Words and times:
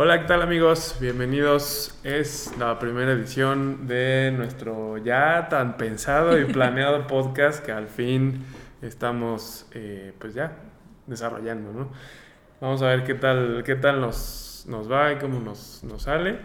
Hola, 0.00 0.20
¿qué 0.20 0.28
tal 0.28 0.42
amigos? 0.42 0.94
Bienvenidos. 1.00 1.92
Es 2.04 2.56
la 2.56 2.78
primera 2.78 3.10
edición 3.10 3.88
de 3.88 4.30
nuestro 4.30 4.96
ya 4.98 5.48
tan 5.50 5.76
pensado 5.76 6.38
y 6.38 6.44
planeado 6.44 7.04
podcast 7.08 7.66
que 7.66 7.72
al 7.72 7.88
fin 7.88 8.44
estamos 8.80 9.66
eh, 9.72 10.12
pues 10.20 10.34
ya 10.34 10.52
desarrollando, 11.08 11.72
¿no? 11.72 11.88
Vamos 12.60 12.80
a 12.82 12.90
ver 12.90 13.02
qué 13.02 13.14
tal, 13.14 13.64
qué 13.66 13.74
tal 13.74 14.00
nos, 14.00 14.66
nos 14.68 14.88
va 14.88 15.14
y 15.14 15.16
cómo 15.16 15.40
nos, 15.40 15.82
nos 15.82 16.04
sale. 16.04 16.38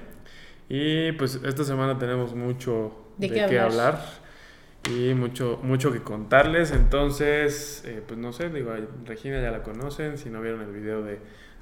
Y 0.68 1.12
pues 1.12 1.40
esta 1.46 1.64
semana 1.64 2.00
tenemos 2.00 2.34
mucho 2.34 3.06
¿De 3.18 3.28
de, 3.28 3.36
qué 3.36 3.46
qué 3.50 3.60
hablar? 3.60 4.00
y 4.90 5.14
mucho, 5.14 5.60
mucho 5.62 5.92
que 5.92 6.02
contarles. 6.02 6.72
Entonces, 6.72 7.84
eh, 7.86 8.02
pues 8.04 8.20
no 8.20 8.34
sé, 8.34 8.50
digo, 8.50 8.74
Regina 9.06 9.40
ya 9.44 9.52
la 9.52 9.62
conocen. 9.62 10.18
Si 10.18 10.32
no 10.32 10.42
vieron 10.42 10.62
el 10.62 10.72
video 10.72 11.04
de, 11.04 11.20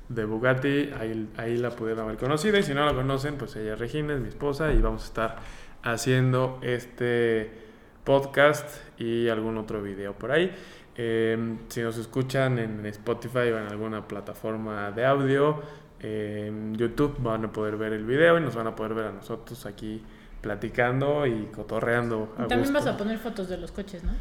de 0.10 0.26
Bugatti, 0.26 0.92
ahí, 1.00 1.30
ahí 1.38 1.58
la 1.58 1.72
pudieron 1.72 2.06
haber 2.06 2.18
conocido. 2.18 2.58
Y 2.58 2.64
si 2.64 2.74
no 2.74 2.86
la 2.86 2.94
conocen, 2.94 3.38
pues 3.38 3.56
ella 3.56 3.74
es 3.74 3.80
Regina, 3.80 4.14
es 4.14 4.20
mi 4.20 4.30
esposa. 4.30 4.72
Y 4.74 4.82
vamos 4.82 5.04
a 5.04 5.06
estar 5.06 5.36
haciendo 5.84 6.60
este 6.62 7.52
podcast 8.04 8.68
y 9.00 9.30
algún 9.30 9.58
otro 9.58 9.82
video 9.82 10.14
por 10.14 10.32
ahí. 10.32 10.52
Eh, 10.96 11.58
si 11.70 11.82
nos 11.82 11.98
escuchan 11.98 12.60
en 12.60 12.86
Spotify 12.88 13.50
o 13.52 13.58
en 13.58 13.68
alguna 13.68 14.08
plataforma 14.08 14.92
de 14.92 15.06
audio, 15.06 15.62
eh, 16.00 16.46
en 16.48 16.76
YouTube 16.76 17.18
van 17.20 17.46
a 17.46 17.52
poder 17.52 17.78
ver 17.78 17.94
el 17.94 18.06
video 18.06 18.38
y 18.38 18.42
nos 18.42 18.56
van 18.56 18.68
a 18.68 18.76
poder 18.76 18.94
ver 18.94 19.06
a 19.06 19.12
nosotros 19.12 19.66
aquí 19.66 20.04
platicando 20.42 21.26
y 21.28 21.46
cotorreando. 21.54 22.34
a 22.38 22.48
También 22.48 22.74
vas 22.74 22.88
a 22.88 22.98
poner 22.98 23.20
fotos 23.20 23.48
de 23.48 23.58
los 23.58 23.72
coches, 23.72 24.04
¿no? 24.04 24.12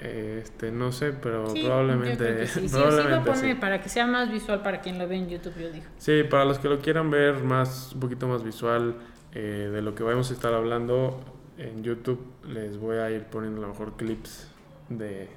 Este, 0.00 0.70
no 0.70 0.92
sé, 0.92 1.12
pero 1.12 1.48
Sí, 1.50 1.62
probablemente. 1.64 2.46
sí. 2.46 2.60
Sí, 2.60 2.68
sí, 2.68 2.74
probablemente 2.74 3.54
lo 3.54 3.60
para 3.60 3.82
que 3.82 3.88
sea 3.88 4.06
más 4.06 4.30
visual 4.30 4.62
para 4.62 4.80
quien 4.80 4.98
lo 4.98 5.08
ve 5.08 5.16
en 5.16 5.28
YouTube, 5.28 5.54
yo 5.58 5.70
digo. 5.70 5.86
Sí, 5.98 6.22
para 6.22 6.44
los 6.44 6.58
que 6.60 6.68
lo 6.68 6.78
quieran 6.78 7.10
ver 7.10 7.42
más, 7.42 7.92
un 7.94 8.00
poquito 8.00 8.28
más 8.28 8.44
visual 8.44 8.94
eh, 9.34 9.70
de 9.72 9.82
lo 9.82 9.94
que 9.94 10.04
vamos 10.04 10.30
a 10.30 10.34
estar 10.34 10.54
hablando 10.54 11.20
en 11.58 11.82
YouTube, 11.82 12.24
les 12.46 12.78
voy 12.78 12.98
a 12.98 13.10
ir 13.10 13.24
poniendo 13.24 13.58
a 13.58 13.62
lo 13.62 13.68
mejor 13.72 13.96
clips 13.96 14.48
de 14.88 15.28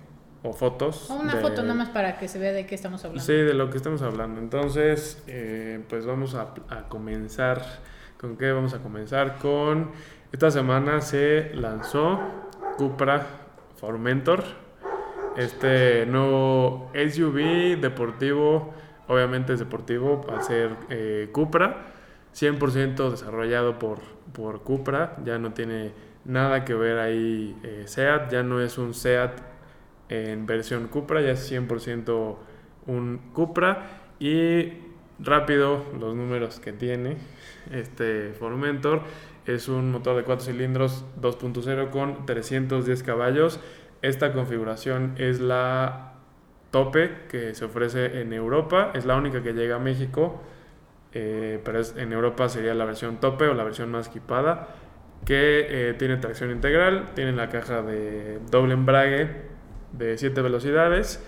o 0.44 0.53
fotos. 0.53 1.09
O 1.09 1.16
una 1.16 1.36
de- 1.36 1.42
foto 1.42 1.62
nada 1.64 1.73
más 1.73 1.90
para 1.90 2.18
que 2.20 2.28
se 2.28 2.38
vea 2.38 2.52
de 2.52 2.68
qué 2.68 2.75
estamos 2.75 3.03
hablando. 3.03 3.23
Sí, 3.25 3.34
de 3.34 3.53
lo 3.56 3.70
que 3.72 3.78
estamos 3.78 4.03
hablando. 4.03 4.40
Entonces, 4.40 5.23
eh, 5.28 5.84
pues 5.90 6.06
vamos 6.06 6.36
a, 6.36 6.53
a 6.70 6.88
comenzar. 6.88 7.64
¿Con 8.20 8.38
qué 8.38 8.52
vamos 8.52 8.75
a 8.75 8.80
comenzar? 8.80 9.38
Con 9.40 9.90
esta 10.31 10.52
semana 10.52 11.02
se 11.02 11.52
lanzó 11.56 12.20
Cupra 12.78 13.25
Formentor, 13.82 14.44
este 15.38 16.06
nuevo 16.06 16.92
SUV 16.94 17.82
deportivo, 17.82 18.76
obviamente 19.08 19.54
es 19.54 19.60
deportivo 19.60 20.24
al 20.32 20.44
ser 20.44 20.76
eh, 20.92 21.30
Cupra, 21.32 21.88
100% 22.36 23.09
desarrollado 23.09 23.80
por, 23.80 23.98
por 24.34 24.62
Cupra, 24.62 25.18
ya 25.26 25.40
no 25.40 25.54
tiene 25.54 25.94
nada 26.26 26.64
que 26.64 26.76
ver 26.76 27.00
ahí 27.00 27.58
eh, 27.64 27.84
SEAT, 27.88 28.32
ya 28.32 28.44
no 28.44 28.62
es 28.62 28.78
un 28.78 28.94
SEAT 28.94 29.32
en 30.09 30.46
versión 30.46 30.88
Cupra, 30.88 31.20
ya 31.22 31.32
es 31.32 31.52
100% 31.52 32.36
un 32.86 33.20
Cupra. 33.34 33.98
Y 34.20 34.74
rápido 35.18 35.84
los 36.00 36.16
números 36.16 36.59
que 36.59 36.74
tiene 36.74 37.18
este 37.72 38.34
Formentor 38.34 39.02
es 39.45 39.67
un 39.67 39.92
motor 39.92 40.16
de 40.16 40.23
4 40.23 40.45
cilindros 40.45 41.06
2.0 41.22 41.89
con 41.89 42.25
310 42.25 43.03
caballos. 43.03 43.59
Esta 44.02 44.34
configuración 44.34 45.16
es 45.17 45.39
la 45.39 46.14
tope 46.72 47.11
que 47.30 47.53
se 47.53 47.66
ofrece 47.66 48.22
en 48.22 48.34
Europa, 48.34 48.92
es 48.94 49.06
la 49.06 49.16
única 49.16 49.44
que 49.44 49.53
llega 49.53 49.75
a 49.75 49.80
México, 49.80 50.42
eh, 51.14 51.59
pero 51.64 51.81
en 51.97 52.14
Europa 52.14 52.50
sería 52.50 52.73
la 52.73 52.86
versión 52.86 53.19
tope 53.19 53.47
o 53.47 53.53
la 53.53 53.64
versión 53.64 53.92
más 53.92 54.08
equipada 54.08 54.75
que 55.25 55.89
eh, 55.89 55.94
tiene 55.94 56.17
tracción 56.17 56.52
integral, 56.52 57.12
tiene 57.14 57.34
la 57.34 57.50
caja 57.50 57.81
de 57.81 58.39
doble 58.50 58.73
embrague 58.73 59.30
de 59.91 60.18
7 60.18 60.41
velocidades 60.41 61.24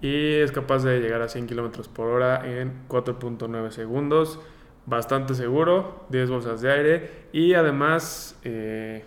y 0.00 0.34
es 0.34 0.52
capaz 0.52 0.84
de 0.84 1.00
llegar 1.00 1.22
a 1.22 1.28
100 1.28 1.46
km 1.46 1.88
por 1.88 2.08
hora 2.08 2.42
en 2.44 2.86
4.9 2.88 3.70
segundos. 3.70 4.40
Bastante 4.88 5.34
seguro, 5.34 6.06
10 6.08 6.30
bolsas 6.30 6.62
de 6.62 6.72
aire 6.72 7.10
y 7.30 7.52
además 7.52 8.40
eh, 8.42 9.04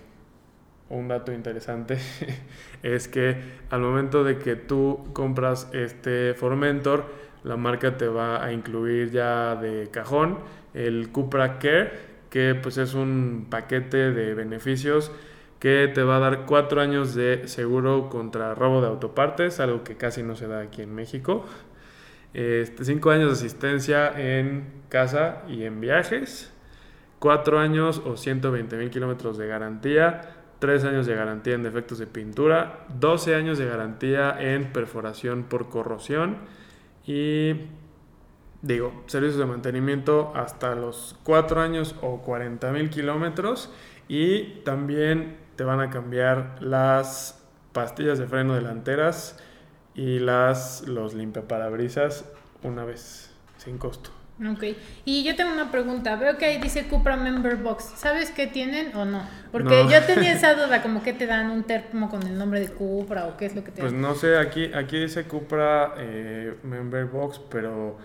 un 0.90 1.08
dato 1.08 1.32
interesante 1.32 1.98
es 2.84 3.08
que 3.08 3.36
al 3.72 3.82
momento 3.82 4.24
de 4.24 4.38
que 4.38 4.56
tú 4.56 5.10
compras 5.14 5.72
este 5.74 6.36
Formentor, 6.36 7.06
la 7.44 7.58
marca 7.58 7.98
te 7.98 8.08
va 8.08 8.46
a 8.46 8.54
incluir 8.54 9.10
ya 9.10 9.56
de 9.56 9.90
cajón 9.90 10.38
el 10.76 11.10
Cupra 11.12 11.58
Care, 11.58 11.92
que 12.30 12.54
pues 12.54 12.78
es 12.78 12.94
un 12.94 13.48
paquete 13.50 14.12
de 14.12 14.36
beneficios 14.36 15.12
que 15.60 15.88
te 15.88 16.04
va 16.04 16.18
a 16.18 16.20
dar 16.20 16.46
cuatro 16.46 16.82
años 16.82 17.16
de 17.16 17.48
seguro 17.48 18.08
contra 18.10 18.54
robo 18.54 18.82
de 18.82 18.88
autopartes, 18.88 19.60
algo 19.60 19.84
que 19.84 19.98
casi 19.98 20.22
no 20.22 20.36
se 20.36 20.48
da 20.48 20.62
aquí 20.62 20.84
en 20.84 20.94
México. 20.94 21.44
Este, 22.34 22.86
cinco 22.86 23.12
años 23.12 23.28
de 23.28 23.34
asistencia 23.34 24.14
en 24.16 24.84
casa 24.90 25.44
y 25.48 25.64
en 25.64 25.82
viajes. 25.82 26.54
Cuatro 27.20 27.60
años 27.60 28.02
o 28.06 28.18
120 28.18 28.78
mil 28.78 28.90
kilómetros 28.90 29.38
de 29.38 29.48
garantía. 29.48 30.22
Tres 30.60 30.84
años 30.86 31.08
de 31.08 31.16
garantía 31.16 31.56
en 31.56 31.64
defectos 31.64 31.98
de 31.98 32.08
pintura. 32.08 32.86
12 33.00 33.36
años 33.36 33.58
de 33.58 33.66
garantía 33.66 34.36
en 34.40 34.72
perforación 34.72 35.44
por 35.44 35.70
corrosión. 35.70 36.38
Y 37.06 37.68
digo, 38.62 39.04
servicios 39.08 39.40
de 39.40 39.46
mantenimiento 39.46 40.32
hasta 40.36 40.76
los 40.76 41.18
4 41.24 41.62
años 41.62 41.96
o 42.02 42.22
40 42.22 42.72
mil 42.72 42.90
kilómetros. 42.90 43.74
Y 44.08 44.62
también 44.64 45.38
te 45.58 45.64
van 45.64 45.82
a 45.82 45.90
cambiar 45.90 46.58
las 46.62 47.44
pastillas 47.74 48.20
de 48.20 48.28
freno 48.28 48.54
delanteras 48.54 49.38
y 49.96 50.20
las 50.20 50.88
los 50.88 51.14
limpiaparabrisas 51.14 52.26
una 52.64 52.84
vez 52.86 53.30
sin 53.58 53.78
costo. 53.78 54.12
Ok. 54.54 54.64
Y 55.06 55.24
yo 55.24 55.36
tengo 55.36 55.52
una 55.54 55.70
pregunta. 55.70 56.16
Veo 56.16 56.38
que 56.38 56.46
ahí 56.46 56.60
dice 56.60 56.88
Cupra 56.88 57.16
Member 57.16 57.58
Box. 57.58 57.92
¿Sabes 57.96 58.32
qué 58.32 58.48
tienen 58.48 58.96
o 58.96 59.06
no? 59.06 59.22
Porque 59.52 59.84
No. 59.84 59.92
yo 59.92 60.02
tenía 60.04 60.34
esa 60.34 60.56
duda, 60.56 60.82
como 60.82 61.04
que 61.04 61.14
te 61.14 61.28
dan 61.28 61.52
un 61.52 61.64
termo 61.64 62.10
con 62.10 62.24
el 62.24 62.36
nombre 62.38 62.60
de 62.60 62.70
Cupra 62.70 63.28
o 63.28 63.38
qué 63.38 63.46
es 63.46 63.56
lo 63.56 63.64
que 63.64 63.72
te 63.72 63.82
Pues 63.82 63.92
dan. 63.92 64.02
no 64.02 64.16
sé, 64.16 64.38
aquí 64.40 64.72
aquí 64.74 64.98
dice 65.00 65.26
Cupra 65.26 65.94
eh, 65.98 66.56
Member 66.64 67.06
Box, 67.06 67.40
pero 67.52 68.00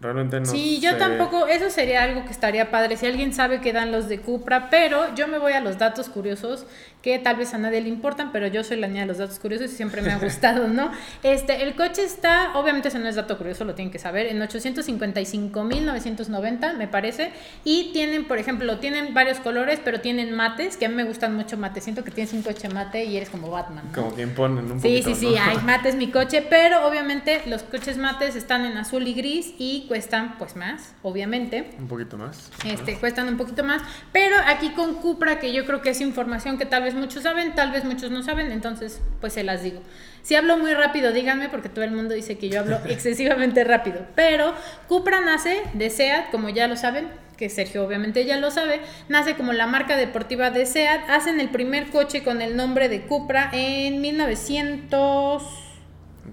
realmente 0.00 0.38
no 0.40 0.46
sí, 0.46 0.80
yo 0.80 0.90
sé. 0.92 0.96
tampoco, 0.96 1.46
eso 1.46 1.68
sería 1.70 2.02
algo 2.04 2.24
que 2.24 2.30
estaría 2.30 2.70
padre, 2.70 2.96
si 2.96 3.06
alguien 3.06 3.32
sabe 3.34 3.60
que 3.60 3.72
dan 3.72 3.90
los 3.92 4.08
de 4.08 4.20
Cupra, 4.20 4.70
pero 4.70 5.14
yo 5.14 5.26
me 5.28 5.38
voy 5.38 5.52
a 5.54 5.60
los 5.60 5.78
datos 5.78 6.08
curiosos, 6.08 6.66
que 7.02 7.18
tal 7.18 7.36
vez 7.36 7.54
a 7.54 7.58
nadie 7.58 7.80
le 7.80 7.88
importan, 7.88 8.32
pero 8.32 8.46
yo 8.48 8.62
soy 8.64 8.76
la 8.76 8.86
niña 8.88 9.02
de 9.02 9.06
los 9.06 9.18
datos 9.18 9.38
curiosos 9.38 9.70
y 9.72 9.76
siempre 9.76 10.02
me 10.02 10.10
ha 10.12 10.18
gustado, 10.18 10.68
¿no? 10.68 10.90
Este, 11.22 11.62
el 11.62 11.74
coche 11.74 12.02
está, 12.04 12.52
obviamente 12.56 12.88
ese 12.88 12.98
no 12.98 13.08
es 13.08 13.16
dato 13.16 13.36
curioso, 13.38 13.64
lo 13.64 13.74
tienen 13.74 13.92
que 13.92 13.98
saber, 13.98 14.26
en 14.26 14.40
855.990 14.40 16.76
me 16.76 16.88
parece, 16.88 17.30
y 17.64 17.90
tienen, 17.92 18.26
por 18.26 18.38
ejemplo, 18.38 18.78
tienen 18.78 19.14
varios 19.14 19.38
colores, 19.40 19.80
pero 19.84 20.00
tienen 20.00 20.32
mates, 20.34 20.76
que 20.76 20.86
a 20.86 20.88
mí 20.88 20.94
me 20.94 21.04
gustan 21.04 21.34
mucho 21.34 21.56
mates, 21.56 21.84
siento 21.84 22.04
que 22.04 22.10
tienes 22.10 22.32
un 22.32 22.42
coche 22.42 22.68
mate 22.68 23.04
y 23.04 23.16
eres 23.16 23.30
como 23.30 23.50
Batman, 23.50 23.84
¿no? 23.88 23.92
Como 24.02 24.14
que 24.14 24.22
imponen 24.22 24.70
un 24.70 24.80
Sí, 24.80 24.88
poquito, 25.02 25.14
sí, 25.14 25.28
sí, 25.28 25.34
¿no? 25.34 25.42
hay 25.42 25.58
mates 25.58 25.94
mi 25.96 26.10
coche, 26.10 26.44
pero 26.48 26.86
obviamente 26.86 27.42
los 27.46 27.62
coches 27.62 27.96
mates 27.96 28.36
están 28.36 28.64
en 28.64 28.76
azul 28.76 29.06
y 29.06 29.14
gris 29.14 29.54
y 29.58 29.86
cuestan 29.88 30.36
pues 30.38 30.54
más, 30.54 30.94
obviamente. 31.02 31.70
un 31.78 31.88
poquito 31.88 32.16
más. 32.16 32.50
Este, 32.64 32.96
cuestan 32.98 33.28
un 33.28 33.36
poquito 33.36 33.64
más, 33.64 33.82
pero 34.12 34.36
aquí 34.46 34.70
con 34.70 34.94
Cupra, 34.96 35.40
que 35.40 35.52
yo 35.52 35.64
creo 35.64 35.82
que 35.82 35.90
es 35.90 36.00
información 36.00 36.58
que 36.58 36.66
tal 36.66 36.82
vez 36.84 36.94
muchos 36.94 37.22
saben, 37.24 37.54
tal 37.54 37.72
vez 37.72 37.84
muchos 37.84 38.10
no 38.10 38.22
saben, 38.22 38.52
entonces 38.52 39.00
pues 39.20 39.32
se 39.32 39.42
las 39.42 39.62
digo. 39.62 39.80
Si 40.22 40.36
hablo 40.36 40.58
muy 40.58 40.74
rápido, 40.74 41.12
díganme, 41.12 41.48
porque 41.48 41.68
todo 41.68 41.84
el 41.84 41.92
mundo 41.92 42.14
dice 42.14 42.38
que 42.38 42.48
yo 42.48 42.60
hablo 42.60 42.78
excesivamente 42.86 43.64
rápido, 43.64 44.06
pero 44.14 44.54
Cupra 44.86 45.20
nace 45.20 45.62
de 45.74 45.90
SEAT, 45.90 46.30
como 46.30 46.50
ya 46.50 46.68
lo 46.68 46.76
saben, 46.76 47.08
que 47.36 47.48
Sergio 47.48 47.84
obviamente 47.84 48.24
ya 48.24 48.36
lo 48.36 48.50
sabe, 48.50 48.80
nace 49.08 49.36
como 49.36 49.52
la 49.52 49.66
marca 49.66 49.96
deportiva 49.96 50.50
de 50.50 50.66
SEAT, 50.66 51.08
hacen 51.08 51.40
el 51.40 51.48
primer 51.48 51.88
coche 51.88 52.22
con 52.22 52.42
el 52.42 52.56
nombre 52.56 52.88
de 52.88 53.02
Cupra 53.02 53.50
en 53.52 54.00
1900... 54.00 55.67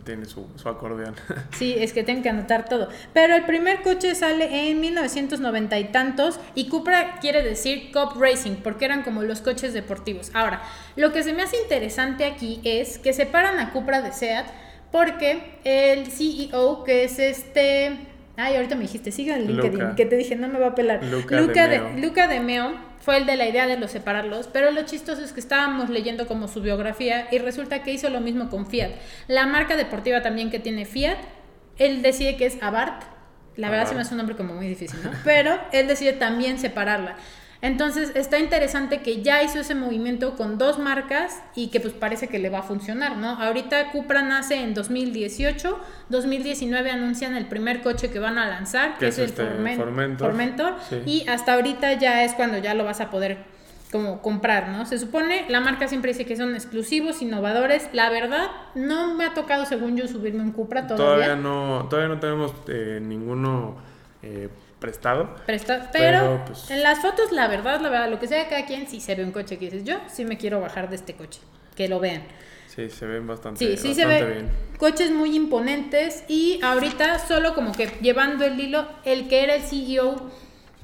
Tiene 0.03 0.25
su, 0.25 0.47
su 0.56 0.69
acordeón. 0.69 1.15
Sí, 1.57 1.75
es 1.77 1.94
que 1.94 2.03
tengo 2.03 2.21
que 2.21 2.30
anotar 2.30 2.65
todo. 2.65 2.89
Pero 3.13 3.36
el 3.36 3.45
primer 3.45 3.81
coche 3.81 4.13
sale 4.15 4.69
en 4.69 4.80
1990 4.80 5.80
y 5.80 5.86
tantos 5.86 6.39
y 6.53 6.68
Cupra 6.68 7.19
quiere 7.19 7.44
decir 7.44 7.92
Cup 7.92 8.19
Racing 8.19 8.57
porque 8.63 8.86
eran 8.86 9.03
como 9.03 9.24
los 9.24 9.42
coches 9.42 9.74
deportivos. 9.74 10.31
Ahora, 10.33 10.62
lo 10.95 11.13
que 11.13 11.24
se 11.24 11.33
me 11.33 11.44
hace 11.44 11.57
interesante 11.62 12.25
aquí 12.25 12.59
es 12.63 12.97
que 12.97 13.13
separan 13.13 13.59
a 13.59 13.71
Cupra 13.71 14.01
de 14.01 14.12
SEAT 14.12 14.47
porque 14.92 15.59
el 15.63 16.07
CEO 16.07 16.83
que 16.83 17.03
es 17.06 17.19
este... 17.19 18.14
Ay, 18.37 18.55
ahorita 18.55 18.75
me 18.75 18.81
dijiste, 18.81 19.11
siga 19.11 19.35
en 19.35 19.47
LinkedIn, 19.47 19.79
Luca. 19.79 19.95
que 19.95 20.05
te 20.05 20.17
dije, 20.17 20.35
no 20.35 20.47
me 20.47 20.59
va 20.59 20.67
a 20.67 20.75
pelar. 20.75 21.03
Luca 21.03 21.39
Luca, 21.39 21.67
de 21.67 21.79
Meo. 21.79 21.97
Luca 21.97 22.27
de 22.27 22.39
Meo 22.39 22.73
fue 22.99 23.17
el 23.17 23.25
de 23.25 23.35
la 23.35 23.47
idea 23.47 23.65
de 23.65 23.77
los 23.77 23.91
separarlos, 23.91 24.47
pero 24.47 24.71
lo 24.71 24.83
chistoso 24.83 25.23
es 25.23 25.31
que 25.31 25.39
estábamos 25.39 25.89
leyendo 25.89 26.27
como 26.27 26.47
su 26.47 26.61
biografía 26.61 27.27
y 27.31 27.37
resulta 27.37 27.83
que 27.83 27.91
hizo 27.91 28.09
lo 28.09 28.19
mismo 28.19 28.49
con 28.49 28.65
Fiat. 28.67 28.91
La 29.27 29.45
marca 29.47 29.77
deportiva 29.77 30.21
también 30.21 30.49
que 30.49 30.59
tiene 30.59 30.85
Fiat, 30.85 31.17
él 31.77 32.01
decide 32.01 32.35
que 32.35 32.45
es 32.45 32.61
Abarth 32.61 33.03
La 33.57 33.69
verdad 33.69 33.87
se 33.87 33.95
me 33.95 34.01
hace 34.01 34.13
un 34.13 34.17
nombre 34.17 34.35
como 34.35 34.53
muy 34.53 34.67
difícil, 34.67 34.99
¿no? 35.03 35.11
Pero 35.23 35.57
él 35.71 35.88
decide 35.88 36.13
también 36.13 36.59
separarla. 36.59 37.15
Entonces 37.65 38.12
está 38.13 38.38
interesante 38.38 39.01
que 39.01 39.23
ya 39.23 39.41
hizo 39.41 39.59
ese 39.59 39.73
movimiento 39.73 40.35
con 40.35 40.59
dos 40.59 40.77
marcas 40.77 41.41
y 41.56 41.69
que 41.69 41.79
pues 41.79 41.95
parece 41.95 42.27
que 42.27 42.38
le 42.38 42.51
va 42.51 42.59
a 42.59 42.62
funcionar, 42.62 43.17
¿no? 43.17 43.29
Ahorita 43.41 43.91
Cupra 43.91 44.21
nace 44.21 44.62
en 44.62 44.75
2018, 44.75 45.79
2019 46.09 46.91
anuncian 46.91 47.35
el 47.35 47.47
primer 47.47 47.81
coche 47.81 48.12
que 48.12 48.19
van 48.19 48.38
a 48.38 48.47
lanzar, 48.47 49.00
que 49.00 49.07
es, 49.07 49.17
el 49.17 49.25
este 49.25 49.44
Formentor, 50.19 50.75
y 51.07 51.27
hasta 51.27 51.56
ahorita 51.56 51.94
ya 51.94 52.23
es 52.23 52.33
cuando 52.33 52.59
ya 52.59 52.75
lo 52.75 52.85
vas 52.85 53.01
a 53.01 53.09
poder 53.09 53.39
como 53.91 54.21
comprar, 54.21 54.67
¿no? 54.69 54.85
Se 54.85 55.00
supone, 55.00 55.45
la 55.50 55.59
marca 55.59 55.88
siempre 55.88 56.12
dice 56.12 56.23
que 56.27 56.35
son 56.35 56.53
exclusivos, 56.53 57.23
innovadores. 57.23 57.89
La 57.94 58.12
verdad, 58.12 58.47
no 58.75 59.15
me 59.15 59.25
ha 59.25 59.33
tocado, 59.33 59.65
según 59.65 59.97
yo, 59.97 60.07
subirme 60.07 60.44
un 60.44 60.51
Cupra 60.51 60.85
todavía. 60.85 61.25
Todavía 61.25 61.35
no, 61.35 61.88
todavía 61.89 62.13
no 62.13 62.19
tenemos 62.19 62.53
eh, 62.67 63.00
ninguno 63.01 63.77
eh, 64.21 64.50
prestado. 64.85 65.35
Prestado, 65.45 65.87
pero, 65.91 66.43
pues, 66.45 66.69
en 66.69 66.83
las 66.83 66.99
fotos, 66.99 67.31
la 67.31 67.47
verdad, 67.47 67.81
la 67.81 67.89
verdad, 67.89 68.09
lo 68.09 68.19
que 68.19 68.27
sea 68.27 68.47
cada 68.47 68.65
quien, 68.65 68.87
sí 68.87 68.99
se 68.99 69.15
ve 69.15 69.23
un 69.23 69.31
coche 69.31 69.57
que 69.57 69.65
dices, 69.65 69.83
yo 69.83 69.97
sí 70.07 70.25
me 70.25 70.37
quiero 70.37 70.61
bajar 70.61 70.89
de 70.89 70.95
este 70.95 71.15
coche, 71.15 71.41
que 71.75 71.87
lo 71.87 71.99
vean. 71.99 72.23
Sí, 72.67 72.89
se 72.89 73.05
ven 73.05 73.25
bastante, 73.25 73.59
sí, 73.59 73.77
sí 73.77 73.95
se 73.95 74.05
ve 74.05 74.45
Coches 74.77 75.09
muy 75.09 75.33
imponentes 75.33 76.25
y 76.27 76.59
ahorita 76.61 77.19
solo 77.19 77.55
como 77.55 77.71
que 77.71 77.87
llevando 78.01 78.43
el 78.43 78.59
hilo, 78.59 78.85
el 79.05 79.29
que 79.29 79.43
era 79.43 79.55
el 79.55 79.61
CEO 79.61 80.29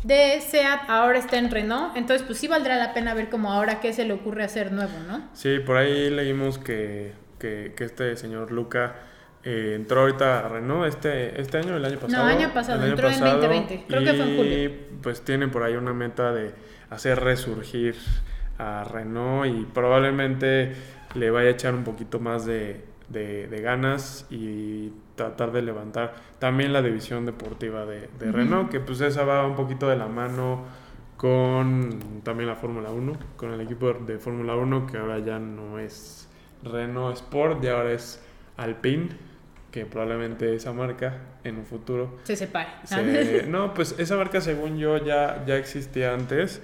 de 0.04 0.40
SEAT 0.40 0.90
ahora 0.90 1.20
está 1.20 1.38
en 1.38 1.52
Renault, 1.52 1.98
entonces 1.98 2.26
pues 2.26 2.40
sí 2.40 2.48
valdrá 2.48 2.78
la 2.78 2.94
pena 2.94 3.14
ver 3.14 3.30
como 3.30 3.52
ahora 3.52 3.82
qué 3.82 3.92
se 3.92 4.06
le 4.06 4.14
ocurre 4.14 4.46
hacer 4.46 4.72
nuevo, 4.72 4.98
¿no? 5.06 5.30
Sí, 5.34 5.60
por 5.60 5.76
ahí 5.76 6.10
leímos 6.10 6.58
que, 6.58 7.12
que, 7.38 7.74
que 7.76 7.84
este 7.84 8.16
señor 8.16 8.52
Luca 8.52 8.96
eh, 9.44 9.74
entró 9.76 10.02
ahorita 10.02 10.46
a 10.46 10.50
Renault 10.50 10.88
este, 10.88 11.42
este 11.42 11.58
año, 11.58 11.76
el 11.76 11.84
año 11.84 11.98
pasado. 11.98 12.24
No, 12.24 12.30
año 12.30 12.54
pasado, 12.54 12.86
entró 12.86 13.10
en 13.10 13.20
2020, 13.20 13.86
creo 13.88 14.04
que 14.04 14.14
fue 14.14 14.30
en 14.30 14.38
julio. 14.38 14.64
Y 14.64 14.70
pues 15.02 15.22
tiene 15.22 15.48
por 15.48 15.64
ahí 15.64 15.76
una 15.76 15.94
meta 15.94 16.32
de 16.32 16.52
hacer 16.92 17.20
resurgir 17.20 17.96
a 18.60 18.84
Renault 18.84 19.48
y 19.48 19.66
probablemente 19.66 20.74
le 21.16 21.32
vaya 21.32 21.48
a 21.48 21.52
echar 21.52 21.74
un 21.74 21.84
poquito 21.84 22.20
más 22.20 22.46
de, 22.46 22.86
ganas 23.64 24.28
y 24.30 24.94
tratar 25.16 25.52
de 25.52 25.64
levantar 25.64 26.14
también 26.38 26.72
la 26.72 26.84
división 26.84 27.26
deportiva 27.26 27.86
de, 27.86 28.10
Renault, 28.20 28.70
que 28.70 28.80
pues 28.80 29.02
esa 29.02 29.24
va 29.24 29.46
un 29.48 29.56
poquito 29.56 29.90
de 29.90 29.96
la 29.96 30.08
mano 30.08 30.66
con 31.18 32.22
también 32.24 32.48
la 32.48 32.56
Fórmula 32.56 32.92
1, 32.92 33.14
con 33.38 33.54
el 33.54 33.62
equipo 33.62 33.92
de 33.94 34.20
Fórmula 34.20 34.56
1 34.56 34.86
que 34.86 34.98
ahora 34.98 35.18
ya 35.18 35.40
no 35.40 35.80
es 35.80 36.30
Renault 36.64 37.16
Sport 37.16 37.64
y 37.64 37.68
ahora 37.68 37.92
es 37.92 38.24
Alpine 38.58 39.31
que 39.72 39.86
probablemente 39.86 40.54
esa 40.54 40.74
marca 40.74 41.18
en 41.44 41.58
un 41.58 41.66
futuro 41.66 42.20
se 42.24 42.36
separe. 42.36 42.70
no, 43.48 43.74
pues 43.74 43.96
esa 43.98 44.18
marca 44.18 44.42
según 44.42 44.78
yo 44.78 44.98
ya, 44.98 45.44
ya 45.48 45.56
existía 45.56 46.14
antes. 46.14 46.62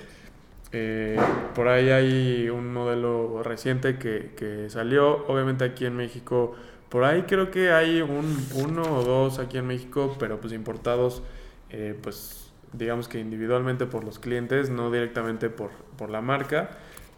Eh, 0.73 1.17
por 1.55 1.69
ahí 1.69 1.89
hay 1.89 2.49
un 2.49 2.73
modelo 2.73 3.41
reciente 3.41 3.97
que, 3.97 4.33
que, 4.35 4.69
salió, 4.69 5.25
obviamente 5.27 5.63
aquí 5.63 5.85
en 5.85 5.95
México, 5.95 6.55
por 6.89 7.05
ahí 7.05 7.23
creo 7.23 7.51
que 7.51 7.71
hay 7.71 8.01
un, 8.01 8.37
uno 8.53 8.83
o 8.83 9.03
dos 9.03 9.39
aquí 9.39 9.57
en 9.57 9.67
México, 9.67 10.17
pero 10.19 10.41
pues 10.41 10.51
importados, 10.51 11.23
eh, 11.69 11.97
pues 12.01 12.51
digamos 12.73 13.07
que 13.07 13.19
individualmente 13.19 13.85
por 13.85 14.03
los 14.03 14.19
clientes, 14.19 14.69
no 14.69 14.91
directamente 14.91 15.49
por, 15.49 15.71
por 15.97 16.09
la 16.09 16.19
marca, 16.19 16.71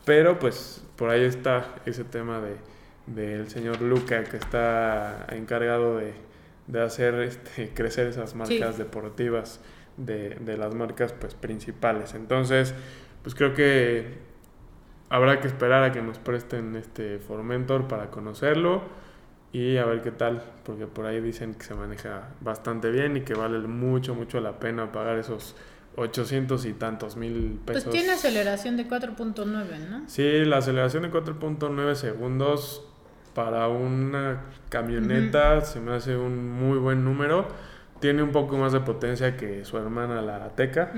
pero 0.06 0.38
pues 0.38 0.84
por 0.96 1.10
ahí 1.10 1.24
está 1.24 1.74
ese 1.88 2.04
tema 2.04 2.40
de, 2.42 2.56
del 3.14 3.50
señor 3.50 3.82
Luca 3.82 4.24
que 4.24 4.38
está 4.38 5.26
encargado 5.32 5.98
de, 5.98 6.14
de 6.68 6.82
hacer 6.82 7.16
este, 7.16 7.70
crecer 7.74 8.08
esas 8.08 8.36
marcas 8.36 8.78
deportivas 8.78 9.60
de, 9.98 10.36
de, 10.36 10.58
las 10.58 10.74
marcas 10.76 11.14
pues 11.14 11.34
principales. 11.36 12.14
Entonces, 12.14 12.74
pues 13.24 13.36
creo 13.36 13.54
que 13.54 14.18
habrá 15.10 15.42
que 15.42 15.48
esperar 15.48 15.84
a 15.84 15.92
que 15.92 16.02
nos 16.02 16.20
presten 16.20 16.76
este 16.76 17.20
Formentor 17.20 17.88
para 17.88 18.10
conocerlo 18.10 18.84
y 19.52 19.78
a 19.78 19.86
ver 19.86 20.02
qué 20.02 20.12
tal, 20.12 20.44
porque 20.64 20.86
por 20.86 21.06
ahí 21.06 21.20
dicen 21.20 21.56
que 21.56 21.64
se 21.64 21.74
maneja 21.74 22.30
bastante 22.40 22.92
bien 22.92 23.18
y 23.18 23.22
que 23.22 23.34
vale 23.34 23.60
mucho, 23.60 24.14
mucho 24.14 24.40
la 24.40 24.60
pena 24.60 24.92
pagar 24.92 25.18
esos 25.18 25.56
800 25.96 26.66
y 26.66 26.74
tantos 26.74 27.18
mil 27.18 27.60
pesos. 27.66 27.86
Pues 27.86 27.94
tiene 27.94 28.14
aceleración 28.14 28.78
de 28.78 28.88
4.9, 28.88 29.90
¿no? 29.90 30.08
Sí, 30.08 30.46
la 30.46 30.58
aceleración 30.58 31.04
de 31.04 31.12
4.9 31.12 31.96
segundos 31.96 32.89
para 33.34 33.68
una 33.68 34.42
camioneta 34.70 35.62
se 35.62 35.80
me 35.80 35.94
hace 35.94 36.16
un 36.16 36.52
muy 36.52 36.78
buen 36.78 37.04
número. 37.04 37.48
Tiene 38.00 38.24
un 38.24 38.32
poco 38.32 38.58
más 38.58 38.72
de 38.72 38.80
potencia 38.80 39.36
que 39.36 39.66
su 39.66 39.78
hermana 39.78 40.22
la 40.22 40.46
Ateca. 40.46 40.92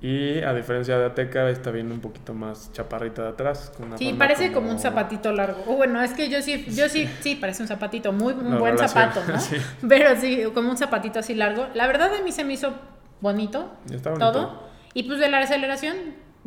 Y 0.00 0.40
a 0.42 0.54
diferencia 0.54 0.96
de 0.96 1.06
Ateca, 1.06 1.50
está 1.50 1.72
viendo 1.72 1.92
un 1.92 2.00
poquito 2.00 2.32
más 2.32 2.72
chaparrita 2.72 3.22
de 3.22 3.28
atrás. 3.30 3.72
sí, 3.96 4.14
parece 4.16 4.52
como... 4.52 4.70
un 4.70 4.78
zapatito 4.78 5.32
largo. 5.32 5.64
O 5.66 5.76
bueno, 5.76 6.00
es 6.02 6.12
que 6.12 6.28
yo 6.28 6.40
sí, 6.40 6.66
yo 6.68 6.88
sí, 6.88 7.08
sí, 7.20 7.34
parece 7.34 7.62
un 7.62 7.68
zapatito, 7.68 8.12
muy 8.12 8.32
un 8.32 8.58
buen 8.58 8.78
zapato, 8.78 9.20
¿no? 9.28 9.38
Pero 9.88 10.14
sí, 10.20 10.44
como 10.54 10.70
un 10.70 10.76
zapatito 10.76 11.18
así 11.18 11.34
largo. 11.34 11.66
La 11.74 11.88
verdad 11.88 12.12
a 12.14 12.22
mí 12.22 12.30
se 12.30 12.44
me 12.44 12.52
hizo 12.52 12.74
bonito. 13.20 13.72
Está 13.90 14.10
bonito. 14.10 14.32
Todo. 14.32 14.68
Y 14.94 15.02
pues 15.02 15.18
de 15.18 15.28
la 15.28 15.40
aceleración, 15.40 15.96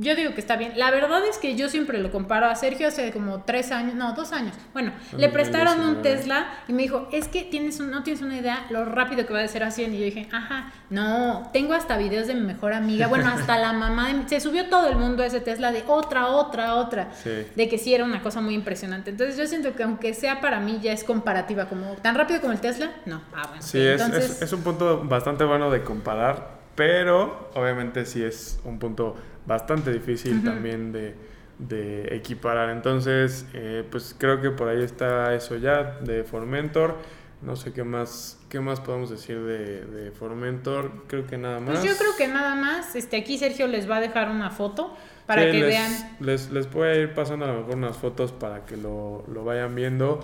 yo 0.02 0.16
digo 0.16 0.34
que 0.34 0.42
está 0.42 0.56
bien. 0.56 0.74
La 0.78 0.90
verdad 0.90 1.24
es 1.30 1.38
que 1.38 1.56
yo 1.56 1.70
siempre 1.70 2.00
lo 2.00 2.12
comparo 2.12 2.48
a 2.48 2.56
Sergio 2.56 2.88
hace 2.88 3.12
como 3.12 3.44
tres 3.44 3.72
años, 3.72 3.94
no, 3.94 4.14
dos 4.14 4.32
años. 4.32 4.56
Bueno, 4.74 4.92
le 5.16 5.30
prestaron 5.30 5.80
un 5.82 6.02
Tesla 6.02 6.48
y 6.68 6.74
me 6.74 6.82
dijo, 6.82 7.08
es 7.12 7.28
que 7.28 7.44
tienes 7.44 7.80
no 7.80 8.02
tienes 8.02 8.24
una 8.24 8.38
idea 8.38 8.66
lo 8.72 8.84
rápido 8.86 9.28
que 9.28 9.34
va 9.34 9.42
a 9.42 9.48
ser 9.48 9.64
a 9.64 9.70
100. 9.70 9.94
Y 9.94 10.00
yo 10.00 10.06
dije, 10.06 10.28
ajá, 10.32 10.74
no, 10.90 11.50
tengo 11.54 11.76
hasta 11.76 11.98
videos 11.98 12.26
de 12.26 12.34
mi 12.34 12.42
mejor 12.42 12.74
amiga. 12.74 13.06
Bueno, 13.06 13.30
hasta 13.30 13.60
la 13.60 13.74
mamá, 13.74 14.10
se 14.26 14.40
subió 14.40 14.70
todo 14.70 14.90
el 14.90 14.96
mundo 14.96 15.22
a 15.22 15.28
ese 15.28 15.40
Tesla 15.40 15.72
de 15.72 15.84
otra, 15.88 16.30
otra, 16.30 16.76
otra. 16.76 17.12
De 17.56 17.70
que 17.70 17.78
sí 17.78 17.94
era 17.94 18.04
una 18.04 18.24
cosa 18.24 18.42
muy 18.42 18.56
impresionante. 18.56 19.12
Entonces 19.12 19.38
yo 19.38 19.46
siento 19.46 19.76
que 19.76 19.84
aunque 19.84 20.16
sea 20.16 20.42
para 20.42 20.60
mí 20.60 20.80
ya 20.82 20.94
es 20.94 21.04
comparativa, 21.04 21.66
como 21.66 21.94
tan 21.96 22.16
rápido 22.16 22.42
como 22.42 22.54
el 22.54 22.60
Tesla, 22.60 22.92
no. 23.06 23.22
Ah, 23.36 23.44
bueno. 23.48 23.62
Sí, 23.62 23.80
es, 23.80 24.42
es 24.42 24.52
un 24.52 24.64
punto 24.64 25.04
bastante 25.04 25.44
bueno 25.44 25.70
de 25.70 25.84
comparar, 25.84 26.60
pero 26.76 27.52
obviamente 27.54 28.06
sí 28.06 28.24
es 28.24 28.60
un 28.64 28.80
punto 28.80 29.16
bastante 29.46 29.92
difícil 29.92 30.44
también 30.44 30.92
de, 30.92 31.16
de, 31.60 32.16
equiparar. 32.16 32.70
Entonces, 32.70 33.46
eh, 33.54 33.84
pues 33.90 34.16
creo 34.18 34.42
que 34.42 34.52
por 34.52 34.68
ahí 34.70 34.84
está 34.84 35.34
eso 35.34 35.58
ya 35.58 35.98
de 36.02 36.24
Formentor. 36.24 36.98
No 37.42 37.56
sé 37.56 37.74
qué 37.74 37.84
más, 37.84 38.40
qué 38.50 38.60
más 38.60 38.80
podemos 38.80 39.10
decir 39.10 39.40
de, 39.40 39.86
de 39.86 40.12
Formentor. 40.12 41.06
Creo 41.08 41.26
que 41.26 41.38
nada 41.38 41.60
más. 41.60 41.80
Pues 41.80 41.84
yo 41.84 41.98
creo 41.98 42.16
que 42.16 42.28
nada 42.28 42.54
más. 42.56 42.96
Este, 42.96 43.18
aquí 43.18 43.38
Sergio 43.38 43.68
les 43.68 43.90
va 43.90 43.98
a 43.98 44.02
dejar 44.02 44.30
una 44.30 44.52
foto 44.52 44.96
para 45.26 45.50
que 45.50 45.64
vean. 45.64 45.92
Les, 46.20 46.52
les 46.52 46.68
puede 46.68 47.02
ir 47.02 47.14
pasando 47.14 47.46
a 47.46 47.48
lo 47.48 47.62
mejor 47.62 47.76
unas 47.76 47.98
fotos 47.98 48.32
para 48.32 48.66
que 48.66 48.78
lo, 48.78 49.24
lo 49.34 49.44
vayan 49.44 49.74
viendo 49.74 50.20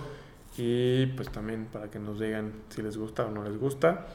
y 0.56 1.06
pues 1.06 1.30
también 1.30 1.66
para 1.66 1.90
que 1.90 1.98
nos 1.98 2.18
digan 2.18 2.52
si 2.68 2.82
les 2.82 2.96
gusta 2.96 3.26
o 3.26 3.30
no 3.30 3.42
les 3.42 3.58
gusta. 3.58 4.06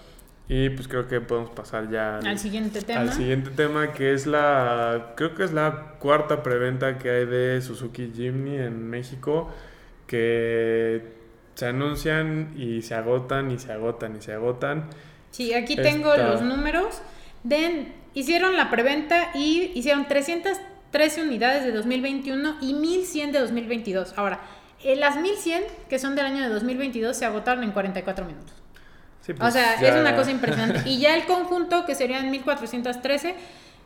Y 0.49 0.69
pues 0.69 0.87
creo 0.87 1.07
que 1.07 1.21
podemos 1.21 1.51
pasar 1.51 1.89
ya 1.89 2.17
al, 2.17 2.37
siguiente 2.37 2.81
tema. 2.81 3.01
Al 3.01 3.13
siguiente 3.13 3.49
tema 3.51 3.93
que 3.93 4.13
es 4.13 4.27
la, 4.27 5.13
creo 5.15 5.35
que 5.35 5.43
es 5.43 5.53
la 5.53 5.93
cuarta 5.99 6.43
preventa 6.43 6.97
que 6.97 7.09
hay 7.09 7.25
de 7.25 7.61
Suzuki 7.61 8.11
Jimny 8.13 8.57
en 8.57 8.89
México, 8.89 9.49
que 10.05 11.01
se 11.55 11.67
anuncian 11.67 12.53
y 12.57 12.81
se 12.81 12.93
agotan 12.93 13.51
y 13.51 13.59
se 13.59 13.71
agotan 13.71 14.17
y 14.17 14.21
se 14.21 14.33
agotan. 14.33 14.89
Sí, 15.31 15.53
aquí 15.53 15.77
tengo 15.77 16.15
los 16.17 16.41
números. 16.41 17.01
Den, 17.43 17.93
hicieron 18.13 18.57
la 18.57 18.69
preventa 18.69 19.31
y 19.33 19.71
hicieron 19.75 20.07
313 20.07 21.23
unidades 21.23 21.63
de 21.63 21.71
2021 21.71 22.57
y 22.61 22.73
1100 22.73 23.31
de 23.31 23.39
2022. 23.39 24.13
Ahora, 24.17 24.41
eh, 24.83 24.97
las 24.97 25.17
1100 25.17 25.63
que 25.89 25.99
son 25.99 26.15
del 26.15 26.25
año 26.25 26.43
de 26.43 26.49
2022 26.49 27.15
se 27.15 27.25
agotaron 27.25 27.63
en 27.63 27.71
44 27.71 28.25
minutos. 28.25 28.62
Pues, 29.25 29.39
o 29.41 29.51
sea, 29.51 29.75
es 29.75 29.95
una 29.95 30.15
cosa 30.15 30.31
impresionante. 30.31 30.81
Y 30.89 30.99
ya 30.99 31.15
el 31.15 31.25
conjunto, 31.25 31.85
que 31.85 31.95
serían 31.95 32.29
1413, 32.29 33.35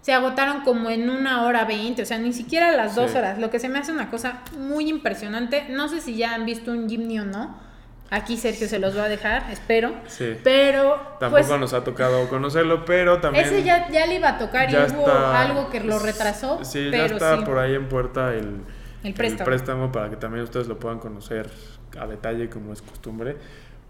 se 0.01 0.13
agotaron 0.13 0.61
como 0.61 0.89
en 0.89 1.09
una 1.09 1.43
hora 1.43 1.65
veinte, 1.65 2.01
o 2.01 2.05
sea, 2.05 2.17
ni 2.17 2.33
siquiera 2.33 2.71
las 2.71 2.95
dos 2.95 3.13
horas, 3.13 3.37
lo 3.37 3.49
que 3.49 3.59
se 3.59 3.69
me 3.69 3.77
hace 3.77 3.91
una 3.91 4.09
cosa 4.09 4.39
muy 4.57 4.89
impresionante. 4.89 5.65
No 5.69 5.89
sé 5.89 6.01
si 6.01 6.15
ya 6.15 6.33
han 6.33 6.45
visto 6.45 6.71
un 6.71 6.89
Jimny 6.89 7.19
o 7.19 7.25
no. 7.25 7.67
Aquí 8.09 8.37
Sergio 8.37 8.69
se 8.69 8.79
los 8.79 8.97
va 8.97 9.03
a 9.03 9.09
dejar, 9.09 9.43
espero. 9.51 9.91
Sí. 10.07 10.37
Pero. 10.43 10.95
Tampoco 11.19 11.45
pues, 11.45 11.59
nos 11.59 11.73
ha 11.73 11.83
tocado 11.83 12.29
conocerlo, 12.29 12.85
pero 12.85 13.19
también. 13.19 13.45
Ese 13.45 13.63
ya, 13.63 13.89
ya 13.89 14.05
le 14.05 14.15
iba 14.15 14.29
a 14.29 14.37
tocar 14.37 14.71
y 14.71 14.75
hubo 14.75 15.07
algo 15.09 15.69
que 15.69 15.81
lo 15.81 15.99
retrasó. 15.99 16.63
Sí, 16.63 16.89
ya 16.89 17.05
está 17.05 17.43
por 17.43 17.59
ahí 17.59 17.75
en 17.75 17.89
puerta 17.89 18.33
el, 18.33 18.61
el 19.03 19.13
préstamo. 19.13 19.41
el 19.41 19.45
préstamo 19.57 19.91
para 19.91 20.09
que 20.09 20.15
también 20.15 20.43
ustedes 20.45 20.67
lo 20.67 20.79
puedan 20.79 20.99
conocer 20.99 21.49
a 21.99 22.07
detalle, 22.07 22.49
como 22.49 22.71
es 22.71 22.81
costumbre. 22.81 23.35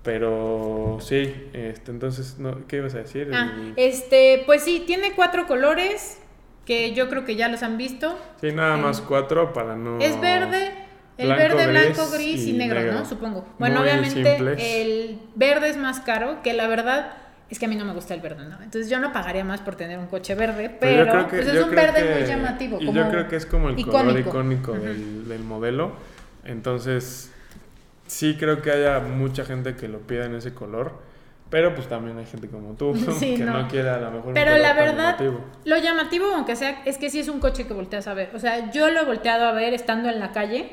Pero 0.08 1.00
sí, 1.02 1.50
este, 1.52 1.92
entonces, 1.92 2.38
¿qué 2.70 2.78
ibas 2.78 2.96
a 2.96 3.00
decir? 3.00 3.30
Ah, 3.34 3.52
este, 3.76 4.42
pues 4.46 4.64
sí, 4.64 4.86
tiene 4.88 5.12
cuatro 5.12 5.46
colores 5.48 6.18
que 6.66 6.94
yo 6.94 7.10
creo 7.10 7.26
que 7.26 7.36
ya 7.36 7.50
los 7.50 7.62
han 7.62 7.78
visto. 7.78 8.18
Sí, 8.40 8.54
nada 8.54 8.78
más 8.78 9.02
cuatro 9.02 9.52
para 9.52 9.76
no... 9.76 10.00
Es 10.00 10.18
verde, 10.22 10.72
el 11.18 11.28
verde, 11.28 11.68
blanco, 11.68 12.10
gris 12.10 12.48
y, 12.48 12.54
negro, 12.54 12.94
¿no? 12.94 13.04
Supongo. 13.04 13.46
Bueno, 13.60 13.82
obviamente 13.82 14.38
el 14.38 15.20
verde 15.36 15.68
es 15.72 15.76
más 15.78 16.00
caro, 16.00 16.42
que 16.42 16.54
la 16.54 16.70
verdad 16.70 17.12
es 17.50 17.60
que 17.60 17.66
a 17.66 17.68
mí 17.68 17.76
no 17.76 17.84
me 17.84 17.92
gusta 17.92 18.14
el 18.14 18.22
verde, 18.22 18.46
¿no? 18.46 18.56
Entonces 18.64 18.90
yo 18.90 19.00
no 19.00 19.12
pagaría 19.12 19.44
más 19.44 19.60
por 19.60 19.76
tener 19.76 20.00
un 20.00 20.08
coche 20.08 20.36
verde, 20.36 20.70
Pero 20.80 21.04
pero, 21.06 21.28
que- 21.28 21.36
pues 21.36 21.50
es 21.50 21.62
un 21.66 21.76
verde 21.76 22.02
que- 22.08 22.14
muy 22.16 22.24
llamativo. 22.26 22.78
Y 22.80 22.86
como 22.86 22.98
yo 22.98 23.10
creo 23.10 23.28
que 23.28 23.36
es 23.36 23.46
como 23.46 23.68
el 23.68 23.86
color 23.86 24.18
icónico. 24.18 24.72
del, 24.72 25.28
del 25.28 25.44
modelo. 25.44 25.92
Entonces, 26.46 27.34
sí 28.08 28.36
creo 28.38 28.62
que 28.62 28.72
haya 28.72 29.00
mucha 29.00 29.46
gente 29.46 29.76
que 29.76 29.88
lo 29.88 30.00
pida 30.00 30.26
en 30.26 30.36
ese 30.36 30.54
color. 30.54 31.06
Pero 31.50 31.74
pues 31.74 31.88
también 31.88 32.18
hay 32.18 32.26
gente 32.26 32.50
como 32.50 32.74
tú 32.74 32.94
Sí, 33.20 33.36
que 33.38 33.44
no. 33.46 33.62
no. 33.62 33.68
quiere 33.70 33.90
a 33.90 34.00
lo 34.00 34.12
mejor 34.12 34.28
un 34.28 34.34
Pero 34.34 34.48
color 34.52 34.62
la 34.62 34.74
verdad, 34.74 35.18
llamativo. 35.18 35.40
lo 35.64 35.78
llamativo, 35.78 36.26
aunque 36.36 36.56
sea, 36.58 36.82
es 36.84 36.98
que 36.98 37.10
sí 37.10 37.22
es 37.22 37.30
un 37.30 37.40
coche 37.40 37.66
que 37.68 37.74
volteas 37.74 38.08
a 38.08 38.14
ver. 38.14 38.32
O 38.36 38.40
sea, 38.40 38.70
yo 38.72 38.90
lo 38.90 39.00
he 39.02 39.06
volteado 39.06 39.46
a 39.46 39.54
ver 39.54 39.74
estando 39.74 40.10
en 40.10 40.20
la 40.20 40.34
calle. 40.34 40.72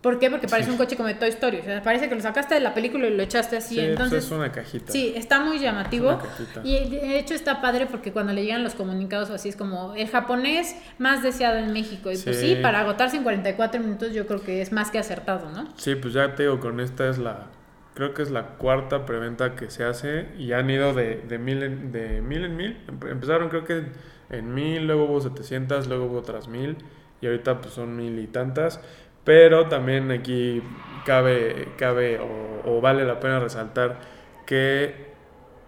¿Por 0.00 0.18
qué? 0.18 0.30
Porque 0.30 0.48
parece 0.48 0.66
Sí. 0.68 0.72
un 0.72 0.78
coche 0.78 0.96
como 0.96 1.08
de 1.08 1.14
Toy 1.14 1.28
Story. 1.28 1.58
O 1.58 1.62
sea, 1.64 1.82
parece 1.82 2.08
que 2.08 2.14
lo 2.14 2.22
sacaste 2.22 2.54
de 2.54 2.60
la 2.60 2.72
película 2.72 3.06
y 3.06 3.14
lo 3.14 3.22
echaste 3.22 3.58
así. 3.58 3.74
Sí, 3.74 3.80
pues 3.80 3.90
Entonces, 3.90 4.24
es 4.24 4.30
una 4.30 4.50
cajita. 4.50 4.90
Sí, 4.92 5.12
está 5.14 5.40
muy 5.40 5.58
llamativo. 5.58 6.18
Y 6.64 6.88
de 6.88 7.18
hecho 7.18 7.34
está 7.34 7.60
padre 7.60 7.84
porque 7.86 8.10
cuando 8.10 8.32
le 8.32 8.42
llegan 8.44 8.62
los 8.62 8.74
comunicados 8.74 9.28
o 9.28 9.34
así 9.34 9.50
es 9.50 9.56
como 9.56 9.94
el 9.94 10.08
japonés 10.08 10.74
más 10.98 11.22
deseado 11.22 11.58
en 11.58 11.72
México. 11.74 12.10
Y 12.10 12.16
pues 12.16 12.38
Sí. 12.40 12.56
para 12.62 12.80
agotarse 12.80 13.18
en 13.18 13.24
44 13.24 13.78
minutos 13.80 14.14
yo 14.14 14.26
creo 14.26 14.40
que 14.42 14.62
es 14.62 14.72
más 14.72 14.90
que 14.90 14.98
acertado, 14.98 15.50
¿no? 15.50 15.68
Sí, 15.76 15.94
pues 15.96 16.14
ya 16.14 16.34
te 16.34 16.44
digo, 16.44 16.60
con 16.60 16.80
esta 16.80 17.08
es 17.08 17.18
la. 17.18 17.48
Creo 17.92 18.14
que 18.14 18.22
es 18.22 18.30
la 18.30 18.56
cuarta 18.56 19.04
preventa 19.04 19.54
que 19.54 19.68
se 19.68 19.84
hace 19.84 20.28
y 20.38 20.52
han 20.52 20.70
ido 20.70 20.94
de, 20.94 21.16
de, 21.28 21.38
mil, 21.38 21.62
en, 21.62 21.92
de 21.92 22.22
mil 22.22 22.44
en 22.44 22.56
mil. 22.56 22.78
Empe- 22.86 23.10
Empezaron 23.10 23.50
creo 23.50 23.64
que 23.64 23.84
en 24.30 24.54
mil, 24.54 24.86
luego 24.86 25.04
hubo 25.04 25.20
700, 25.20 25.88
luego 25.88 26.06
hubo 26.06 26.18
otras 26.20 26.48
mil 26.48 26.76
y 27.20 27.26
ahorita 27.26 27.60
pues 27.60 27.74
son 27.74 27.96
mil 27.96 28.18
y 28.18 28.26
tantas. 28.28 28.80
Pero 29.24 29.66
también 29.66 30.10
aquí 30.10 30.62
cabe, 31.04 31.68
cabe 31.76 32.18
o, 32.18 32.76
o 32.76 32.80
vale 32.80 33.04
la 33.04 33.20
pena 33.20 33.40
resaltar 33.40 33.98
que 34.46 35.10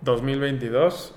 2022 0.03 1.15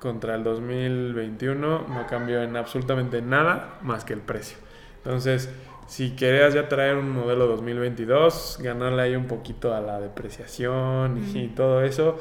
contra 0.00 0.34
el 0.34 0.44
2021 0.44 1.86
no 1.88 2.06
cambió 2.06 2.42
en 2.42 2.56
absolutamente 2.56 3.22
nada 3.22 3.78
más 3.82 4.04
que 4.04 4.12
el 4.12 4.20
precio. 4.20 4.58
Entonces, 4.98 5.50
si 5.86 6.16
querías 6.16 6.52
ya 6.52 6.68
traer 6.68 6.96
un 6.96 7.10
modelo 7.10 7.46
2022, 7.46 8.58
ganarle 8.60 9.02
ahí 9.02 9.16
un 9.16 9.26
poquito 9.26 9.74
a 9.74 9.80
la 9.80 10.00
depreciación 10.00 11.24
y 11.32 11.48
todo 11.48 11.82
eso, 11.82 12.18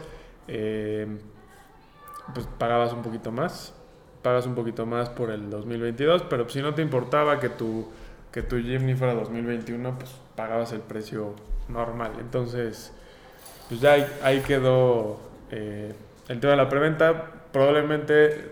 eh, 0.47 1.07
pues 2.33 2.47
pagabas 2.57 2.93
un 2.93 3.01
poquito 3.01 3.31
más. 3.31 3.73
Pagas 4.21 4.47
un 4.47 4.55
poquito 4.55 4.85
más 4.85 5.09
por 5.09 5.29
el 5.29 5.49
2022, 5.49 6.23
pero 6.23 6.49
si 6.49 6.61
no 6.61 6.73
te 6.73 6.81
importaba 6.81 7.39
que 7.39 7.49
tu, 7.49 7.87
que 8.35 8.43
tu 8.43 8.57
Jimny 8.57 8.93
fuera 8.95 9.13
2021, 9.15 9.97
pues 9.97 10.11
pagabas 10.35 10.71
el 10.73 10.81
precio 10.81 11.33
normal. 11.69 12.11
Entonces, 12.19 12.91
pues 13.69 13.79
ya 13.81 13.93
ahí, 13.93 14.05
ahí 14.21 14.39
quedó 14.41 15.19
eh, 15.51 15.93
el 16.27 16.39
tema 16.41 16.51
de 16.51 16.57
la 16.57 16.67
preventa. 16.69 17.31
Probablemente 17.53 18.49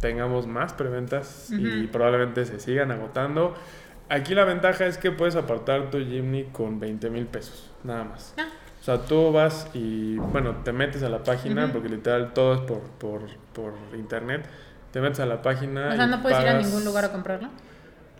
tengamos 0.00 0.46
más 0.46 0.72
preventas 0.72 1.50
y 1.50 1.80
Ujú. 1.82 1.88
probablemente 1.92 2.44
se 2.46 2.60
sigan 2.60 2.92
agotando. 2.92 3.54
Aquí 4.08 4.34
la 4.34 4.44
ventaja 4.44 4.86
es 4.86 4.98
que 4.98 5.10
puedes 5.10 5.34
apartar 5.34 5.90
tu 5.90 5.98
Jimny 5.98 6.44
con 6.52 6.78
20 6.78 7.10
mil 7.10 7.26
pesos, 7.26 7.70
nada 7.82 8.04
más. 8.04 8.34
Ah. 8.38 8.46
O 8.80 8.84
sea, 8.84 8.98
tú 8.98 9.32
vas 9.32 9.66
y, 9.74 10.16
bueno, 10.16 10.56
te 10.62 10.72
metes 10.72 11.02
a 11.02 11.08
la 11.08 11.24
página, 11.24 11.64
Ujú. 11.64 11.72
porque 11.72 11.88
literal 11.88 12.32
todo 12.34 12.54
es 12.54 12.60
por, 12.60 12.80
por, 12.98 13.22
por 13.52 13.72
internet. 13.96 14.46
Te 14.92 15.00
metes 15.00 15.18
a 15.20 15.26
la 15.26 15.42
página. 15.42 15.88
O 15.88 15.96
sea, 15.96 16.04
y 16.06 16.08
no 16.10 16.22
puedes 16.22 16.38
ir 16.40 16.46
a 16.46 16.52
pagas- 16.52 16.66
ningún 16.66 16.84
lugar 16.84 17.04
a 17.06 17.10
comprarlo. 17.10 17.48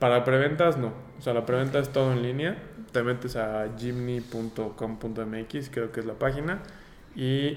Para 0.04 0.22
preventas, 0.22 0.76
no. 0.76 0.92
O 1.18 1.22
sea, 1.22 1.32
la 1.32 1.46
preventa 1.46 1.78
es 1.78 1.88
todo 1.88 2.12
en 2.12 2.20
línea. 2.22 2.58
Te 2.92 3.02
metes 3.02 3.36
a 3.36 3.68
jimny.com.mx, 3.78 5.70
creo 5.70 5.92
que 5.92 6.00
es 6.00 6.04
la 6.06 6.12
página, 6.12 6.58
y 7.16 7.56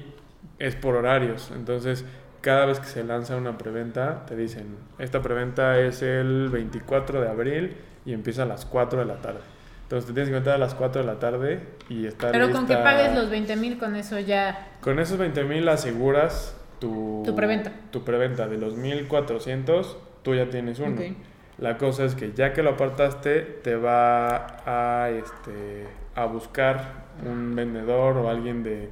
es 0.58 0.78
por 0.78 0.96
horarios. 0.96 1.52
Entonces, 1.54 2.06
cada 2.40 2.66
vez 2.66 2.80
que 2.80 2.86
se 2.88 3.04
lanza 3.04 3.36
una 3.36 3.58
preventa, 3.58 4.26
te 4.26 4.38
dicen, 4.38 4.78
esta 4.98 5.22
preventa 5.22 5.78
es 5.78 6.02
el 6.02 6.48
24 6.48 7.20
de 7.20 7.28
abril 7.28 7.76
y 8.06 8.14
empieza 8.14 8.44
a 8.44 8.46
las 8.46 8.66
4 8.66 9.00
de 9.00 9.06
la 9.06 9.16
tarde. 9.22 9.42
Entonces, 9.84 10.08
te 10.08 10.14
tienes 10.14 10.30
que 10.30 10.36
meter 10.38 10.54
a 10.54 10.58
las 10.58 10.74
4 10.74 11.02
de 11.02 11.08
la 11.08 11.20
tarde 11.20 11.60
y 11.90 12.06
estar 12.08 12.32
Pero 12.32 12.50
con 12.52 12.66
que 12.66 12.76
lista- 12.76 12.84
pagues 12.86 13.14
los 13.14 13.30
20 13.30 13.58
mil, 13.58 13.78
con 13.78 13.98
eso 13.98 14.18
ya. 14.20 14.70
Con 14.80 15.00
esos 15.00 15.18
20 15.18 15.44
mil 15.44 15.68
aseguras 15.68 16.56
tu, 16.80 17.24
Tu 17.26 17.36
preventa. 17.36 17.74
Tu 17.92 18.06
preventa 18.06 18.48
de 18.48 18.58
los 18.58 18.78
1400, 18.78 19.98
tú 20.24 20.34
ya 20.34 20.50
tienes 20.50 20.80
uno. 20.80 20.96
Ok. 20.96 21.18
La 21.58 21.78
cosa 21.78 22.06
es 22.06 22.14
que 22.14 22.34
ya 22.34 22.54
que 22.54 22.62
lo 22.62 22.72
apartaste, 22.72 23.42
te 23.42 23.76
va 23.76 24.58
a, 24.66 25.10
este, 25.10 25.88
a 26.14 26.26
buscar 26.26 27.08
un 27.26 27.56
vendedor 27.56 28.18
o 28.18 28.30
alguien 28.30 28.62
de, 28.64 28.90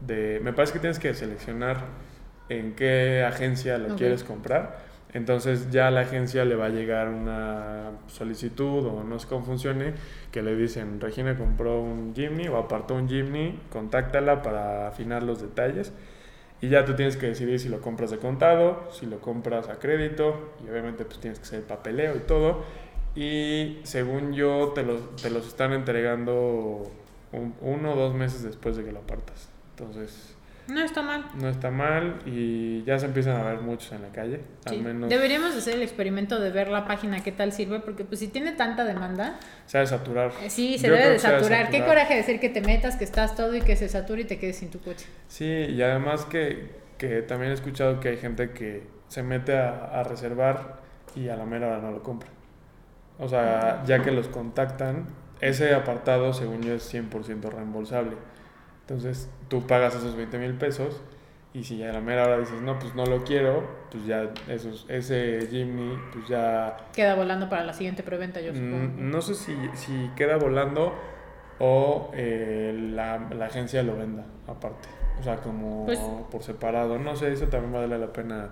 de... 0.00 0.40
Me 0.42 0.52
parece 0.52 0.72
que 0.72 0.78
tienes 0.78 0.98
que 0.98 1.12
seleccionar 1.12 1.84
en 2.48 2.74
qué 2.74 3.22
agencia 3.22 3.76
lo 3.78 3.96
quieres 3.96 4.24
comprar. 4.24 4.86
Entonces 5.12 5.70
ya 5.70 5.88
a 5.88 5.90
la 5.90 6.00
agencia 6.00 6.44
le 6.44 6.56
va 6.56 6.66
a 6.66 6.68
llegar 6.68 7.08
una 7.08 7.92
solicitud 8.06 8.86
o 8.86 9.04
no 9.04 9.18
sé 9.18 9.26
cómo 9.28 9.44
funcione, 9.44 9.94
que 10.30 10.42
le 10.42 10.54
dicen, 10.56 11.00
Regina 11.00 11.38
compró 11.38 11.80
un 11.80 12.14
Jimny 12.14 12.48
o 12.48 12.56
apartó 12.56 12.94
un 12.94 13.08
Jimny, 13.08 13.60
contáctala 13.70 14.42
para 14.42 14.88
afinar 14.88 15.22
los 15.22 15.40
detalles. 15.40 15.92
Y 16.60 16.68
ya 16.70 16.84
tú 16.84 16.94
tienes 16.94 17.16
que 17.16 17.26
decidir 17.26 17.60
si 17.60 17.68
lo 17.68 17.80
compras 17.80 18.10
de 18.10 18.18
contado, 18.18 18.88
si 18.90 19.06
lo 19.06 19.20
compras 19.20 19.68
a 19.68 19.78
crédito, 19.78 20.52
y 20.64 20.70
obviamente 20.70 21.04
pues 21.04 21.18
tienes 21.20 21.38
que 21.38 21.44
hacer 21.44 21.58
el 21.60 21.64
papeleo 21.66 22.16
y 22.16 22.20
todo. 22.20 22.64
Y 23.14 23.78
según 23.84 24.32
yo, 24.34 24.72
te 24.74 24.82
los, 24.82 25.16
te 25.16 25.30
los 25.30 25.46
están 25.46 25.72
entregando 25.72 26.90
un- 27.32 27.54
uno 27.60 27.92
o 27.92 27.96
dos 27.96 28.14
meses 28.14 28.42
después 28.42 28.76
de 28.76 28.84
que 28.84 28.92
lo 28.92 29.00
apartas. 29.00 29.48
Entonces, 29.76 30.35
No 30.68 30.80
está 30.82 31.00
mal. 31.02 31.24
no 31.34 31.48
está 31.48 31.70
mal 31.70 32.20
y 32.26 32.82
ya 32.84 32.98
se 32.98 33.06
empiezan 33.06 33.36
a 33.36 33.44
ver 33.44 33.60
muchos 33.60 33.92
en 33.92 34.02
la 34.02 34.08
calle. 34.08 34.40
Sí. 34.68 34.74
Al 34.76 34.82
menos 34.82 35.08
Deberíamos 35.08 35.54
hacer 35.54 35.74
el 35.74 35.82
experimento 35.82 36.40
de 36.40 36.50
ver 36.50 36.68
la 36.68 36.84
página 36.86 37.22
qué 37.22 37.30
tal 37.32 37.52
sirve, 37.52 37.78
porque 37.80 38.04
pues 38.04 38.18
si 38.20 38.28
tiene 38.28 38.52
tanta 38.52 38.84
demanda, 38.84 39.38
se 39.66 39.78
ha 39.78 39.82
de 39.82 39.86
saturar. 39.86 40.32
eh, 40.42 40.50
sí, 40.50 40.76
se 40.78 40.88
Yo 40.88 40.92
debe 40.94 41.04
de 41.06 41.12
de 41.12 41.18
saturar. 41.20 41.66
Qué 41.70 41.78
saturar. 41.78 41.86
coraje 41.88 42.16
decir 42.16 42.40
que 42.40 42.48
te 42.48 42.60
metas, 42.62 42.96
que 42.96 43.04
estás 43.04 43.34
todo 43.36 43.54
y 43.54 43.60
que 43.60 43.76
se 43.76 43.88
sature 43.88 44.22
y 44.22 44.24
te 44.24 44.38
quedes 44.38 44.56
sin 44.56 44.70
tu 44.70 44.80
coche. 44.80 45.06
Sí, 45.28 45.44
y 45.46 45.80
además 45.82 46.24
que, 46.24 46.70
que 46.98 47.22
también 47.22 47.52
he 47.52 47.54
escuchado 47.54 48.00
que 48.00 48.08
hay 48.08 48.16
gente 48.16 48.50
que 48.50 48.86
se 49.08 49.22
mete 49.22 49.56
a, 49.56 49.70
a 50.00 50.02
reservar 50.02 50.80
y 51.14 51.28
a 51.28 51.36
la 51.36 51.44
mera 51.46 51.68
hora 51.68 51.78
no 51.78 51.92
lo 51.92 52.02
compra. 52.02 52.28
O 53.18 53.28
sea, 53.28 53.82
ya 53.86 54.02
que 54.02 54.10
los 54.10 54.28
contactan, 54.28 55.06
ese 55.40 55.74
apartado, 55.74 56.32
según 56.32 56.62
yo, 56.62 56.74
es 56.74 56.92
100% 56.92 57.50
reembolsable. 57.50 58.16
Entonces, 58.88 59.28
tú 59.48 59.66
pagas 59.66 59.94
esos 59.96 60.14
20 60.16 60.38
mil 60.38 60.54
pesos 60.54 61.02
y 61.52 61.64
si 61.64 61.82
a 61.82 61.92
la 61.92 62.00
mera 62.00 62.24
hora 62.24 62.38
dices, 62.38 62.60
no, 62.62 62.78
pues 62.78 62.94
no 62.94 63.04
lo 63.06 63.24
quiero, 63.24 63.66
pues 63.90 64.06
ya 64.06 64.30
esos, 64.48 64.86
ese 64.88 65.48
Jimny, 65.50 65.98
pues 66.12 66.28
ya 66.28 66.76
Queda 66.92 67.14
volando 67.16 67.48
para 67.48 67.64
la 67.64 67.72
siguiente 67.72 68.02
preventa, 68.02 68.40
yo 68.40 68.52
Mm, 68.52 68.56
supongo. 68.56 69.02
No 69.02 69.22
sé 69.22 69.34
si, 69.34 69.56
si 69.74 70.10
queda 70.14 70.36
volando 70.36 70.94
o 71.58 72.10
eh, 72.14 72.78
la, 72.92 73.18
la 73.34 73.46
agencia 73.46 73.82
lo 73.82 73.96
venda 73.96 74.24
aparte. 74.46 74.88
O 75.18 75.22
sea, 75.24 75.36
como 75.38 75.86
Pues- 75.86 75.98
por 76.30 76.42
separado. 76.42 76.98
No 76.98 77.16
sé, 77.16 77.32
eso 77.32 77.46
también 77.46 77.72
vale 77.72 77.98
la 77.98 78.12
pena 78.12 78.50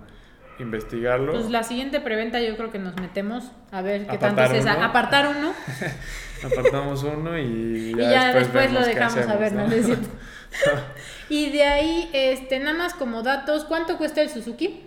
investigarlo. 0.59 1.33
Pues 1.33 1.49
la 1.49 1.63
siguiente 1.63 1.99
preventa 1.99 2.39
yo 2.39 2.55
creo 2.57 2.71
que 2.71 2.79
nos 2.79 2.95
metemos 2.95 3.51
a 3.71 3.81
ver 3.81 4.05
qué 4.05 4.15
Apartar 4.15 4.35
tanto 4.35 4.53
es 4.53 4.61
esa. 4.61 4.85
Apartar 4.85 5.35
uno 5.35 5.53
Apartamos 6.43 7.03
uno 7.03 7.37
y 7.37 7.43
y 7.97 7.97
ya, 7.97 8.33
después, 8.33 8.71
lo 8.71 8.81
dejamos 8.81 9.17
a 9.17 9.35
ver, 9.35 9.53
¿no? 9.53 9.65
y 11.29 11.49
de 11.51 11.63
ahí, 11.63 12.09
este, 12.13 12.59
nada 12.59 12.77
más 12.77 12.93
como 12.93 13.23
datos, 13.23 13.65
¿cuánto 13.65 13.97
cuesta 13.97 14.21
el 14.21 14.29
Suzuki? 14.29 14.81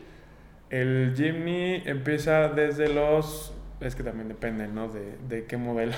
El 0.71 1.15
Jimny 1.17 1.83
empieza 1.87 2.49
desde 2.49 2.89
los... 2.93 3.53
Es 3.81 3.95
que 3.95 4.03
también 4.03 4.29
depende, 4.29 4.69
¿no? 4.69 4.89
De, 4.89 5.17
de 5.29 5.47
qué 5.47 5.57
modelo. 5.57 5.95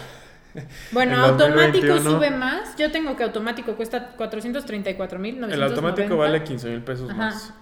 Bueno, 0.92 1.14
El 1.14 1.30
automático 1.30 1.86
2021. 1.86 2.10
sube 2.10 2.30
más. 2.30 2.76
Yo 2.76 2.90
tengo 2.90 3.16
que 3.16 3.22
automático 3.22 3.74
cuesta 3.76 4.12
434 4.16 5.18
mil. 5.18 5.42
El 5.44 5.62
automático 5.62 6.16
vale 6.16 6.42
15 6.42 6.68
mil 6.70 6.82
pesos 6.82 7.10
Ajá. 7.10 7.18
más. 7.18 7.54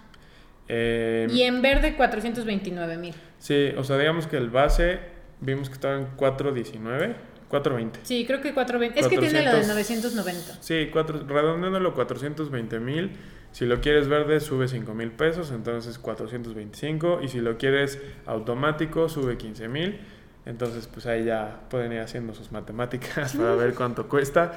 Eh, 0.69 1.27
Y 1.31 1.43
en 1.43 1.63
verde 1.63 1.95
429 1.97 2.97
mil. 2.99 3.15
Sí, 3.39 3.73
o 3.77 3.85
sea, 3.85 3.99
digamos 3.99 4.27
que 4.27 4.37
el 4.37 4.51
base 4.51 4.99
vimos 5.41 5.69
que 5.69 5.75
estaba 5.75 5.97
en 5.97 6.07
419, 6.17 7.15
420. 7.49 8.01
Sí, 8.03 8.25
creo 8.27 8.41
que 8.41 8.53
420. 8.53 9.01
Es 9.01 9.09
que 9.09 9.19
tiene 9.19 9.43
lo 9.43 9.51
de 9.57 9.65
400. 9.65 10.15
990. 10.15 10.63
Sí, 10.63 10.89
cuatro, 10.93 11.25
redondeándolo 11.27 11.95
420 11.95 12.81
mil. 12.81 13.13
Si 13.53 13.65
lo 13.65 13.81
quieres 13.81 14.09
verde, 14.09 14.41
sube 14.41 14.69
5 14.69 14.93
mil 14.95 15.11
pesos, 15.11 15.51
entonces 15.53 15.99
425. 15.99 17.21
Y 17.23 17.29
si 17.29 17.41
lo 17.41 17.57
quieres 17.57 17.99
automático, 18.27 19.09
sube 19.09 19.39
15 19.39 19.69
mil. 19.69 20.01
Entonces, 20.45 20.87
pues 20.87 21.07
ahí 21.07 21.25
ya 21.25 21.61
pueden 21.69 21.93
ir 21.93 22.01
haciendo 22.01 22.35
sus 22.35 22.53
matemáticas 22.53 23.33
para 23.37 23.55
ver 23.55 23.75
cuánto 23.75 24.09
cuesta. 24.09 24.53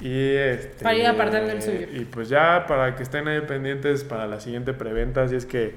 Y 0.00 0.34
este, 0.34 0.82
Para 0.82 0.96
ir 0.96 1.06
a 1.06 1.10
apartar 1.10 1.46
del 1.46 1.60
suyo. 1.60 1.86
Y 1.92 2.04
pues 2.04 2.28
ya 2.28 2.66
para 2.66 2.94
que 2.94 3.02
estén 3.02 3.26
ahí 3.28 3.40
pendientes 3.40 4.04
para 4.04 4.26
la 4.26 4.40
siguiente 4.40 4.72
preventa, 4.72 5.26
si 5.28 5.36
es 5.36 5.44
que, 5.44 5.74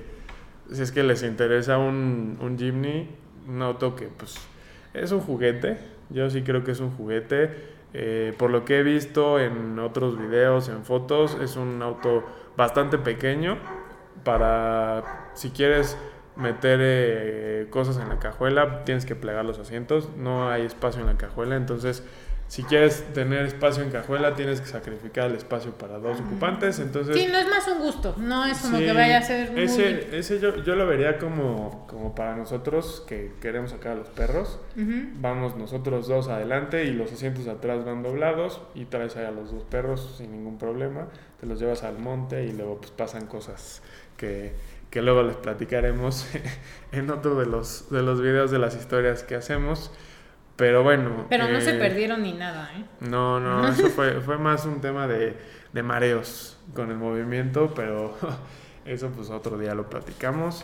si 0.72 0.82
es 0.82 0.92
que 0.92 1.04
les 1.04 1.24
interesa 1.24 1.78
un, 1.78 2.38
un 2.40 2.58
Jimny, 2.58 3.10
un 3.48 3.62
auto 3.62 3.96
que 3.96 4.08
pues 4.08 4.36
es 4.94 5.12
un 5.12 5.22
juguete. 5.22 5.78
Yo 6.10 6.30
sí 6.30 6.44
creo 6.44 6.64
que 6.64 6.72
es 6.72 6.80
un 6.80 6.92
juguete. 6.92 7.50
Eh, 7.94 8.34
por 8.38 8.52
lo 8.52 8.64
que 8.64 8.80
he 8.80 8.84
visto 8.84 9.40
en 9.40 9.78
otros 9.80 10.18
videos, 10.18 10.70
en 10.70 10.86
fotos, 10.86 11.38
es 11.42 11.58
un 11.58 11.82
auto 11.82 12.24
bastante 12.56 12.98
pequeño 12.98 13.58
para 14.24 15.32
si 15.34 15.50
quieres 15.50 15.98
meter 16.36 16.80
eh, 16.82 17.68
cosas 17.70 17.98
en 17.98 18.08
la 18.08 18.20
cajuela, 18.20 18.86
tienes 18.86 19.06
que 19.06 19.16
plegar 19.16 19.44
los 19.44 19.60
asientos, 19.60 20.10
no 20.16 20.50
hay 20.50 20.66
espacio 20.66 21.02
en 21.02 21.08
la 21.08 21.18
cajuela, 21.18 21.58
entonces 21.58 22.08
si 22.52 22.64
quieres 22.64 23.06
tener 23.14 23.46
espacio 23.46 23.82
en 23.82 23.92
cajuela, 23.92 24.36
tienes 24.36 24.60
que 24.60 24.68
sacrificar 24.68 25.30
el 25.30 25.38
espacio 25.38 25.72
para 25.72 26.00
dos 26.00 26.20
ocupantes. 26.20 26.80
Entonces, 26.80 27.16
sí, 27.16 27.30
no 27.32 27.38
es 27.38 27.48
más 27.48 27.66
un 27.70 27.80
gusto, 27.80 28.14
no 28.18 28.46
es 28.46 28.58
como 28.58 28.78
que 28.78 28.92
vaya 28.92 29.20
a 29.20 29.22
ser 29.22 29.52
muy... 29.52 29.62
Ese, 29.62 30.18
ese 30.18 30.38
yo, 30.38 30.62
yo, 30.62 30.76
lo 30.76 30.86
vería 30.86 31.18
como, 31.18 31.88
como 31.88 32.14
para 32.14 32.36
nosotros 32.36 33.06
que 33.08 33.32
queremos 33.40 33.72
sacar 33.72 33.94
a 33.94 33.96
los 33.96 34.10
perros. 34.10 34.60
Vamos 34.76 35.56
nosotros 35.56 36.10
dos 36.10 36.28
adelante 36.28 36.84
y 36.84 36.92
los 36.92 37.14
asientos 37.14 37.48
atrás 37.48 37.86
van 37.86 38.04
doblados 38.04 38.60
y 38.76 38.84
traes 38.84 39.16
ahí 39.16 39.24
a 39.24 39.32
los 39.32 39.54
dos 39.54 39.64
perros 39.64 40.16
sin 40.18 40.34
ningún 40.34 40.58
problema. 40.58 41.08
Te 41.40 41.46
los 41.46 41.58
llevas 41.58 41.84
al 41.84 42.00
monte 42.00 42.44
y 42.44 42.52
luego 42.52 42.80
pues 42.80 42.92
pasan 42.92 43.28
cosas 43.28 43.82
que, 44.18 44.52
que 44.90 45.02
luego 45.02 45.24
les 45.24 45.38
platicaremos 45.38 46.28
en 46.92 47.12
otro 47.12 47.40
de 47.40 47.46
los, 47.46 47.90
de 47.90 48.02
los 48.02 48.22
videos 48.22 48.52
de 48.52 48.60
las 48.60 48.76
historias 48.76 49.24
que 49.24 49.36
hacemos. 49.36 49.90
Pero 50.62 50.84
bueno. 50.84 51.26
Pero 51.28 51.48
no 51.48 51.60
se 51.60 51.72
eh, 51.72 51.80
perdieron 51.80 52.22
ni 52.22 52.34
nada, 52.34 52.70
¿eh? 52.78 52.86
No, 53.00 53.40
no, 53.40 53.68
eso 53.68 53.90
fue, 53.90 54.22
fue 54.22 54.38
más 54.38 54.64
un 54.66 54.80
tema 54.80 55.08
de, 55.08 55.36
de 55.74 55.82
mareos 55.82 56.56
con 56.76 56.92
el 56.92 56.98
movimiento, 56.98 57.74
pero 57.76 58.16
eso 58.86 59.10
pues 59.10 59.32
otro 59.32 59.58
día 59.58 59.74
lo 59.74 59.90
platicamos. 59.90 60.64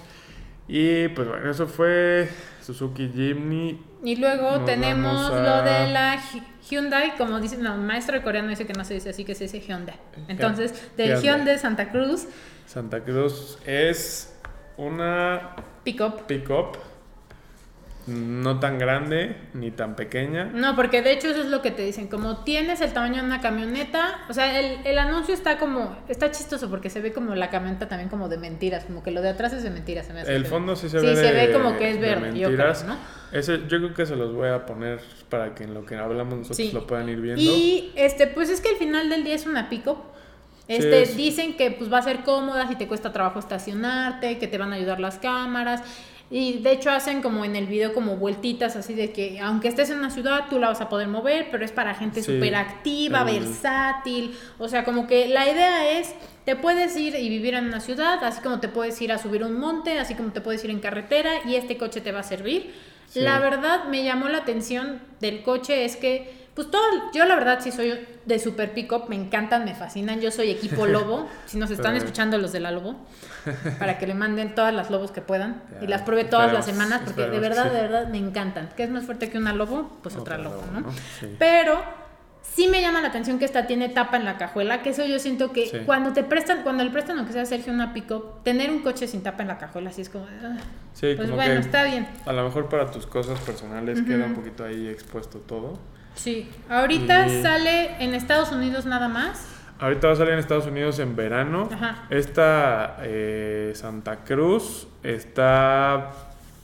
Y 0.68 1.08
pues 1.08 1.28
bueno, 1.28 1.50
eso 1.50 1.66
fue 1.66 2.30
Suzuki 2.62 3.10
Jimny. 3.12 3.82
Y 4.04 4.18
luego 4.18 4.66
tenemos 4.66 5.32
lo 5.32 5.64
de 5.64 5.88
la 5.88 6.22
Hyundai, 6.70 7.18
como 7.18 7.40
dice, 7.40 7.58
no, 7.58 7.76
maestro 7.78 8.18
de 8.18 8.22
coreano 8.22 8.50
dice 8.50 8.68
que 8.68 8.74
no 8.74 8.86
se 8.86 8.94
dice 8.94 9.10
así, 9.10 9.26
que 9.26 9.34
se 9.34 9.46
dice 9.46 9.62
Hyundai. 9.62 10.00
Entonces, 10.28 10.92
del 10.96 11.20
Hyundai 11.24 11.58
Santa 11.58 11.90
Cruz. 11.90 12.28
Santa 12.68 13.04
Cruz 13.04 13.58
es 13.66 14.38
una 14.78 15.56
pick-up. 15.84 16.28
Pick-up 16.28 16.78
no 18.08 18.60
tan 18.60 18.80
grande 18.80 19.36
ni 19.54 19.70
tan 19.72 19.96
pequeña. 19.96 20.46
No, 20.46 20.76
porque 20.76 21.02
de 21.02 21.12
hecho 21.12 21.28
eso 21.28 21.42
es 21.42 21.48
lo 21.48 21.62
que 21.62 21.72
te 21.72 21.84
dicen, 21.84 22.08
como 22.08 22.44
tienes 22.44 22.80
el 22.82 22.94
tamaño 22.94 23.22
de 23.22 23.28
una 23.28 23.42
camioneta, 23.42 24.22
o 24.30 24.34
sea, 24.34 24.60
el, 24.60 24.86
el, 24.86 24.98
anuncio 24.98 25.34
está 25.34 25.58
como, 25.58 25.98
está 26.08 26.32
chistoso 26.32 26.70
porque 26.70 26.90
se 26.90 27.02
ve 27.02 27.12
como 27.12 27.36
la 27.36 27.50
camioneta 27.50 27.88
también 27.88 28.10
como 28.10 28.30
de 28.30 28.38
mentiras, 28.38 28.86
como 28.86 29.04
que 29.04 29.12
lo 29.12 29.22
de 29.22 29.30
atrás 29.30 29.52
es 29.54 29.64
de 29.64 29.70
mentiras. 29.70 30.08
Se 30.08 30.14
me 30.14 30.22
el 30.22 30.46
fondo 30.46 30.76
sí 30.76 30.88
se 30.88 31.02
sí, 31.02 31.06
ve 31.06 31.16
se 31.16 31.32
ve 31.34 31.52
como 31.52 31.78
que 31.78 31.92
es 31.92 32.00
verde, 32.00 32.38
yo 32.38 32.50
creo, 32.50 32.74
¿no? 32.86 32.98
Ese, 33.32 33.60
yo 33.68 33.78
creo 33.80 33.94
que 33.94 34.06
se 34.06 34.16
los 34.16 34.34
voy 34.34 34.50
a 34.50 34.66
poner 34.66 35.02
para 35.28 35.54
que 35.54 35.66
en 35.66 35.74
lo 35.74 35.86
que 35.86 35.96
hablamos 35.96 36.38
nosotros 36.40 36.74
lo 36.74 36.88
puedan 36.88 37.10
ir 37.10 37.20
viendo. 37.20 37.42
Y 37.42 37.92
este, 37.96 38.28
pues 38.28 38.50
es 38.50 38.62
que 38.62 38.70
al 38.70 38.78
final 38.78 39.10
del 39.10 39.26
día 39.26 39.36
es 39.36 39.46
una 39.46 39.70
pico. 39.70 40.14
Este, 40.70 41.06
dicen 41.16 41.56
que 41.56 41.72
pues 41.72 41.92
va 41.92 42.00
a 42.00 42.02
ser 42.02 42.24
cómoda 42.24 42.68
si 42.68 42.76
te 42.76 42.88
cuesta 42.88 43.14
trabajo 43.14 43.40
estacionarte, 43.40 44.38
que 44.38 44.48
te 44.48 44.58
van 44.58 44.74
a 44.74 44.76
ayudar 44.76 45.00
las 45.00 45.18
cámaras. 45.18 45.82
Y 46.30 46.60
de 46.60 46.74
hecho 46.74 46.92
hacen 46.92 47.22
como 47.22 47.46
en 47.46 47.56
el 47.56 47.68
video 47.68 47.94
como 47.94 48.18
vueltitas 48.18 48.76
así 48.76 48.94
de 48.94 49.14
que 49.14 49.40
aunque 49.40 49.70
estés 49.70 49.90
en 49.92 50.00
una 50.00 50.10
ciudad 50.10 50.48
tú 50.50 50.60
la 50.60 50.68
vas 50.68 50.82
a 50.82 50.90
poder 50.90 51.08
mover, 51.08 51.48
pero 51.52 51.64
es 51.64 51.72
para 51.72 51.96
gente 51.96 52.22
súper 52.22 52.56
activa, 52.56 53.24
versátil. 53.24 54.36
O 54.60 54.68
sea, 54.68 54.84
como 54.84 55.08
que 55.08 55.30
la 55.30 55.50
idea 55.50 56.00
es, 56.00 56.14
te 56.44 56.58
puedes 56.58 56.98
ir 56.98 57.16
y 57.16 57.30
vivir 57.30 57.54
en 57.54 57.66
una 57.66 57.80
ciudad, 57.80 58.22
así 58.26 58.42
como 58.42 58.60
te 58.60 58.68
puedes 58.68 59.02
ir 59.02 59.14
a 59.14 59.18
subir 59.18 59.44
un 59.44 59.58
monte, 59.58 60.00
así 60.00 60.16
como 60.16 60.34
te 60.34 60.42
puedes 60.42 60.64
ir 60.66 60.70
en 60.70 60.80
carretera 60.80 61.32
y 61.46 61.56
este 61.56 61.78
coche 61.78 62.02
te 62.02 62.12
va 62.12 62.20
a 62.20 62.24
servir. 62.24 62.74
La 63.14 63.40
verdad 63.40 63.86
me 63.86 64.04
llamó 64.04 64.28
la 64.28 64.40
atención 64.40 65.00
del 65.22 65.44
coche 65.44 65.86
es 65.86 65.96
que 65.96 66.47
pues 66.58 66.72
todo, 66.72 66.82
yo 67.14 67.24
la 67.26 67.36
verdad 67.36 67.60
sí 67.62 67.72
soy 67.72 68.00
de 68.26 68.40
super 68.40 68.74
pick-up, 68.74 69.10
me 69.10 69.16
encantan, 69.16 69.64
me 69.64 69.76
fascinan, 69.76 70.20
yo 70.22 70.32
soy 70.32 70.50
equipo 70.50 70.88
lobo, 70.88 71.30
si 71.46 71.60
nos 71.60 71.70
están 71.70 71.96
escuchando 71.96 72.40
los 72.40 72.52
de 72.52 72.60
la 72.60 72.72
lobo, 72.72 72.96
para 73.78 74.00
que 74.00 74.08
le 74.08 74.16
manden 74.16 74.56
todas 74.56 74.74
las 74.74 74.90
lobos 74.90 75.12
que 75.12 75.22
puedan 75.22 75.62
y 75.84 75.86
las 75.86 76.02
pruebe 76.02 76.24
todas 76.24 76.52
las 76.52 76.66
semanas, 76.66 77.02
porque 77.06 77.30
de 77.30 77.40
verdad, 77.40 77.72
de 77.72 77.82
verdad 77.82 78.08
me 78.08 78.18
encantan. 78.18 78.70
¿Qué 78.76 78.86
es 78.86 78.90
más 78.90 79.06
fuerte 79.06 79.30
que 79.30 79.38
una 79.38 79.54
lobo? 79.54 80.00
Pues 80.02 80.16
otra, 80.16 80.40
lobo, 80.40 80.64
¿no? 80.74 80.84
Pero 81.38 81.80
sí 82.42 82.68
me 82.68 82.82
llama 82.82 83.02
la 83.02 83.10
atención 83.10 83.38
que 83.38 83.46
esta 83.46 83.68
tiene 83.68 83.90
tapa 83.90 84.18
en 84.18 84.26
la 84.26 84.38
cajuela, 84.38 84.82
que 84.82 84.90
eso 84.90 85.06
yo 85.06 85.20
siento 85.20 85.54
que 85.54 85.84
cuando 85.86 86.14
te 86.14 86.24
prestan, 86.24 86.64
cuando 86.64 86.84
le 86.84 86.90
prestan, 86.90 87.20
aunque 87.20 87.34
sea 87.34 87.46
Sergio, 87.46 87.72
una 87.72 87.94
pick-up, 87.94 88.42
tener 88.42 88.72
un 88.72 88.80
coche 88.80 89.06
sin 89.06 89.22
tapa 89.22 89.44
en 89.44 89.50
la 89.50 89.60
cajuela, 89.60 89.92
así 89.92 90.02
es 90.02 90.10
como... 90.10 90.26
Ah, 90.26 90.58
pues 91.00 91.30
bueno, 91.30 91.60
está 91.60 91.84
bien. 91.84 92.08
A 92.26 92.34
lo 92.34 92.44
mejor 92.46 92.68
para 92.68 92.90
tus 92.90 93.06
cosas 93.06 93.40
personales 93.42 94.02
queda 94.02 94.26
un 94.26 94.34
poquito 94.34 94.66
ahí 94.66 94.88
expuesto 94.88 95.38
todo. 95.38 95.78
Sí, 96.18 96.50
ahorita 96.68 97.30
sale 97.30 98.04
en 98.04 98.16
Estados 98.16 98.52
Unidos 98.52 98.86
nada 98.86 99.08
más. 99.08 99.48
Ahorita 99.80 100.08
va 100.08 100.14
a 100.14 100.16
salir 100.16 100.34
en 100.34 100.40
Estados 100.40 100.66
Unidos 100.66 100.98
en 100.98 101.16
verano. 101.16 101.70
Esta 102.10 102.98
eh, 103.02 103.72
Santa 103.76 104.24
Cruz 104.24 104.88
está 105.04 106.12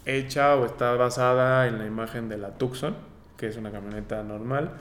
hecha 0.06 0.56
o 0.56 0.66
está 0.66 0.96
basada 0.96 1.68
en 1.68 1.78
la 1.78 1.86
imagen 1.86 2.28
de 2.28 2.38
la 2.40 2.58
Tucson, 2.58 2.96
que 3.38 3.48
es 3.48 3.56
una 3.56 3.72
camioneta 3.72 4.24
normal. 4.24 4.72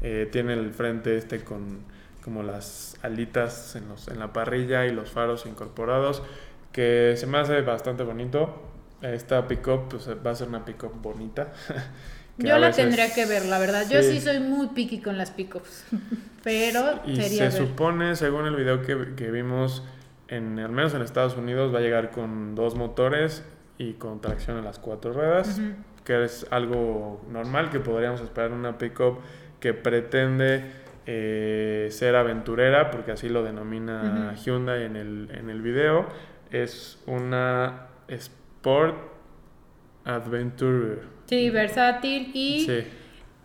Eh, 0.00 0.26
tiene 0.32 0.54
el 0.54 0.72
frente 0.72 1.18
este 1.18 1.44
con 1.44 1.82
como 2.24 2.42
las 2.42 2.96
alitas 3.02 3.76
en, 3.76 3.86
los, 3.86 4.08
en 4.08 4.18
la 4.18 4.32
parrilla 4.32 4.86
y 4.86 4.92
los 4.92 5.10
faros 5.10 5.44
incorporados, 5.44 6.22
que 6.72 7.14
se 7.18 7.26
me 7.26 7.36
hace 7.36 7.60
bastante 7.60 8.02
bonito. 8.02 8.62
Esta 9.02 9.46
pickup 9.46 9.90
pues, 9.90 10.08
va 10.08 10.30
a 10.30 10.34
ser 10.34 10.48
una 10.48 10.64
pickup 10.64 11.02
bonita. 11.02 11.52
Yo 12.38 12.58
la 12.58 12.72
tendría 12.72 13.12
que 13.14 13.26
ver, 13.26 13.46
la 13.46 13.58
verdad. 13.58 13.84
Yo 13.88 14.02
sí 14.02 14.20
soy 14.20 14.40
muy 14.40 14.68
picky 14.68 15.00
con 15.00 15.16
las 15.16 15.30
pickups. 15.30 15.86
Pero 16.42 17.00
y 17.06 17.16
se 17.16 17.50
supone, 17.50 18.16
según 18.16 18.46
el 18.46 18.56
video 18.56 18.82
que, 18.82 19.30
vimos, 19.30 19.82
en, 20.28 20.58
al 20.58 20.72
menos 20.72 20.92
en 20.94 21.02
Estados 21.02 21.36
Unidos, 21.36 21.74
va 21.74 21.78
a 21.78 21.82
llegar 21.82 22.10
con 22.10 22.54
dos 22.54 22.74
motores 22.74 23.44
y 23.78 23.94
con 23.94 24.20
tracción 24.20 24.58
en 24.58 24.64
las 24.64 24.78
cuatro 24.78 25.12
ruedas, 25.12 25.60
que 26.04 26.24
es 26.24 26.46
algo 26.50 27.24
normal 27.30 27.70
que 27.70 27.80
podríamos 27.80 28.20
esperar 28.20 28.50
en 28.50 28.58
una 28.58 28.76
pickup 28.76 29.20
que 29.58 29.72
pretende 29.72 30.70
eh, 31.06 31.88
ser 31.90 32.14
aventurera, 32.14 32.90
porque 32.90 33.12
así 33.12 33.30
lo 33.30 33.42
denomina 33.42 34.34
Hyundai 34.34 34.84
en 34.84 34.96
el, 34.96 35.30
en 35.32 35.48
el 35.48 35.62
video. 35.62 36.06
Es 36.50 36.98
una 37.06 37.86
Sport 38.08 38.96
Adventure 40.04 41.13
Sí, 41.26 41.50
versátil 41.50 42.30
y 42.34 42.66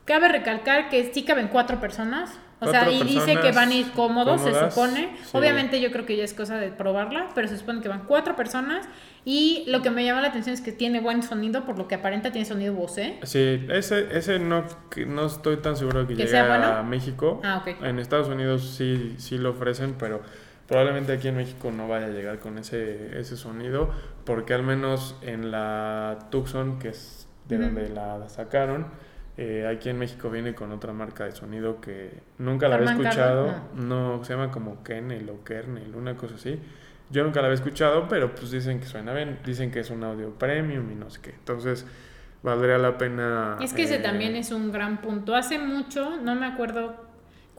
cabe 0.06 0.28
recalcar 0.28 0.90
que 0.90 1.12
sí 1.14 1.24
caben 1.24 1.48
cuatro 1.48 1.80
personas. 1.80 2.38
O 2.62 2.70
sea, 2.70 2.92
y 2.92 3.04
dice 3.04 3.40
que 3.40 3.54
van 3.54 3.70
a 3.70 3.74
ir 3.74 3.92
cómodos, 3.92 4.42
se 4.42 4.54
supone. 4.54 5.16
Obviamente 5.32 5.80
yo 5.80 5.92
creo 5.92 6.06
que 6.06 6.18
ya 6.18 6.26
es 6.26 6.34
cosa 6.34 6.58
de 6.58 6.70
probarla, 6.70 7.30
pero 7.34 7.48
se 7.48 7.58
supone 7.58 7.82
que 7.82 7.88
van 7.88 8.04
cuatro 8.06 8.36
personas. 8.36 8.86
Y 9.24 9.64
lo 9.68 9.82
que 9.82 9.90
me 9.90 10.04
llama 10.04 10.22
la 10.22 10.30
atención 10.30 10.54
es 10.54 10.62
que 10.62 10.72
tiene 10.72 11.00
buen 11.00 11.24
sonido, 11.24 11.66
por 11.66 11.78
lo 11.78 11.88
que 11.88 11.96
aparenta 11.96 12.32
tiene 12.32 12.46
sonido 12.46 12.74
Bose. 12.74 13.18
Sí, 13.24 13.66
ese, 13.70 14.18
ese 14.18 14.40
no, 14.40 14.66
no 15.08 15.26
estoy 15.26 15.58
tan 15.58 15.78
seguro 15.78 16.06
que, 16.06 16.16
que 16.16 16.26
llegue 16.26 16.38
a 16.38 16.84
México. 16.84 17.40
Ah. 17.44 17.64
En 17.82 18.00
Estados 18.00 18.28
Unidos 18.28 18.76
sí, 18.78 19.16
sí 19.18 19.38
lo 19.38 19.52
ofrecen, 19.52 19.96
pero 19.98 20.22
probablemente 20.68 21.14
aquí 21.14 21.30
en 21.30 21.38
México 21.38 21.72
no 21.72 21.88
vaya 21.88 22.08
a 22.08 22.10
llegar 22.10 22.40
con 22.40 22.58
ese, 22.58 23.18
ese 23.18 23.38
sonido, 23.38 23.90
porque 24.26 24.54
al 24.54 24.64
menos 24.64 25.16
en 25.22 25.52
la 25.52 26.28
Tucson, 26.30 26.80
que 26.80 26.90
es 26.90 27.29
de 27.50 27.58
donde 27.58 27.90
la 27.90 28.30
sacaron. 28.30 28.86
Eh, 29.38 29.66
aquí 29.68 29.90
en 29.90 29.98
México 29.98 30.30
viene 30.30 30.54
con 30.54 30.72
otra 30.72 30.92
marca 30.94 31.26
de 31.26 31.32
sonido 31.32 31.80
que 31.82 32.12
nunca 32.38 32.68
la 32.68 32.76
había 32.76 32.92
escuchado. 32.92 33.54
No. 33.74 34.24
se 34.24 34.34
llama 34.34 34.52
como 34.52 34.84
Kennel 34.84 35.30
o 35.30 35.44
Kernel, 35.44 35.96
una 35.96 36.16
cosa 36.16 36.36
así. 36.36 36.60
Yo 37.10 37.24
nunca 37.24 37.42
la 37.42 37.48
había 37.48 37.56
escuchado, 37.56 38.08
pero 38.08 38.36
pues 38.36 38.52
dicen 38.52 38.80
que 38.80 38.86
suena 38.86 39.14
bien. 39.14 39.40
Dicen 39.44 39.72
que 39.72 39.80
es 39.80 39.90
un 39.90 40.04
audio 40.04 40.32
premium 40.32 40.92
y 40.92 40.96
no 40.96 41.10
sé 41.10 41.22
qué. 41.22 41.32
Entonces, 41.32 41.86
valdría 42.44 42.78
la 42.78 42.98
pena. 42.98 43.58
Es 43.62 43.74
que 43.74 43.84
ese 43.84 43.96
eh, 43.96 44.00
también 44.00 44.36
es 44.36 44.52
un 44.52 44.72
gran 44.72 45.02
punto. 45.02 45.36
Hace 45.36 45.58
mucho, 45.58 46.18
no 46.22 46.36
me 46.36 46.46
acuerdo 46.46 47.09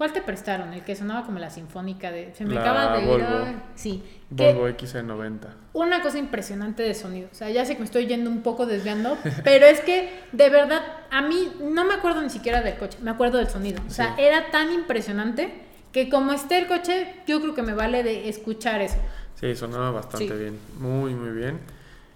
¿Cuál 0.00 0.14
te 0.14 0.22
prestaron? 0.22 0.72
El 0.72 0.82
que 0.82 0.96
sonaba 0.96 1.26
como 1.26 1.38
la 1.38 1.50
sinfónica 1.50 2.10
de... 2.10 2.32
Se 2.32 2.46
me 2.46 2.56
acaba 2.56 2.96
de 2.96 3.04
Volvo. 3.04 3.46
ir... 3.46 3.54
Sí. 3.74 4.02
Volvo 4.30 4.66
XC90. 4.66 5.40
Una 5.74 6.00
cosa 6.00 6.16
impresionante 6.16 6.82
de 6.82 6.94
sonido. 6.94 7.28
O 7.30 7.34
sea, 7.34 7.50
ya 7.50 7.66
sé 7.66 7.74
que 7.74 7.80
me 7.80 7.84
estoy 7.84 8.06
yendo 8.06 8.30
un 8.30 8.42
poco 8.42 8.64
desviando, 8.64 9.18
pero 9.44 9.66
es 9.66 9.80
que 9.80 10.08
de 10.32 10.48
verdad 10.48 10.80
a 11.10 11.20
mí 11.20 11.52
no 11.60 11.84
me 11.84 11.92
acuerdo 11.92 12.22
ni 12.22 12.30
siquiera 12.30 12.62
del 12.62 12.78
coche, 12.78 12.96
me 13.02 13.10
acuerdo 13.10 13.36
del 13.36 13.48
sonido. 13.48 13.82
O 13.86 13.90
sea, 13.90 14.14
era 14.16 14.50
tan 14.50 14.72
impresionante 14.72 15.52
que 15.92 16.08
como 16.08 16.32
esté 16.32 16.56
el 16.56 16.66
coche, 16.66 17.16
yo 17.26 17.42
creo 17.42 17.54
que 17.54 17.60
me 17.60 17.74
vale 17.74 18.02
de 18.02 18.30
escuchar 18.30 18.80
eso. 18.80 18.96
Sí, 19.34 19.54
sonaba 19.54 19.90
bastante 19.90 20.34
bien. 20.34 20.58
Muy, 20.78 21.14
muy 21.14 21.38
bien. 21.38 21.60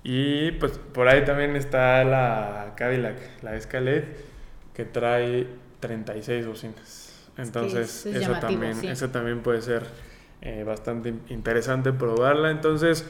Y 0.02 0.52
pues 0.52 0.78
por 0.78 1.06
ahí 1.06 1.22
también 1.26 1.54
está 1.54 2.02
la 2.02 2.72
Cadillac, 2.76 3.42
la 3.42 3.54
Escalade, 3.56 4.16
que 4.72 4.86
trae 4.86 5.46
36 5.80 6.46
bocinas. 6.46 7.03
Entonces, 7.36 8.06
eso, 8.06 8.32
también, 8.40 8.84
eso 8.84 9.10
también 9.10 9.42
puede 9.42 9.60
ser 9.62 9.84
eh, 10.40 10.62
bastante 10.64 11.14
interesante 11.28 11.92
probarla. 11.92 12.50
Entonces, 12.50 13.08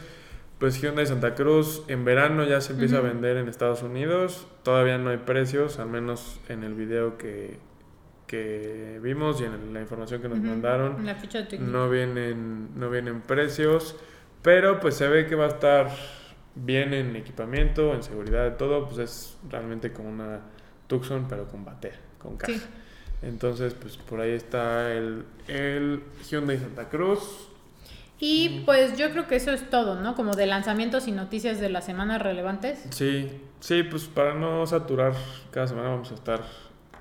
pues 0.58 0.80
Hyundai 0.80 1.06
Santa 1.06 1.34
Cruz 1.34 1.82
en 1.88 2.04
verano 2.04 2.44
ya 2.44 2.60
se 2.60 2.72
empieza 2.72 2.98
a 2.98 3.00
vender 3.00 3.36
en 3.36 3.48
Estados 3.48 3.82
Unidos. 3.82 4.46
Todavía 4.62 4.98
no 4.98 5.10
hay 5.10 5.18
precios, 5.18 5.78
al 5.78 5.88
menos 5.88 6.40
en 6.48 6.62
el 6.62 6.74
video 6.74 7.18
que, 7.18 7.58
que 8.26 8.98
vimos 9.02 9.40
y 9.40 9.44
en 9.44 9.74
la 9.74 9.80
información 9.80 10.22
que 10.22 10.28
nos 10.28 10.38
mandaron. 10.38 11.04
no 11.58 11.90
vienen, 11.90 12.78
no 12.78 12.88
vienen 12.88 13.20
precios. 13.20 13.96
Pero 14.42 14.80
pues 14.80 14.94
se 14.94 15.08
ve 15.08 15.26
que 15.26 15.34
va 15.34 15.46
a 15.46 15.48
estar 15.48 15.90
bien 16.54 16.94
en 16.94 17.16
equipamiento, 17.16 17.94
en 17.94 18.02
seguridad, 18.02 18.44
de 18.44 18.52
todo. 18.52 18.86
Pues 18.86 18.98
es 18.98 19.38
realmente 19.50 19.92
como 19.92 20.08
una 20.10 20.40
Tucson, 20.86 21.26
pero 21.28 21.48
con 21.48 21.64
batea, 21.64 21.98
con 22.18 22.36
caja. 22.36 22.52
Sí. 22.52 22.62
Entonces, 23.26 23.74
pues 23.74 23.96
por 23.96 24.20
ahí 24.20 24.32
está 24.32 24.92
el, 24.92 25.24
el 25.48 26.02
Hyundai 26.28 26.58
Santa 26.58 26.88
Cruz. 26.88 27.48
Y 28.20 28.62
pues 28.64 28.96
yo 28.96 29.10
creo 29.10 29.26
que 29.26 29.36
eso 29.36 29.50
es 29.52 29.68
todo, 29.70 30.00
¿no? 30.00 30.14
Como 30.14 30.34
de 30.34 30.46
lanzamientos 30.46 31.08
y 31.08 31.12
noticias 31.12 31.60
de 31.60 31.68
la 31.68 31.80
semana 31.82 32.18
relevantes. 32.18 32.84
Sí, 32.90 33.30
sí, 33.60 33.82
pues 33.82 34.04
para 34.04 34.34
no 34.34 34.66
saturar, 34.66 35.14
cada 35.50 35.66
semana 35.66 35.90
vamos 35.90 36.10
a 36.10 36.14
estar 36.14 36.42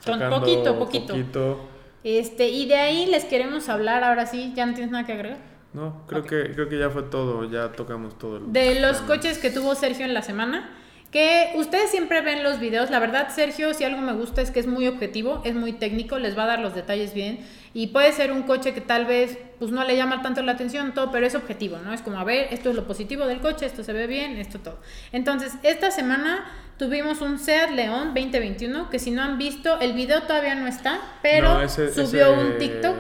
Con 0.06 0.20
poquito, 0.30 0.78
poquito. 0.80 1.14
poquito. 1.14 1.60
Este, 2.04 2.50
y 2.50 2.68
de 2.68 2.76
ahí 2.76 3.06
les 3.06 3.26
queremos 3.26 3.70
hablar, 3.70 4.04
ahora 4.04 4.26
sí, 4.26 4.54
¿ya 4.56 4.66
no 4.66 4.74
tienes 4.74 4.92
nada 4.92 5.06
que 5.06 5.14
agregar? 5.14 5.38
No, 5.74 6.04
creo 6.08 6.24
que 6.24 6.52
creo 6.54 6.70
que 6.70 6.78
ya 6.78 6.90
fue 6.90 7.04
todo, 7.04 7.50
ya 7.50 7.72
tocamos 7.72 8.18
todo. 8.18 8.40
De 8.40 8.80
los 8.80 8.98
coches 9.02 9.38
que 9.40 9.50
tuvo 9.50 9.76
Sergio 9.76 10.06
en 10.06 10.14
la 10.14 10.22
semana, 10.22 10.70
que 11.14 11.52
ustedes 11.56 11.92
siempre 11.92 12.22
ven 12.22 12.44
los 12.44 12.60
videos, 12.60 12.90
la 12.90 12.98
verdad 13.00 13.30
Sergio, 13.30 13.74
si 13.76 13.84
algo 13.84 14.02
me 14.02 14.14
gusta 14.14 14.42
es 14.42 14.50
que 14.52 14.60
es 14.60 14.66
muy 14.68 14.88
objetivo, 14.88 15.42
es 15.46 15.54
muy 15.54 15.72
técnico, 15.72 16.18
les 16.18 16.36
va 16.38 16.44
a 16.44 16.48
dar 16.48 16.60
los 16.60 16.74
detalles 16.74 17.14
bien 17.14 17.40
y 17.76 17.88
puede 17.88 18.12
ser 18.12 18.32
un 18.32 18.42
coche 18.44 18.74
que 18.74 18.82
tal 18.82 19.06
vez 19.06 19.38
pues 19.60 19.70
no 19.72 19.84
le 19.84 19.96
llama 19.96 20.24
tanto 20.24 20.42
la 20.42 20.54
atención 20.54 20.94
todo, 20.96 21.12
pero 21.12 21.28
es 21.28 21.36
objetivo, 21.36 21.78
¿no? 21.78 21.94
Es 21.94 22.02
como, 22.02 22.18
a 22.18 22.24
ver, 22.24 22.48
esto 22.52 22.72
es 22.72 22.76
lo 22.76 22.88
positivo 22.88 23.28
del 23.28 23.40
coche, 23.42 23.68
esto 23.68 23.84
se 23.84 23.94
ve 23.94 24.08
bien, 24.08 24.38
esto 24.38 24.60
todo. 24.60 24.80
Entonces, 25.12 25.54
esta 25.62 25.92
semana 25.92 26.46
tuvimos 26.78 27.22
un 27.22 27.38
Seat 27.38 27.70
León 27.72 28.14
2021, 28.16 28.90
que 28.90 28.98
si 28.98 29.12
no 29.12 29.22
han 29.22 29.38
visto, 29.38 29.80
el 29.80 29.94
video 29.94 30.24
todavía 30.24 30.56
no 30.56 30.66
está, 30.68 31.00
pero 31.22 31.54
No, 31.54 31.62
ese- 31.62 31.94
subió 31.94 32.34
ese- 32.34 32.44
un 32.44 32.58
TikTok. 32.58 32.96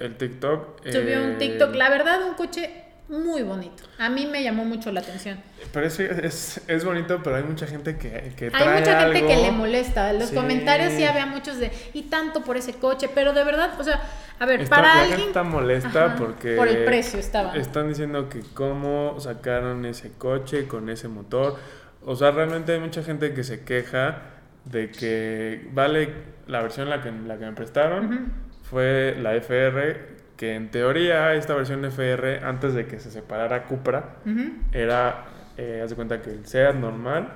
El 0.00 0.16
TikTok. 0.16 0.84
Subió 0.84 1.20
eh, 1.20 1.24
un 1.30 1.38
TikTok, 1.38 1.74
la 1.76 1.88
verdad, 1.90 2.26
un 2.28 2.34
coche 2.34 2.70
muy 3.08 3.42
bonito. 3.42 3.82
A 3.98 4.08
mí 4.08 4.26
me 4.26 4.42
llamó 4.42 4.64
mucho 4.64 4.90
la 4.90 5.00
atención. 5.00 5.38
Parece, 5.72 6.26
es, 6.26 6.60
es 6.66 6.84
bonito, 6.84 7.20
pero 7.22 7.36
hay 7.36 7.42
mucha 7.42 7.66
gente 7.66 7.96
que, 7.98 8.32
que 8.36 8.46
Hay 8.52 8.68
mucha 8.68 9.00
gente 9.00 9.18
algo. 9.18 9.28
que 9.28 9.36
le 9.36 9.50
molesta. 9.50 10.10
En 10.10 10.18
los 10.18 10.30
Sí. 10.30 10.34
comentarios 10.34 10.92
sí 10.94 11.04
había 11.04 11.26
muchos 11.26 11.58
de, 11.58 11.70
y 11.92 12.02
tanto 12.04 12.42
por 12.42 12.56
ese 12.56 12.74
coche, 12.74 13.10
pero 13.14 13.32
de 13.32 13.44
verdad, 13.44 13.78
o 13.78 13.84
sea, 13.84 14.00
a 14.38 14.46
ver, 14.46 14.68
para 14.68 15.02
alguien... 15.02 15.28
está 15.28 15.42
molesta 15.42 16.06
Ajá, 16.06 16.16
porque 16.16 16.56
Por 16.56 16.68
el 16.68 16.84
precio 16.84 17.18
estaba. 17.18 17.54
Están 17.56 17.88
diciendo 17.88 18.28
que 18.28 18.40
cómo 18.54 19.16
sacaron 19.20 19.84
ese 19.84 20.12
coche 20.12 20.66
con 20.66 20.88
ese 20.88 21.08
motor. 21.08 21.56
O 22.04 22.16
sea, 22.16 22.30
realmente 22.30 22.72
hay 22.72 22.80
mucha 22.80 23.02
gente 23.02 23.34
que 23.34 23.44
se 23.44 23.62
queja 23.64 24.22
de 24.64 24.90
que 24.90 25.68
vale 25.72 26.12
la 26.46 26.62
versión 26.62 26.88
la 26.88 27.02
que, 27.02 27.10
la 27.12 27.36
que 27.38 27.44
me 27.46 27.52
prestaron 27.52 28.32
fue 28.62 29.16
la 29.20 29.34
FR, 29.36 30.21
que 30.42 30.56
en 30.56 30.72
teoría 30.72 31.34
esta 31.34 31.54
versión 31.54 31.84
FR 31.84 32.40
antes 32.42 32.74
de 32.74 32.88
que 32.88 32.98
se 32.98 33.12
separara 33.12 33.62
Cupra 33.68 34.16
Ujú. 34.26 34.54
era, 34.72 35.26
eh, 35.56 35.80
haz 35.84 35.90
de 35.90 35.94
cuenta 35.94 36.20
que 36.20 36.30
el 36.30 36.44
SEAT 36.46 36.74
normal, 36.74 37.28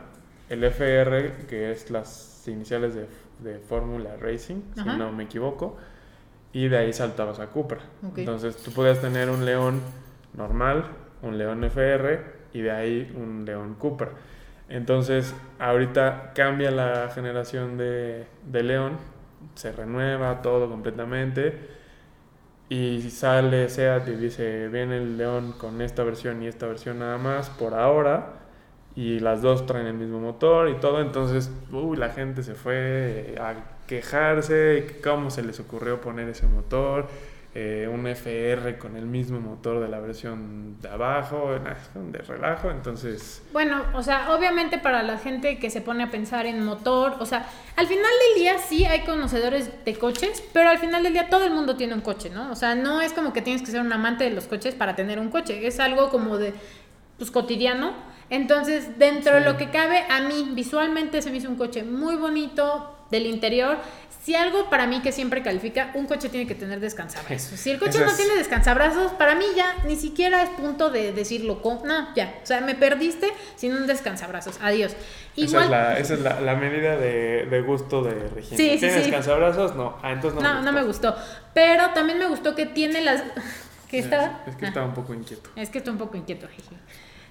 el 0.50 0.64
FR, 0.64 1.46
que 1.48 1.70
es 1.70 1.88
las 1.92 2.42
iniciales 2.48 2.96
de, 2.96 3.06
de 3.48 3.60
Fórmula 3.60 4.16
Racing, 4.20 4.56
Ajá. 4.76 4.90
si 4.94 4.98
no 4.98 5.12
me 5.12 5.22
equivoco, 5.22 5.76
y 6.52 6.66
de 6.66 6.78
ahí 6.78 6.92
saltabas 6.92 7.38
a 7.38 7.46
Cupra. 7.46 7.78
Ok. 8.02 8.18
Entonces 8.18 8.56
tú 8.56 8.72
podías 8.72 9.00
tener 9.00 9.30
un 9.30 9.44
León 9.44 9.82
normal, 10.36 10.86
un 11.22 11.38
León 11.38 11.62
FR 11.62 12.24
y 12.54 12.60
de 12.62 12.72
ahí 12.72 13.14
un 13.16 13.44
León 13.44 13.76
Cupra. 13.78 14.08
Entonces 14.68 15.32
ahorita 15.60 16.32
cambia 16.34 16.72
la 16.72 17.08
generación 17.14 17.78
de, 17.78 18.26
de 18.50 18.62
León, 18.64 18.96
se 19.54 19.70
renueva 19.70 20.42
todo 20.42 20.68
completamente. 20.68 21.75
Y 22.68 23.10
sale 23.10 23.68
SEAT 23.68 24.08
y 24.08 24.16
dice, 24.16 24.68
viene 24.68 24.96
el 24.96 25.16
León 25.16 25.52
con 25.52 25.80
esta 25.80 26.02
versión 26.02 26.42
y 26.42 26.48
esta 26.48 26.66
versión 26.66 26.98
nada 26.98 27.16
más 27.18 27.48
por 27.50 27.74
ahora. 27.74 28.40
Y 28.96 29.20
las 29.20 29.42
dos 29.42 29.66
traen 29.66 29.86
el 29.86 29.94
mismo 29.94 30.20
motor 30.20 30.68
y 30.68 30.74
todo. 30.80 31.00
Entonces, 31.00 31.50
uy, 31.70 31.96
la 31.96 32.10
gente 32.10 32.42
se 32.42 32.54
fue 32.54 33.36
a 33.40 33.54
quejarse. 33.86 34.86
que 34.88 35.00
¿Cómo 35.02 35.30
se 35.30 35.42
les 35.42 35.60
ocurrió 35.60 36.00
poner 36.00 36.28
ese 36.28 36.46
motor? 36.46 37.06
Eh, 37.58 37.88
un 37.90 38.06
FR 38.06 38.76
con 38.76 38.98
el 38.98 39.06
mismo 39.06 39.40
motor 39.40 39.80
de 39.80 39.88
la 39.88 39.98
versión 39.98 40.78
de 40.78 40.90
abajo. 40.90 41.58
de 41.94 42.18
relajo. 42.18 42.70
Entonces, 42.70 43.42
Bueno, 43.50 43.82
o 43.94 44.02
sea, 44.02 44.34
obviamente 44.34 44.76
para 44.76 45.02
la 45.02 45.16
gente 45.16 45.58
que 45.58 45.70
se 45.70 45.80
pone 45.80 46.02
a 46.02 46.10
pensar 46.10 46.44
en 46.44 46.62
motor, 46.62 47.14
o 47.18 47.24
sea, 47.24 47.48
al 47.76 47.86
final 47.86 48.10
del 48.28 48.42
día 48.42 48.58
sí 48.58 48.84
hay 48.84 49.06
conocedores 49.06 49.70
de 49.86 49.94
coches, 49.94 50.44
pero 50.52 50.68
al 50.68 50.76
final 50.76 51.02
del 51.02 51.14
día 51.14 51.30
todo 51.30 51.44
el 51.44 51.50
mundo 51.54 51.76
tiene 51.76 51.94
un 51.94 52.02
coche, 52.02 52.28
¿no? 52.28 52.52
O 52.52 52.56
sea, 52.56 52.74
no 52.74 53.00
es 53.00 53.14
como 53.14 53.32
que 53.32 53.40
tienes 53.40 53.62
que 53.62 53.70
ser 53.70 53.80
un 53.80 53.90
amante 53.90 54.24
de 54.24 54.32
los 54.32 54.44
coches 54.44 54.74
para 54.74 54.94
tener 54.94 55.18
un 55.18 55.30
coche, 55.30 55.66
es 55.66 55.80
algo 55.80 56.10
como 56.10 56.36
de, 56.36 56.52
pues, 57.16 57.30
cotidiano. 57.30 57.94
Entonces, 58.28 58.98
dentro 58.98 59.36
de 59.36 59.40
lo 59.40 59.56
que 59.56 59.70
cabe, 59.70 60.04
a 60.10 60.20
mí 60.20 60.50
visualmente 60.52 61.22
se 61.22 61.30
me 61.30 61.38
hizo 61.38 61.48
un 61.48 61.56
coche 61.56 61.84
muy 61.84 62.16
bonito 62.16 62.95
del 63.10 63.26
interior. 63.26 63.78
Si 64.24 64.34
algo 64.34 64.68
para 64.70 64.88
mí 64.88 65.02
que 65.02 65.12
siempre 65.12 65.40
califica, 65.40 65.92
un 65.94 66.06
coche 66.06 66.28
tiene 66.28 66.48
que 66.48 66.56
tener 66.56 66.80
descansabrazos. 66.80 67.60
Si 67.60 67.70
el 67.70 67.78
coche 67.78 68.00
no 68.00 68.06
es- 68.06 68.16
tiene 68.16 68.34
descansabrazos, 68.34 69.12
para 69.12 69.36
mí 69.36 69.44
ya 69.54 69.76
ni 69.86 69.94
siquiera 69.94 70.42
es 70.42 70.50
punto 70.50 70.90
de 70.90 71.12
decirlo. 71.12 71.62
co- 71.62 71.82
No, 71.84 72.12
ya. 72.16 72.34
O 72.42 72.46
sea, 72.46 72.60
me 72.60 72.74
perdiste 72.74 73.32
sin 73.54 73.72
un 73.74 73.86
descansabrazos. 73.86 74.58
Adiós. 74.60 74.92
esa 75.36 75.44
Igual. 75.44 75.64
es 75.64 75.70
la, 75.70 75.98
esa 75.98 76.14
es 76.14 76.20
la, 76.20 76.40
la 76.40 76.54
medida 76.56 76.96
de, 76.96 77.46
de 77.46 77.60
gusto 77.60 78.02
de 78.02 78.28
Regina. 78.30 78.56
Sí, 78.56 78.70
sí, 78.72 78.78
¿Tienes 78.80 79.04
sí. 79.04 79.10
cansabrazos? 79.12 79.76
No. 79.76 79.96
Ah, 80.02 80.10
entonces 80.12 80.42
no, 80.42 80.54
no, 80.54 80.62
no 80.62 80.72
me 80.72 80.82
gustó. 80.82 81.14
Pero 81.54 81.90
también 81.90 82.18
me 82.18 82.26
gustó 82.26 82.54
que 82.56 82.66
tiene 82.66 83.02
las. 83.02 83.22
¿Qué 83.88 84.00
está? 84.00 84.42
Es 84.48 84.56
que 84.56 84.64
Ah. 84.64 84.68
estaba 84.68 84.86
un 84.86 84.94
poco 84.94 85.14
inquieto. 85.14 85.50
Es 85.54 85.70
que 85.70 85.78
estoy 85.78 85.92
un 85.92 85.98
poco 85.98 86.16
inquieto, 86.16 86.48
jeje. 86.48 86.74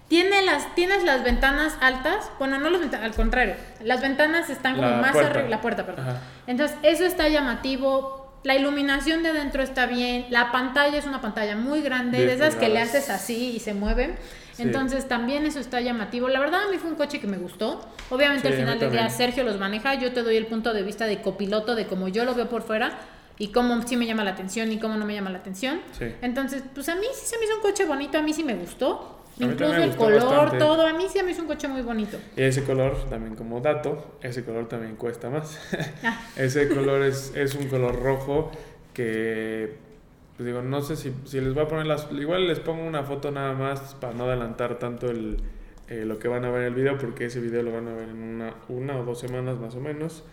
Tiene 0.08 0.44
las, 0.44 0.76
tienes 0.76 1.04
las 1.04 1.24
ventanas 1.24 1.78
altas, 1.82 2.30
bueno, 2.38 2.60
no 2.60 2.70
las 2.70 2.80
ventanas, 2.80 3.06
al 3.08 3.16
contrario, 3.16 3.56
las 3.82 4.02
ventanas 4.02 4.50
están 4.52 4.76
como 4.76 4.88
La 4.88 4.98
más 4.98 5.16
arriba, 5.16 5.50
la 5.50 5.62
puerta, 5.62 5.86
perdón. 5.86 6.08
Ajá. 6.08 6.22
Entonces, 6.46 6.78
eso 6.84 7.06
está 7.06 7.28
llamativo, 7.28 8.40
la 8.44 8.54
iluminación 8.54 9.24
de 9.24 9.30
adentro 9.30 9.64
está 9.64 9.88
bien, 9.88 10.28
la 10.30 10.52
pantalla 10.52 10.96
es 10.98 11.06
una 11.06 11.22
pantalla 11.22 11.56
muy 11.56 11.82
grande, 11.82 12.20
de 12.20 12.36
10 12.36 12.40
esas 12.40 12.56
que 12.56 12.70
le 12.70 12.80
haces 12.80 13.10
así 13.10 13.56
y 13.56 13.60
se 13.60 13.74
mueven. 13.74 14.16
Sí. 14.54 14.62
Entonces, 14.62 15.08
también 15.08 15.46
eso 15.46 15.60
está 15.60 15.82
llamativo. 15.82 16.30
La 16.30 16.40
verdad, 16.40 16.62
a 16.64 16.72
mí 16.72 16.78
fue 16.78 16.90
un 16.90 16.96
coche 16.96 17.20
que 17.20 17.28
me 17.28 17.38
gustó. 17.38 17.86
Obviamente, 18.10 18.48
Sí, 18.48 18.54
al 18.54 18.60
final 18.60 18.80
del 18.80 18.92
día. 18.92 19.10
Sergio 19.10 19.44
los 19.44 19.60
maneja, 19.60 19.96
yo 19.96 20.14
te 20.14 20.22
doy 20.22 20.38
el 20.38 20.46
punto 20.46 20.74
de 20.74 20.84
vista 20.84 21.08
de 21.08 21.22
copiloto, 21.22 21.76
de 21.76 21.88
cómo 21.88 22.08
yo 22.08 22.24
lo 22.24 22.36
veo 22.36 22.48
por 22.48 22.62
fuera 22.62 22.98
y 23.38 23.50
cómo 23.50 23.82
sí 23.86 23.98
me 23.98 24.06
llama 24.06 24.24
la 24.24 24.32
atención 24.32 24.72
y 24.72 24.80
cómo 24.80 24.96
no 24.96 25.06
me 25.06 25.14
llama 25.14 25.30
la 25.30 25.40
atención. 25.40 25.82
Sí. 25.98 26.06
Entonces, 26.22 26.64
pues 26.74 26.88
a 26.88 26.96
mí 26.96 27.06
sí 27.14 27.26
se 27.26 27.38
me 27.38 27.46
hizo 27.46 27.56
un 27.56 27.62
coche 27.62 27.84
bonito, 27.86 28.18
a 28.18 28.22
mí 28.22 28.32
sí 28.32 28.44
me 28.44 28.56
gustó. 28.56 29.25
Incluso 29.38 29.76
el 29.76 29.96
color, 29.96 30.24
bastante. 30.24 30.58
todo, 30.60 30.88
a 30.88 30.94
mí 30.94 31.06
sí 31.12 31.20
me 31.24 31.32
hizo 31.32 31.42
un 31.42 31.48
coche 31.48 31.68
muy 31.68 31.82
bonito. 31.82 32.18
Y 32.38 32.42
ese 32.44 32.64
color, 32.64 32.96
también 33.10 33.36
como 33.36 33.60
dato, 33.60 34.18
ese 34.22 34.44
color 34.46 34.68
también 34.70 34.96
cuesta 34.96 35.30
más. 35.30 35.60
Ah, 36.04 36.22
ese 36.38 36.70
color 36.70 37.02
es, 37.04 37.34
es 37.36 37.54
un 37.56 37.68
color 37.68 38.02
rojo 38.02 38.52
que, 38.94 39.76
pues 40.38 40.48
digo, 40.48 40.62
no 40.62 40.82
sé 40.82 40.96
si, 40.96 41.14
si 41.26 41.42
les 41.42 41.54
voy 41.54 41.64
a 41.64 41.68
poner 41.68 41.86
las... 41.86 42.08
Igual 42.12 42.48
les 42.48 42.60
pongo 42.60 42.86
una 42.86 43.04
foto 43.04 43.30
nada 43.32 43.54
más 43.54 43.96
para 43.96 44.14
no 44.14 44.24
adelantar 44.26 44.80
tanto 44.80 45.10
el, 45.12 45.38
eh, 45.90 46.06
lo 46.06 46.18
que 46.18 46.30
van 46.30 46.46
a 46.46 46.50
ver 46.50 46.62
en 46.62 46.68
el 46.68 46.74
video, 46.76 46.98
porque 46.98 47.26
ese 47.26 47.42
video 47.42 47.62
lo 47.62 47.74
van 47.74 47.88
a 47.90 47.94
ver 47.94 48.08
en 48.10 48.24
una, 48.24 48.54
una 48.70 48.98
o 48.98 49.04
dos 49.04 49.20
semanas 49.20 49.58
más 49.60 49.76
o 49.76 49.82
menos. 49.82 50.24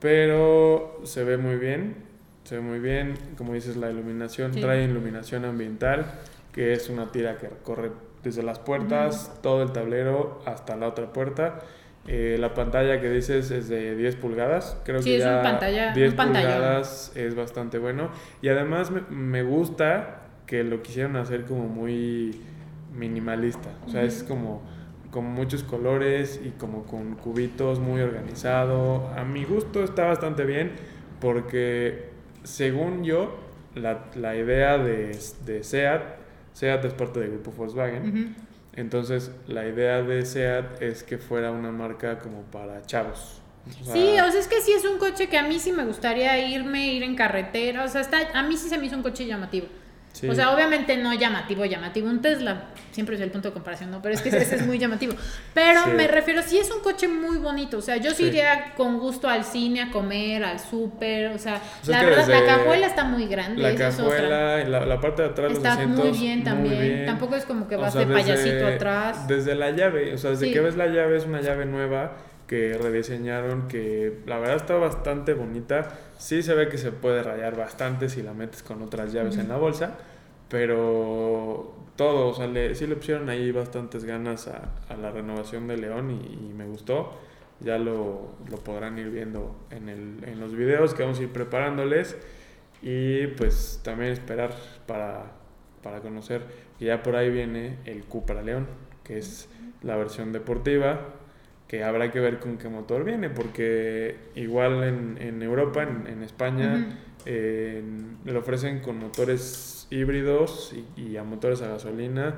Pero 0.00 1.00
se 1.04 1.22
ve 1.22 1.36
muy 1.36 1.56
bien, 1.56 1.94
se 2.42 2.56
ve 2.56 2.60
muy 2.60 2.80
bien, 2.80 3.14
como 3.38 3.54
dices, 3.54 3.76
la 3.76 3.88
iluminación, 3.90 4.52
Sí. 4.52 4.60
trae 4.60 4.82
iluminación 4.84 5.44
ambiental, 5.44 6.06
que 6.52 6.72
es 6.72 6.88
una 6.88 7.12
tira 7.12 7.38
que 7.38 7.48
recorre 7.48 7.92
desde 8.22 8.42
las 8.42 8.58
puertas, 8.58 9.32
todo 9.42 9.62
el 9.62 9.72
tablero 9.72 10.40
hasta 10.46 10.76
la 10.76 10.88
otra 10.88 11.12
puerta. 11.12 11.60
Eh, 12.08 12.36
la 12.40 12.52
pantalla 12.54 13.00
que 13.00 13.08
dices 13.10 13.50
es 13.52 13.68
de 13.68 13.94
10 13.94 14.16
pulgadas, 14.16 14.76
creo 14.84 15.00
Sí, 15.02 15.10
que 15.10 15.16
es 15.18 15.24
ya 15.24 15.42
pantalla- 15.42 15.92
10 15.92 16.10
un 16.10 16.16
pantallón. 16.16 16.52
pulgadas 16.52 17.12
es 17.14 17.34
bastante 17.36 17.78
bueno. 17.78 18.10
Y 18.42 18.48
además 18.48 18.90
me, 18.90 19.02
me 19.10 19.42
gusta 19.44 20.22
que 20.46 20.64
lo 20.64 20.82
quisieron 20.82 21.14
hacer 21.16 21.44
como 21.44 21.68
muy 21.68 22.40
minimalista, 22.94 23.70
o 23.86 23.90
sea, 23.90 24.02
es 24.02 24.22
como 24.24 24.62
con 25.10 25.24
muchos 25.26 25.62
colores 25.62 26.40
y 26.44 26.50
como 26.50 26.84
con 26.84 27.14
cubitos 27.14 27.78
muy 27.78 28.00
organizado. 28.00 29.08
A 29.16 29.24
mi 29.24 29.44
gusto 29.44 29.82
está 29.84 30.04
bastante 30.06 30.44
bien 30.44 30.72
porque 31.20 32.06
según 32.42 33.04
yo, 33.04 33.38
la, 33.74 34.06
la 34.16 34.34
idea 34.36 34.76
de, 34.78 35.16
de 35.46 35.62
SEAT, 35.62 36.02
SEAT 36.52 36.84
es 36.84 36.94
parte 36.94 37.20
del 37.20 37.30
grupo 37.30 37.52
Volkswagen, 37.52 38.36
entonces 38.74 39.30
la 39.46 39.66
idea 39.66 40.02
de 40.02 40.24
SEAT 40.24 40.82
es 40.82 41.02
que 41.02 41.18
fuera 41.18 41.50
una 41.50 41.70
marca 41.70 42.18
como 42.18 42.42
para 42.42 42.84
chavos. 42.86 43.40
O 43.80 43.84
sea, 43.84 43.94
Sí, 43.94 44.08
o 44.18 44.30
sea, 44.30 44.40
es 44.40 44.48
que 44.48 44.60
sí 44.60 44.72
es 44.72 44.84
un 44.84 44.98
coche 44.98 45.28
que 45.28 45.38
a 45.38 45.44
mí 45.44 45.58
sí 45.58 45.72
me 45.72 45.84
gustaría 45.84 46.36
irme, 46.48 46.92
ir 46.92 47.02
en 47.02 47.14
carretera, 47.14 47.84
o 47.84 47.88
sea, 47.88 48.00
está, 48.00 48.18
a 48.34 48.42
mí 48.42 48.56
sí 48.56 48.68
se 48.68 48.78
me 48.78 48.86
hizo 48.86 48.96
un 48.96 49.02
coche 49.02 49.26
llamativo. 49.26 49.66
Sí. 50.12 50.28
O 50.28 50.34
sea, 50.34 50.52
obviamente 50.54 50.96
no 50.98 51.14
llamativo, 51.14 51.64
llamativo 51.64 52.08
un 52.08 52.20
Tesla. 52.20 52.64
Siempre 52.90 53.16
es 53.16 53.22
el 53.22 53.30
punto 53.30 53.48
de 53.48 53.54
comparación, 53.54 53.90
¿no? 53.90 54.02
Pero 54.02 54.14
es 54.14 54.20
que 54.20 54.28
ese 54.28 54.56
es 54.56 54.66
muy 54.66 54.78
llamativo. 54.78 55.14
Pero 55.54 55.84
Sí. 55.84 55.90
me 55.92 56.06
refiero, 56.06 56.42
sí 56.42 56.58
es 56.58 56.70
un 56.70 56.80
coche 56.82 57.08
muy 57.08 57.38
bonito. 57.38 57.78
O 57.78 57.82
sea, 57.82 57.96
yo 57.96 58.10
sí, 58.10 58.16
Sí. 58.16 58.24
iría 58.24 58.74
con 58.76 58.98
gusto 58.98 59.26
al 59.28 59.44
cine, 59.44 59.80
a 59.80 59.90
comer, 59.90 60.44
al 60.44 60.60
súper. 60.60 61.28
O 61.28 61.38
sea, 61.38 61.60
O 61.82 61.86
sea, 61.86 62.02
la 62.02 62.10
es 62.10 62.16
verdad, 62.28 62.40
la 62.40 62.46
cajuela 62.56 62.86
está 62.86 63.04
muy 63.04 63.26
grande. 63.26 63.62
La 63.62 63.70
es 63.70 63.80
cajuela, 63.80 64.60
y 64.60 64.68
la, 64.68 64.84
la 64.84 65.00
parte 65.00 65.22
de 65.22 65.28
atrás, 65.28 65.52
Está 65.52 65.76
muy 65.86 66.10
bien 66.10 66.44
también. 66.44 66.78
bien. 66.80 67.06
Tampoco 67.06 67.34
es 67.36 67.46
como 67.46 67.66
que 67.66 67.76
O 67.76 67.80
vas 67.80 67.94
sea, 67.94 68.04
de 68.04 68.12
payasito 68.12 68.66
atrás. 68.66 69.26
Desde 69.26 69.54
la 69.54 69.70
llave, 69.70 70.12
o 70.14 70.18
sea, 70.18 70.30
desde 70.30 70.52
que 70.52 70.60
ves 70.60 70.76
la 70.76 70.86
llave 70.88 71.16
es 71.16 71.24
una 71.24 71.40
llave 71.40 71.64
nueva 71.64 72.12
que 72.52 72.76
rediseñaron, 72.76 73.66
que 73.66 74.18
la 74.26 74.38
verdad 74.38 74.56
está 74.56 74.76
bastante 74.76 75.32
bonita. 75.32 75.88
Sí 76.18 76.42
se 76.42 76.54
ve 76.54 76.68
que 76.68 76.76
se 76.76 76.92
puede 76.92 77.22
rayar 77.22 77.56
bastante 77.56 78.10
si 78.10 78.20
la 78.20 78.34
metes 78.34 78.62
con 78.62 78.82
otras 78.82 79.10
llaves 79.10 79.38
en 79.38 79.48
la 79.48 79.56
bolsa, 79.56 79.96
pero 80.50 81.74
todo, 81.96 82.28
o 82.28 82.34
sea, 82.34 82.46
le, 82.48 82.74
sí 82.74 82.86
le 82.86 82.96
pusieron 82.96 83.30
ahí 83.30 83.52
bastantes 83.52 84.04
ganas 84.04 84.48
a, 84.48 84.68
a 84.90 84.96
la 84.98 85.10
renovación 85.10 85.66
de 85.66 85.78
León 85.78 86.10
y, 86.10 86.50
y 86.50 86.52
me 86.52 86.66
gustó. 86.66 87.18
Ya 87.60 87.78
lo, 87.78 88.34
lo 88.50 88.58
podrán 88.58 88.98
ir 88.98 89.08
viendo 89.08 89.56
en, 89.70 89.88
el, 89.88 90.22
en 90.22 90.38
los 90.38 90.54
videos 90.54 90.92
que 90.92 91.04
vamos 91.04 91.20
a 91.20 91.22
ir 91.22 91.32
preparándoles. 91.32 92.18
Y 92.82 93.28
pues 93.28 93.80
también 93.82 94.12
esperar 94.12 94.52
para, 94.86 95.24
para 95.82 96.00
conocer. 96.00 96.42
Que 96.78 96.84
ya 96.84 97.02
por 97.02 97.16
ahí 97.16 97.30
viene 97.30 97.78
el 97.86 98.04
Cupra 98.04 98.42
León, 98.42 98.66
que 99.04 99.16
es 99.16 99.48
la 99.80 99.96
versión 99.96 100.32
deportiva, 100.32 101.00
que 101.72 101.82
habrá 101.82 102.10
que 102.10 102.20
ver 102.20 102.38
con 102.38 102.58
qué 102.58 102.68
motor 102.68 103.02
viene, 103.02 103.30
porque 103.30 104.16
igual 104.34 104.84
en, 104.84 105.16
en 105.18 105.42
Europa, 105.42 105.82
en, 105.82 106.06
en 106.06 106.22
España, 106.22 106.74
Ujú. 106.74 106.96
eh, 107.24 107.82
lo 108.26 108.40
ofrecen 108.40 108.80
con 108.80 108.98
motores 108.98 109.86
híbridos 109.88 110.74
y, 110.74 111.00
y 111.00 111.16
a 111.16 111.24
motores 111.24 111.62
a 111.62 111.68
gasolina. 111.68 112.34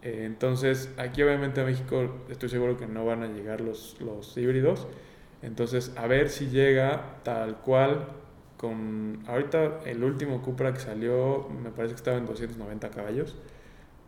Eh, 0.00 0.22
entonces, 0.24 0.90
aquí 0.96 1.22
obviamente 1.22 1.60
a 1.60 1.64
México 1.64 2.24
estoy 2.30 2.48
seguro 2.48 2.78
que 2.78 2.86
no 2.86 3.04
van 3.04 3.22
a 3.22 3.26
llegar 3.26 3.60
los, 3.60 4.00
los 4.00 4.34
híbridos. 4.38 4.88
Entonces, 5.42 5.92
a 5.98 6.06
ver 6.06 6.30
si 6.30 6.46
llega 6.46 7.18
tal 7.24 7.58
cual 7.58 8.06
con... 8.56 9.18
Ahorita 9.26 9.80
el 9.84 10.02
último 10.02 10.40
Cupra 10.40 10.72
que 10.72 10.80
salió 10.80 11.46
me 11.62 11.68
parece 11.72 11.92
que 11.92 11.98
estaba 11.98 12.16
en 12.16 12.24
290 12.24 12.88
caballos. 12.88 13.36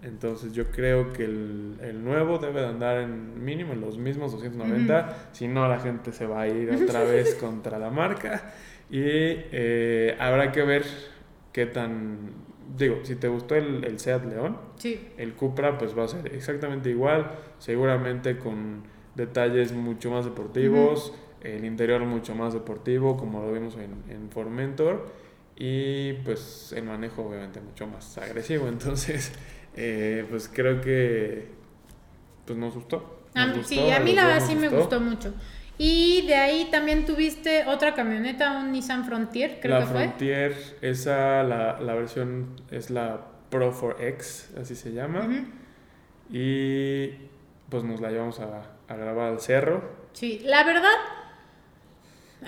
Entonces 0.05 0.53
yo 0.53 0.67
creo 0.71 1.12
que 1.12 1.25
el, 1.25 1.77
el 1.81 2.05
nuevo 2.05 2.38
debe 2.38 2.61
de 2.61 2.69
andar 2.69 2.99
en 2.99 3.43
mínimo 3.45 3.73
en 3.73 3.81
los 3.81 3.97
mismos 3.99 4.33
290. 4.33 5.31
Si 5.33 5.49
no, 5.49 5.67
la 5.69 5.81
gente 5.81 6.12
se 6.12 6.27
va 6.27 6.43
a 6.43 6.49
ir 6.49 6.71
otra 6.71 7.03
vez 7.05 7.35
contra 7.37 7.79
la 7.79 7.90
marca. 7.90 8.53
Y 8.90 9.01
eh, 9.03 10.14
habrá 10.21 10.53
que 10.53 10.62
ver 10.62 10.85
qué 11.53 11.67
tan... 11.67 12.33
Digo, 12.77 13.01
si 13.03 13.17
te 13.17 13.29
gustó 13.29 13.55
el, 13.55 13.85
el 13.85 13.99
Seat 13.99 14.25
León, 14.27 14.59
Sí. 14.77 15.09
el 15.17 15.35
Cupra 15.35 15.79
pues 15.79 15.97
va 15.97 16.05
a 16.05 16.09
ser 16.09 16.35
exactamente 16.35 16.90
igual, 16.90 17.31
seguramente 17.59 18.37
con 18.38 18.83
detalles 19.14 19.73
mucho 19.73 20.11
más 20.11 20.25
deportivos, 20.25 21.14
el 21.43 21.64
interior 21.64 22.01
mucho 22.05 22.35
más 22.35 22.53
deportivo 22.53 23.17
como 23.17 23.40
lo 23.43 23.53
vimos 23.53 23.77
en, 23.77 24.03
en 24.12 24.29
Formentor 24.31 25.07
y 25.57 26.14
pues 26.25 26.73
el 26.77 26.85
manejo 26.85 27.23
obviamente 27.23 27.61
mucho 27.61 27.87
más 27.87 28.19
agresivo, 28.19 28.67
entonces 28.69 29.33
eh, 29.77 30.27
pues 30.29 30.49
creo 30.53 30.81
que 30.81 31.49
pues 32.47 32.59
nos 32.59 32.75
gustó. 32.75 33.23
Sí, 33.65 33.91
a 33.91 34.01
mí 34.01 34.13
la 34.13 34.27
verdad 34.27 34.47
sí 34.47 34.55
me 34.55 34.69
gustó 34.69 35.01
mucho. 35.01 35.35
Y 35.77 36.25
de 36.27 36.37
ahí 36.37 36.69
también 36.71 37.05
tuviste 37.05 37.65
otra 37.67 37.95
camioneta, 37.95 38.59
un 38.59 38.71
Nissan 38.71 39.05
Frontier, 39.05 39.59
creo 39.61 39.75
la 39.75 39.81
que 39.81 39.87
fue. 39.87 40.05
Frontier, 40.05 40.57
esa, 40.83 41.43
la, 41.43 41.81
la 41.81 41.95
versión 41.95 42.55
es 42.71 42.91
la 42.91 43.27
Pro 43.51 43.73
4X, 43.73 44.57
así 44.61 44.77
se 44.77 44.93
llama. 44.93 45.21
Ujú. 45.21 45.47
Y 46.31 47.09
pues 47.69 47.83
nos 47.83 48.01
la 48.01 48.11
llevamos 48.11 48.39
a, 48.39 48.71
a 48.87 48.97
grabar 48.97 49.33
al 49.33 49.41
cerro. 49.41 50.05
Sí, 50.13 50.41
la 50.45 50.63
verdad, 50.63 50.95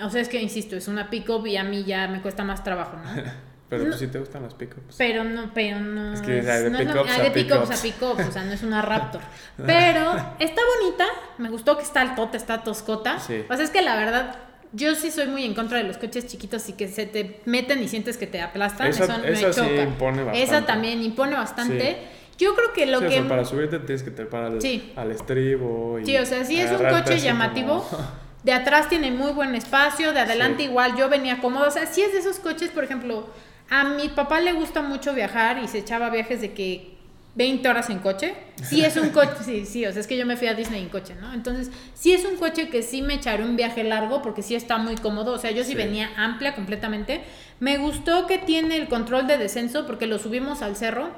o 0.01 0.09
sea, 0.09 0.21
es 0.21 0.29
que 0.29 0.41
insisto, 0.41 0.77
es 0.77 0.87
una 0.87 1.09
pick-up 1.09 1.45
y 1.47 1.57
a 1.57 1.63
mí 1.63 1.83
ya 1.83 2.07
me 2.07 2.21
cuesta 2.21 2.43
más 2.43 2.63
trabajo, 2.63 2.97
¿no? 2.97 3.23
Pero 3.69 3.83
No. 3.83 3.89
pues 3.89 3.99
si 3.99 4.07
te 4.07 4.17
gustan 4.19 4.43
las 4.43 4.53
pickups. 4.53 4.95
Pero 4.97 5.23
no, 5.25 5.51
pero 5.53 5.79
no. 5.81 6.13
Es 6.13 6.21
que, 6.21 6.39
o 6.39 6.43
sea, 6.43 6.59
de 6.61 6.69
no 6.69 6.77
pickups 6.79 7.11
a 7.11 7.21
de 7.23 7.31
pickups 7.31 7.71
a 7.71 7.81
pickups, 7.81 8.25
o 8.27 8.31
sea, 8.31 8.43
no 8.45 8.53
es 8.53 8.63
una 8.63 8.81
Raptor. 8.81 9.19
Pero 9.57 10.13
está 10.39 10.61
bonita, 10.79 11.05
me 11.37 11.49
gustó 11.49 11.75
que 11.77 11.83
está 11.83 12.01
altota, 12.01 12.37
está 12.37 12.63
toscota. 12.63 13.19
Sí. 13.19 13.43
O 13.49 13.55
sea, 13.55 13.65
es 13.65 13.69
que 13.71 13.81
la 13.81 13.97
verdad, 13.97 14.35
yo 14.71 14.95
sí 14.95 15.11
soy 15.11 15.27
muy 15.27 15.43
en 15.43 15.53
contra 15.53 15.79
de 15.79 15.83
los 15.83 15.97
coches 15.97 16.27
chiquitos 16.27 16.69
y 16.69 16.73
que 16.73 16.87
se 16.87 17.05
te 17.07 17.41
meten 17.45 17.83
y 17.83 17.89
sientes 17.89 18.15
que 18.17 18.25
te 18.27 18.39
aplastan. 18.41 18.87
Esa- 18.87 19.03
eso 19.03 19.17
me 19.19 19.31
esa 19.31 19.51
sí 19.51 19.59
choca. 19.61 19.81
impone 19.83 20.23
bastante. 20.23 20.43
Esa 20.43 20.65
también 20.65 21.01
impone 21.03 21.33
bastante. 21.35 21.97
Yo 22.37 22.53
creo 22.55 22.71
que 22.71 22.85
lo 22.85 22.99
Sí, 22.99 23.05
o 23.05 23.09
que. 23.09 23.15
sea, 23.15 23.27
para 23.27 23.43
subirte 23.45 23.79
tienes 23.79 24.03
que 24.03 24.11
trepar 24.11 24.43
al, 24.45 24.61
Sí. 24.61 24.93
al 24.95 25.11
estribo. 25.11 25.99
Y 25.99 26.05
Sí, 26.05 26.15
o 26.17 26.25
sea, 26.25 26.45
sí 26.45 26.59
es 26.61 26.71
un 26.71 26.85
coche 26.87 27.19
llamativo. 27.19 27.83
como- 27.89 28.27
De 28.43 28.53
atrás 28.53 28.87
tiene 28.87 29.11
muy 29.11 29.31
buen 29.33 29.55
espacio, 29.55 30.13
de 30.13 30.21
adelante 30.21 30.63
Sí. 30.63 30.69
igual 30.69 30.95
yo 30.95 31.09
venía 31.09 31.41
cómodo. 31.41 31.67
O 31.67 31.71
sea, 31.71 31.85
sí 31.85 32.01
es 32.01 32.13
de 32.13 32.19
esos 32.19 32.37
coches, 32.39 32.69
por 32.69 32.83
ejemplo, 32.85 33.27
a 33.69 33.83
mi 33.85 34.09
papá 34.09 34.39
le 34.39 34.53
gusta 34.53 34.81
mucho 34.81 35.13
viajar 35.13 35.59
y 35.63 35.67
se 35.67 35.79
echaba 35.79 36.09
viajes 36.09 36.41
de 36.41 36.53
que 36.53 36.95
20 37.35 37.67
horas 37.69 37.89
en 37.91 37.99
coche. 37.99 38.33
Sí 38.63 38.83
es 38.83 38.97
un 38.97 39.09
coche, 39.09 39.33
sí, 39.45 39.65
sí, 39.65 39.85
o 39.85 39.91
sea, 39.91 40.01
es 40.01 40.07
que 40.07 40.17
yo 40.17 40.25
me 40.25 40.37
fui 40.37 40.47
a 40.47 40.55
Disney 40.55 40.81
en 40.81 40.89
coche, 40.89 41.13
¿no? 41.21 41.33
Entonces, 41.33 41.69
sí 41.93 42.11
es 42.11 42.25
un 42.25 42.35
coche 42.37 42.69
que 42.69 42.81
sí 42.81 43.03
me 43.03 43.13
echaré 43.15 43.43
un 43.43 43.55
viaje 43.55 43.83
largo 43.83 44.23
porque 44.23 44.41
sí 44.41 44.55
está 44.55 44.77
muy 44.79 44.95
cómodo. 44.95 45.33
O 45.33 45.37
sea, 45.37 45.51
yo 45.51 45.63
sí, 45.63 45.71
Sí. 45.71 45.75
venía 45.75 46.09
amplia 46.17 46.55
completamente. 46.55 47.21
Me 47.59 47.77
gustó 47.77 48.25
que 48.25 48.39
tiene 48.39 48.77
el 48.77 48.87
control 48.87 49.27
de 49.27 49.37
descenso 49.37 49.85
porque 49.85 50.07
lo 50.07 50.17
subimos 50.17 50.63
al 50.63 50.75
cerro. 50.75 51.09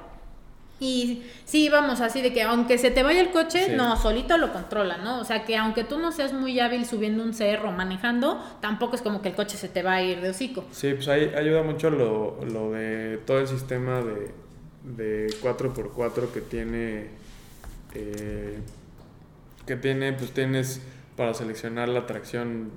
Y 0.82 1.24
sí 1.46 1.66
íbamos 1.66 2.00
así 2.00 2.22
de 2.22 2.32
que 2.32 2.42
aunque 2.44 2.78
se 2.78 2.90
te 2.90 3.04
vaya 3.04 3.20
el 3.20 3.32
coche, 3.32 3.66
Sí. 3.66 3.72
no, 3.76 3.98
solito 3.98 4.38
lo 4.38 4.54
controla, 4.54 4.98
¿no? 4.98 5.20
O 5.20 5.26
sea 5.26 5.44
que 5.44 5.58
aunque 5.58 5.84
tú 5.84 6.00
no 6.00 6.12
seas 6.14 6.32
muy 6.32 6.58
hábil 6.60 6.86
subiendo 6.86 7.22
un 7.24 7.34
cerro, 7.34 7.72
manejando, 7.74 8.42
tampoco 8.62 8.96
es 8.96 9.02
como 9.02 9.22
que 9.22 9.30
el 9.30 9.36
coche 9.36 9.58
se 9.58 9.68
te 9.68 9.84
va 9.84 9.96
a 9.96 10.02
ir 10.02 10.22
de 10.22 10.30
hocico. 10.30 10.64
Sí, 10.72 10.94
pues 10.94 11.08
ahí 11.10 11.32
ayuda 11.36 11.64
mucho 11.64 11.90
lo, 11.90 12.40
lo 12.46 12.72
de 12.72 13.18
todo 13.26 13.40
el 13.40 13.48
sistema 13.48 14.02
de, 14.02 14.32
de 14.96 15.28
4x4 15.42 16.32
que 16.32 16.42
tiene. 16.42 17.08
eh, 17.96 18.60
que 19.66 19.76
tiene, 19.76 20.14
pues 20.14 20.32
tienes 20.32 20.82
para 21.16 21.34
seleccionar 21.34 21.90
la 21.90 22.06
tracción 22.08 22.72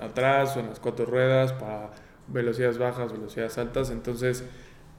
atrás 0.00 0.56
o 0.56 0.60
en 0.60 0.68
las 0.70 0.80
cuatro 0.80 1.04
ruedas, 1.04 1.52
para 1.52 1.90
velocidades 2.28 2.78
bajas, 2.78 3.12
velocidades 3.12 3.58
altas. 3.58 3.90
Entonces, 3.90 4.42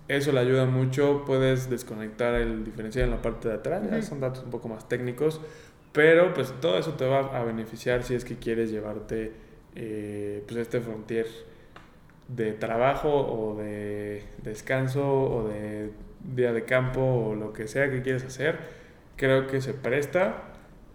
eso 0.08 0.32
le 0.32 0.40
ayuda 0.40 0.66
mucho. 0.66 1.24
Puedes 1.26 1.70
desconectar 1.70 2.36
el 2.36 2.64
diferencial 2.66 3.06
en 3.06 3.12
la 3.12 3.22
parte 3.22 3.48
de 3.50 3.56
atrás, 3.56 3.84
ya 3.90 4.02
son 4.02 4.20
datos 4.20 4.44
un 4.44 4.52
poco 4.52 4.68
más 4.70 4.88
técnicos. 4.90 5.42
Pero 5.92 6.34
pues 6.34 6.54
todo 6.60 6.78
eso 6.78 6.94
te 6.94 7.06
va 7.06 7.38
a 7.40 7.44
beneficiar 7.44 8.04
si 8.04 8.16
es 8.16 8.26
que 8.26 8.38
quieres 8.38 8.72
llevarte 8.72 9.32
eh, 9.76 10.44
pues 10.48 10.60
este 10.60 10.82
Frontier 10.82 11.28
de 12.28 12.54
trabajo 12.54 13.10
o 13.12 13.56
de 13.58 14.24
descanso 14.42 15.04
o 15.08 15.48
de 15.50 15.92
día 16.36 16.54
de 16.54 16.64
campo 16.64 17.02
o 17.02 17.36
lo 17.36 17.54
que 17.54 17.68
sea 17.68 17.90
que 17.92 18.02
quieres 18.02 18.24
hacer. 18.24 18.58
Creo 19.18 19.46
que 19.48 19.62
se 19.62 19.74
presta. 19.74 20.44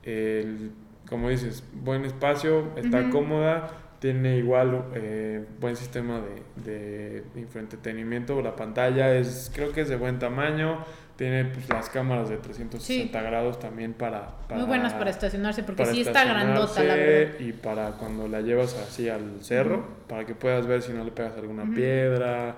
El- 0.03 0.73
como 1.09 1.29
dices, 1.31 1.65
buen 1.73 2.05
espacio, 2.05 2.69
está 2.77 3.01
Ujú. 3.03 3.11
cómoda, 3.11 3.71
tiene 3.99 4.37
igual 4.39 4.85
eh, 4.95 5.45
buen 5.61 5.77
sistema 5.77 6.21
de, 6.21 7.25
de 7.33 7.41
infoentretenimiento. 7.41 8.41
La 8.43 8.55
pantalla 8.55 9.15
es, 9.15 9.51
creo 9.55 9.73
que 9.73 9.81
es 9.83 9.89
de 9.89 9.97
buen 9.97 10.19
tamaño. 10.19 10.85
Tiene 11.17 11.47
pues, 11.47 11.69
las 11.69 11.91
cámaras 11.91 12.29
de 12.29 12.37
360 12.37 13.21
grados 13.23 13.59
también 13.59 13.93
para, 13.93 14.37
para 14.47 14.61
Muy 14.61 14.69
buenas 14.69 14.95
para 14.95 15.11
estacionarse 15.11 15.65
porque 15.65 15.83
para 15.83 15.93
sí 15.93 16.03
está 16.03 16.25
grandota, 16.25 16.85
la 16.85 16.95
verdad. 16.95 17.41
Y 17.41 17.53
para 17.53 17.91
cuando 17.93 18.29
la 18.29 18.41
llevas 18.41 18.77
así 18.77 19.09
al 19.09 19.43
cerro, 19.43 19.85
para 20.07 20.25
que 20.25 20.37
puedas 20.37 20.69
ver 20.69 20.81
si 20.81 20.93
no 20.93 21.03
le 21.03 21.11
pegas 21.11 21.37
alguna 21.37 21.65
Ujú. 21.65 21.75
piedra 21.75 22.55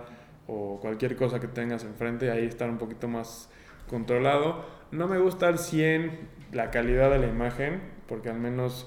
o 0.47 0.79
cualquier 0.79 1.17
cosa 1.17 1.41
que 1.41 1.49
tengas 1.49 1.85
enfrente, 1.85 2.31
ahí 2.31 2.45
estar 2.45 2.69
un 2.69 2.77
poquito 2.77 3.09
más 3.09 3.49
controlado. 3.89 4.67
No 4.91 5.09
me 5.09 5.17
gusta 5.19 5.49
al 5.49 5.59
100 5.59 6.19
la 6.53 6.71
calidad 6.71 7.11
de 7.11 7.19
la 7.19 7.29
imagen, 7.29 7.81
porque 8.07 8.29
al 8.29 8.41
menos 8.41 8.87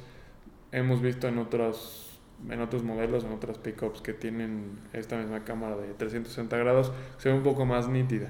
hemos 0.71 1.01
visto 1.01 1.27
en 1.27 1.39
otros 1.39 2.02
en 2.49 2.61
otros 2.61 2.83
modelos, 2.83 3.23
en 3.23 3.31
otras 3.31 3.57
pickups 3.57 4.01
que 4.01 4.13
tienen 4.13 4.79
esta 4.93 5.17
misma 5.17 5.43
cámara 5.43 5.75
de 5.77 5.93
360 5.93 6.57
grados, 6.57 6.91
se 7.17 7.29
ve 7.29 7.35
un 7.35 7.43
poco 7.43 7.65
más 7.65 7.87
nítida. 7.87 8.29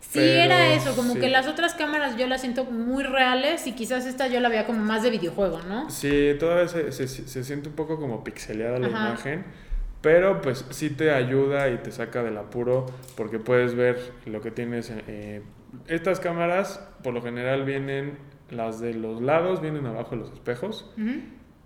Sí, 0.00 0.18
Pero, 0.18 0.44
era 0.44 0.74
eso, 0.74 0.96
como 0.96 1.12
sí. 1.14 1.20
que 1.20 1.28
las 1.28 1.46
otras 1.46 1.74
cámaras 1.74 2.16
yo 2.16 2.26
las 2.26 2.40
siento 2.40 2.64
muy 2.64 3.04
reales 3.04 3.66
y 3.66 3.72
quizás 3.72 4.06
esta 4.06 4.26
yo 4.28 4.40
la 4.40 4.48
veía 4.48 4.66
como 4.66 4.80
más 4.82 5.02
de 5.02 5.10
videojuego, 5.10 5.60
¿no? 5.68 5.88
Sí, 5.90 6.34
todavía 6.38 6.68
se, 6.68 6.90
se, 6.92 7.06
se 7.06 7.44
siente 7.44 7.68
un 7.68 7.74
poco 7.76 7.98
como 8.00 8.24
pixeleada 8.24 8.78
la 8.78 8.88
Ajá. 8.88 9.08
imagen, 9.10 9.44
pero 10.00 10.40
pues 10.40 10.64
sí 10.70 10.90
te 10.90 11.10
ayuda 11.12 11.68
y 11.68 11.78
te 11.78 11.92
saca 11.92 12.22
del 12.22 12.38
apuro 12.38 12.86
porque 13.16 13.38
puedes 13.38 13.74
ver 13.74 13.98
lo 14.26 14.40
que 14.40 14.50
tienes. 14.50 14.90
eh, 15.06 15.42
estas 15.86 16.18
cámaras 16.18 16.80
por 17.04 17.14
lo 17.14 17.22
general 17.22 17.64
vienen, 17.64 18.18
las 18.50 18.80
de 18.80 18.94
los 18.94 19.20
lados 19.22 19.60
vienen 19.60 19.86
abajo 19.86 20.12
de 20.12 20.16
los 20.22 20.32
espejos, 20.32 20.90
Ujú. 20.96 21.20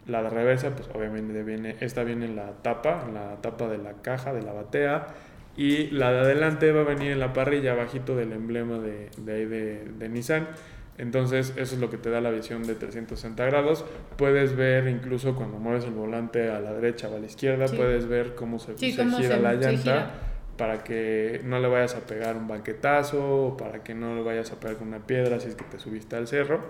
La 0.07 0.23
de 0.23 0.31
reversa 0.31 0.71
pues 0.77 0.89
obviamente 0.95 1.43
viene, 1.43 1.77
esta 1.81 2.05
viene 2.05 2.27
en 2.27 2.37
la 2.37 2.53
tapa, 2.63 3.05
en 3.09 3.15
la 3.15 3.37
tapa 3.41 3.69
de 3.69 3.79
la 3.79 3.95
caja, 4.03 4.33
de 4.33 4.43
la 4.43 4.53
batea 4.53 5.07
Y 5.57 5.87
la 5.93 6.13
de 6.13 6.19
adelante 6.21 6.73
va 6.73 6.81
a 6.81 6.85
venir 6.85 7.13
en 7.13 7.21
la 7.21 7.33
parrilla, 7.33 7.73
abajito 7.73 8.17
del 8.17 8.33
emblema 8.33 8.79
de, 8.81 9.09
de 9.19 9.33
ahí 9.33 9.45
de, 9.45 9.85
de 9.99 10.09
Nissan. 10.09 10.49
Entonces, 10.99 11.53
eso 11.57 11.75
es 11.75 11.81
lo 11.81 11.91
que 11.91 11.97
te 11.97 12.11
da 12.11 12.21
la 12.21 12.31
visión 12.31 12.63
de 12.65 12.75
360 12.75 13.45
grados. 13.47 13.85
Puedes 14.17 14.55
ver 14.57 14.87
incluso 14.89 15.35
cuando 15.35 15.59
mueves 15.59 15.85
el 15.85 15.93
volante 15.93 16.51
a 16.51 16.61
la 16.61 16.73
derecha 16.73 17.09
o 17.09 17.17
a 17.17 17.19
la 17.19 17.27
izquierda, 17.27 17.67
Sí. 17.69 17.77
puedes 17.77 18.07
ver 18.07 18.35
cómo 18.35 18.59
se, 18.59 18.77
Sí, 18.79 18.93
se 18.93 19.03
cómo 19.05 19.17
gira 19.19 19.37
se- 19.37 19.43
la 19.43 19.55
llanta 19.55 19.77
gira. 19.77 20.11
para 20.57 20.85
que 20.85 21.41
no 21.45 21.59
le 21.59 21.67
vayas 21.69 21.95
a 21.97 22.01
pegar 22.01 22.37
un 22.37 22.47
banquetazo 22.47 23.47
o 23.47 23.57
para 23.57 23.83
que 23.83 23.95
no 23.95 24.15
le 24.15 24.23
vayas 24.23 24.53
a 24.53 24.61
pegar 24.61 24.77
con 24.77 24.89
una 24.89 25.05
piedra 25.07 25.41
si 25.41 25.49
es 25.49 25.55
que 25.57 25.65
te 25.65 25.79
subiste 25.81 26.15
al 26.17 26.27
cerro. 26.29 26.61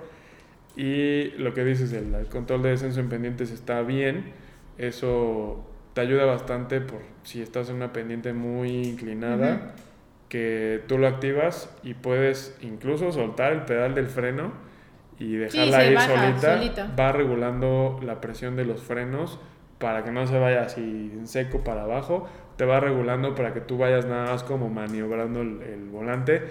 Y 0.76 1.30
lo 1.38 1.54
que 1.54 1.64
dices, 1.64 1.92
el, 1.92 2.14
el 2.14 2.26
control 2.26 2.62
de 2.62 2.70
descenso 2.70 3.00
en 3.00 3.08
pendientes 3.08 3.50
está 3.50 3.82
bien. 3.82 4.32
Eso 4.78 5.64
te 5.94 6.00
ayuda 6.00 6.24
bastante 6.24 6.80
por 6.80 7.00
si 7.22 7.40
estás 7.40 7.70
en 7.70 7.76
una 7.76 7.92
pendiente 7.92 8.32
muy 8.32 8.82
inclinada, 8.82 9.74
que 10.28 10.82
tú 10.88 10.98
lo 10.98 11.06
activas 11.06 11.74
y 11.82 11.94
puedes 11.94 12.56
incluso 12.60 13.12
soltar 13.12 13.52
el 13.52 13.62
pedal 13.62 13.94
del 13.94 14.08
freno 14.08 14.52
y 15.18 15.36
dejarla 15.36 15.80
se 15.80 15.88
ir 15.88 15.94
baja 15.94 16.16
solita. 16.16 16.58
solita. 16.58 16.94
Va 16.98 17.12
regulando 17.12 18.00
la 18.02 18.20
presión 18.20 18.56
de 18.56 18.64
los 18.64 18.82
frenos 18.82 19.38
para 19.78 20.02
que 20.02 20.10
no 20.10 20.26
se 20.26 20.38
vaya 20.38 20.62
así 20.62 21.12
en 21.14 21.28
seco 21.28 21.62
para 21.62 21.84
abajo. 21.84 22.28
Te 22.56 22.64
va 22.64 22.80
regulando 22.80 23.34
para 23.36 23.54
que 23.54 23.60
tú 23.60 23.78
vayas 23.78 24.06
nada 24.06 24.32
más 24.32 24.42
como 24.42 24.68
maniobrando 24.68 25.42
el, 25.42 25.62
el 25.62 25.88
volante. 25.88 26.42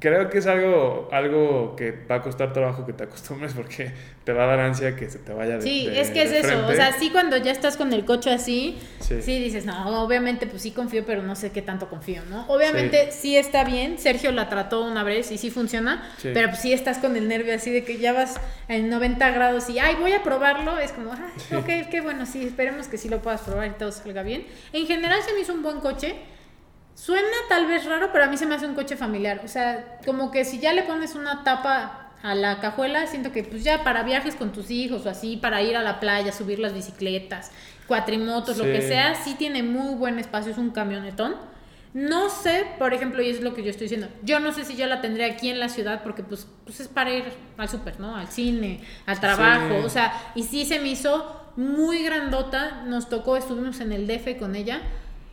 Creo 0.00 0.30
que 0.30 0.38
es 0.38 0.46
algo, 0.46 1.08
algo 1.10 1.74
que 1.76 1.92
va 2.08 2.16
a 2.16 2.22
costar 2.22 2.52
trabajo 2.52 2.86
que 2.86 2.92
te 2.92 3.04
acostumbres 3.04 3.52
porque 3.54 3.92
te 4.24 4.32
va 4.32 4.44
a 4.44 4.46
dar 4.46 4.60
ansia 4.60 4.94
que 4.94 5.10
se 5.10 5.18
te 5.18 5.32
vaya 5.32 5.56
de 5.56 5.62
Sí, 5.62 5.86
de- 5.86 6.00
es 6.00 6.10
que 6.10 6.22
es 6.22 6.30
de 6.30 6.38
eso. 6.40 6.48
frente. 6.48 6.72
O 6.72 6.74
sea, 6.76 6.92
sí, 6.92 7.10
cuando 7.10 7.36
ya 7.36 7.50
estás 7.50 7.76
con 7.76 7.92
el 7.92 8.04
coche 8.04 8.30
así, 8.30 8.78
Sí. 9.00 9.20
sí. 9.22 9.40
dices, 9.40 9.64
no, 9.66 10.02
obviamente, 10.04 10.46
pues 10.46 10.62
sí 10.62 10.70
confío, 10.70 11.04
pero 11.04 11.22
no 11.22 11.34
sé 11.34 11.50
qué 11.50 11.62
tanto 11.62 11.88
confío, 11.88 12.22
¿no? 12.30 12.44
Obviamente 12.48 13.10
sí, 13.12 13.36
está 13.36 13.64
bien. 13.64 13.98
Sergio 13.98 14.30
la 14.32 14.48
trató 14.48 14.84
una 14.84 15.02
vez 15.02 15.32
y 15.32 15.38
sí 15.38 15.50
funciona, 15.50 16.08
Sí. 16.18 16.30
pero 16.32 16.48
pues 16.48 16.60
sí 16.60 16.72
estás 16.72 16.98
con 16.98 17.16
el 17.16 17.26
nervio 17.26 17.54
así 17.54 17.70
de 17.70 17.82
que 17.84 17.98
ya 17.98 18.12
vas 18.12 18.40
en 18.68 18.88
90 18.90 19.30
grados 19.30 19.68
y, 19.70 19.78
ay, 19.78 19.96
voy 19.98 20.12
a 20.12 20.22
probarlo. 20.22 20.78
Es 20.78 20.92
como, 20.92 21.12
ay, 21.12 21.56
ok, 21.56 21.88
qué 21.90 22.00
bueno, 22.02 22.24
sí, 22.26 22.44
esperemos 22.44 22.86
que 22.88 22.98
sí 22.98 23.08
lo 23.08 23.20
puedas 23.20 23.40
probar 23.40 23.66
y 23.66 23.70
todo 23.70 23.90
salga 23.90 24.22
bien. 24.22 24.46
En 24.72 24.86
general 24.86 25.20
se 25.26 25.32
me 25.34 25.40
hizo 25.40 25.52
un 25.54 25.62
buen 25.62 25.80
coche. 25.80 26.14
Suena 26.98 27.28
tal 27.48 27.66
vez 27.66 27.84
raro, 27.84 28.10
pero 28.12 28.24
a 28.24 28.26
mí 28.26 28.36
se 28.36 28.44
me 28.44 28.56
hace 28.56 28.66
un 28.66 28.74
coche 28.74 28.96
familiar. 28.96 29.40
O 29.44 29.48
sea, 29.48 29.98
como 30.04 30.32
que 30.32 30.44
si 30.44 30.58
ya 30.58 30.72
le 30.72 30.82
pones 30.82 31.14
una 31.14 31.44
tapa 31.44 32.10
a 32.24 32.34
la 32.34 32.58
cajuela, 32.58 33.06
siento 33.06 33.30
que 33.30 33.44
pues 33.44 33.62
ya 33.62 33.84
para 33.84 34.02
viajes 34.02 34.34
con 34.34 34.50
tus 34.52 34.68
hijos 34.72 35.06
o 35.06 35.08
así, 35.10 35.36
para 35.36 35.62
ir 35.62 35.76
a 35.76 35.82
la 35.84 36.00
playa, 36.00 36.32
subir 36.32 36.58
las 36.58 36.74
bicicletas, 36.74 37.52
cuatrimotos, 37.86 38.58
lo 38.58 38.64
que 38.64 38.82
sea, 38.82 39.14
sí 39.14 39.36
tiene 39.38 39.62
muy 39.62 39.94
buen 39.94 40.18
espacio, 40.18 40.50
es 40.50 40.58
un 40.58 40.70
camionetón. 40.70 41.36
No 41.94 42.30
sé, 42.30 42.66
por 42.80 42.92
ejemplo, 42.92 43.22
y 43.22 43.30
es 43.30 43.42
lo 43.42 43.54
que 43.54 43.62
yo 43.62 43.70
estoy 43.70 43.84
diciendo, 43.84 44.08
yo 44.24 44.40
no 44.40 44.52
sé 44.52 44.64
si 44.64 44.76
yo 44.76 44.86
la 44.86 45.00
tendré 45.00 45.24
aquí 45.24 45.50
en 45.50 45.60
la 45.60 45.68
ciudad 45.68 46.02
porque 46.02 46.24
pues, 46.24 46.48
pues 46.64 46.80
es 46.80 46.88
para 46.88 47.12
ir 47.14 47.24
al 47.56 47.68
súper, 47.68 48.00
¿no? 48.00 48.16
Al 48.16 48.26
cine, 48.26 48.80
al 49.06 49.20
trabajo, 49.20 49.78
Sí. 49.78 49.84
o 49.86 49.88
sea, 49.88 50.12
y 50.34 50.42
sí 50.42 50.66
se 50.66 50.80
me 50.80 50.88
hizo 50.88 51.52
muy 51.56 52.02
grandota, 52.02 52.82
nos 52.86 53.08
tocó, 53.08 53.36
estuvimos 53.36 53.78
en 53.80 53.92
el 53.92 54.06
DF 54.08 54.36
con 54.38 54.56
ella 54.56 54.80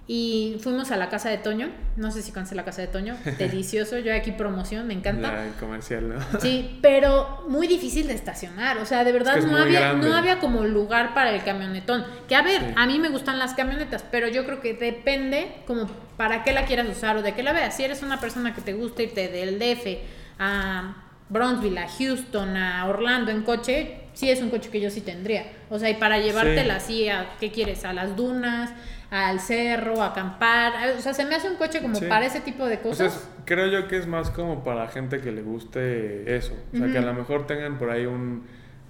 y 0.07 0.57
fuimos 0.61 0.91
a 0.91 0.97
la 0.97 1.09
casa 1.09 1.29
de 1.29 1.39
Toño, 1.39 1.69
no 1.95 2.11
sé 2.11 2.21
si 2.21 2.31
conoce 2.31 2.53
la 2.53 2.63
casa 2.63 2.81
de 2.81 2.87
Toño, 2.87 3.17
delicioso, 3.39 3.97
yo 3.97 4.13
aquí 4.13 4.31
promoción, 4.31 4.85
me 4.85 4.93
encanta. 4.93 5.31
La 5.31 5.47
comercial, 5.59 6.09
¿no? 6.09 6.39
Sí, 6.39 6.77
pero 6.81 7.43
muy 7.47 7.65
difícil 7.67 8.07
de 8.07 8.13
estacionar. 8.13 8.77
O 8.77 8.85
sea, 8.85 9.03
de 9.03 9.11
verdad 9.11 9.33
que 9.33 9.39
es 9.39 9.45
no 9.45 9.57
había, 9.57 9.79
grande. 9.79 10.07
no 10.07 10.15
había 10.15 10.39
como 10.39 10.63
lugar 10.63 11.13
para 11.15 11.31
el 11.33 11.43
camionetón. 11.43 12.05
Que 12.27 12.35
a 12.35 12.43
ver, 12.43 12.61
Sí. 12.61 12.73
a 12.75 12.85
mí 12.85 12.99
me 12.99 13.09
gustan 13.09 13.39
las 13.39 13.55
camionetas, 13.55 14.03
pero 14.11 14.27
yo 14.27 14.45
creo 14.45 14.61
que 14.61 14.73
depende 14.75 15.55
como 15.65 15.87
para 16.17 16.43
qué 16.43 16.53
la 16.53 16.65
quieras 16.65 16.87
usar 16.87 17.17
o 17.17 17.21
de 17.23 17.33
qué 17.33 17.41
la 17.41 17.53
veas. 17.53 17.75
Si 17.75 17.83
eres 17.83 18.03
una 18.03 18.19
persona 18.19 18.53
que 18.53 18.61
te 18.61 18.73
gusta 18.73 19.01
irte 19.01 19.27
del 19.27 19.57
DF 19.57 19.97
a 20.39 20.97
Bronzeville, 21.29 21.79
a 21.79 21.87
Houston, 21.87 22.55
a 22.55 22.87
Orlando 22.87 23.31
en 23.31 23.41
coche, 23.41 24.01
sí 24.13 24.29
es 24.29 24.41
un 24.41 24.49
coche 24.51 24.69
que 24.69 24.79
yo 24.79 24.91
sí 24.91 25.01
tendría. 25.01 25.45
O 25.69 25.79
sea, 25.79 25.89
y 25.89 25.95
para 25.95 26.19
llevártela 26.19 26.75
así 26.75 27.09
a, 27.09 27.31
¿qué 27.39 27.51
quieres? 27.51 27.83
A 27.85 27.93
las 27.93 28.15
dunas, 28.15 28.71
al 29.15 29.39
cerro, 29.39 30.01
a 30.01 30.07
acampar. 30.07 30.73
O 30.97 31.01
sea, 31.01 31.13
se 31.13 31.25
me 31.25 31.35
hace 31.35 31.49
un 31.49 31.55
coche 31.57 31.81
como 31.81 31.95
Sí. 31.95 32.05
para 32.05 32.25
ese 32.25 32.41
tipo 32.41 32.65
de 32.65 32.79
cosas. 32.79 33.15
es- 33.15 33.29
creo 33.45 33.67
yo 33.67 33.87
que 33.87 33.97
es 33.97 34.07
más 34.07 34.29
como 34.31 34.63
para 34.63 34.87
gente 34.87 35.21
que 35.21 35.31
le 35.31 35.41
guste 35.41 36.35
eso. 36.35 36.53
O 36.73 36.77
sea, 36.77 36.91
que 36.91 36.97
a 36.97 37.01
lo 37.01 37.13
mejor 37.13 37.45
tengan 37.47 37.77
por 37.77 37.89
ahí 37.89 38.05
un, 38.05 38.43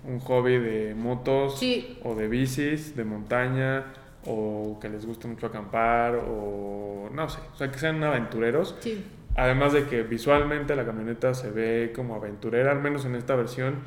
un 0.07 0.19
hobby 0.19 0.57
de 0.59 0.95
motos 0.95 1.59
Sí. 1.59 1.99
o 2.03 2.15
de 2.15 2.27
bicis, 2.27 2.95
de 2.95 3.03
montaña, 3.03 3.85
o 4.25 4.77
que 4.81 4.89
les 4.89 5.05
guste 5.05 5.27
mucho 5.27 5.47
acampar, 5.47 6.15
o 6.27 7.09
no 7.13 7.29
sé. 7.29 7.39
O 7.53 7.57
sea, 7.57 7.71
que 7.71 7.77
sean 7.77 8.03
aventureros. 8.03 8.75
Sí. 8.79 9.05
Además 9.35 9.73
de 9.73 9.85
que 9.85 10.03
visualmente 10.03 10.75
la 10.75 10.85
camioneta 10.85 11.33
se 11.33 11.51
ve 11.51 11.91
como 11.95 12.15
aventurera, 12.15 12.71
al 12.71 12.79
menos 12.81 13.03
en 13.05 13.15
esta 13.15 13.35
versión 13.35 13.79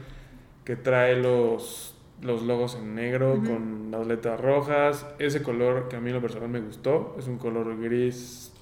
que 0.64 0.77
trae 0.77 1.16
los, 1.16 1.96
los 2.22 2.42
logos 2.42 2.74
en 2.76 2.94
negro 2.94 3.40
con 3.46 3.90
las 3.90 4.07
letras 4.07 4.40
rojas. 4.40 5.07
Ese 5.18 5.42
color 5.42 5.88
que 5.88 5.96
a 5.96 6.00
mí 6.00 6.11
lo 6.11 6.20
personal 6.20 6.48
me 6.48 6.61
gustó, 6.61 7.14
es 7.18 7.26
un 7.28 7.38
color 7.38 7.81
gris 7.81 8.52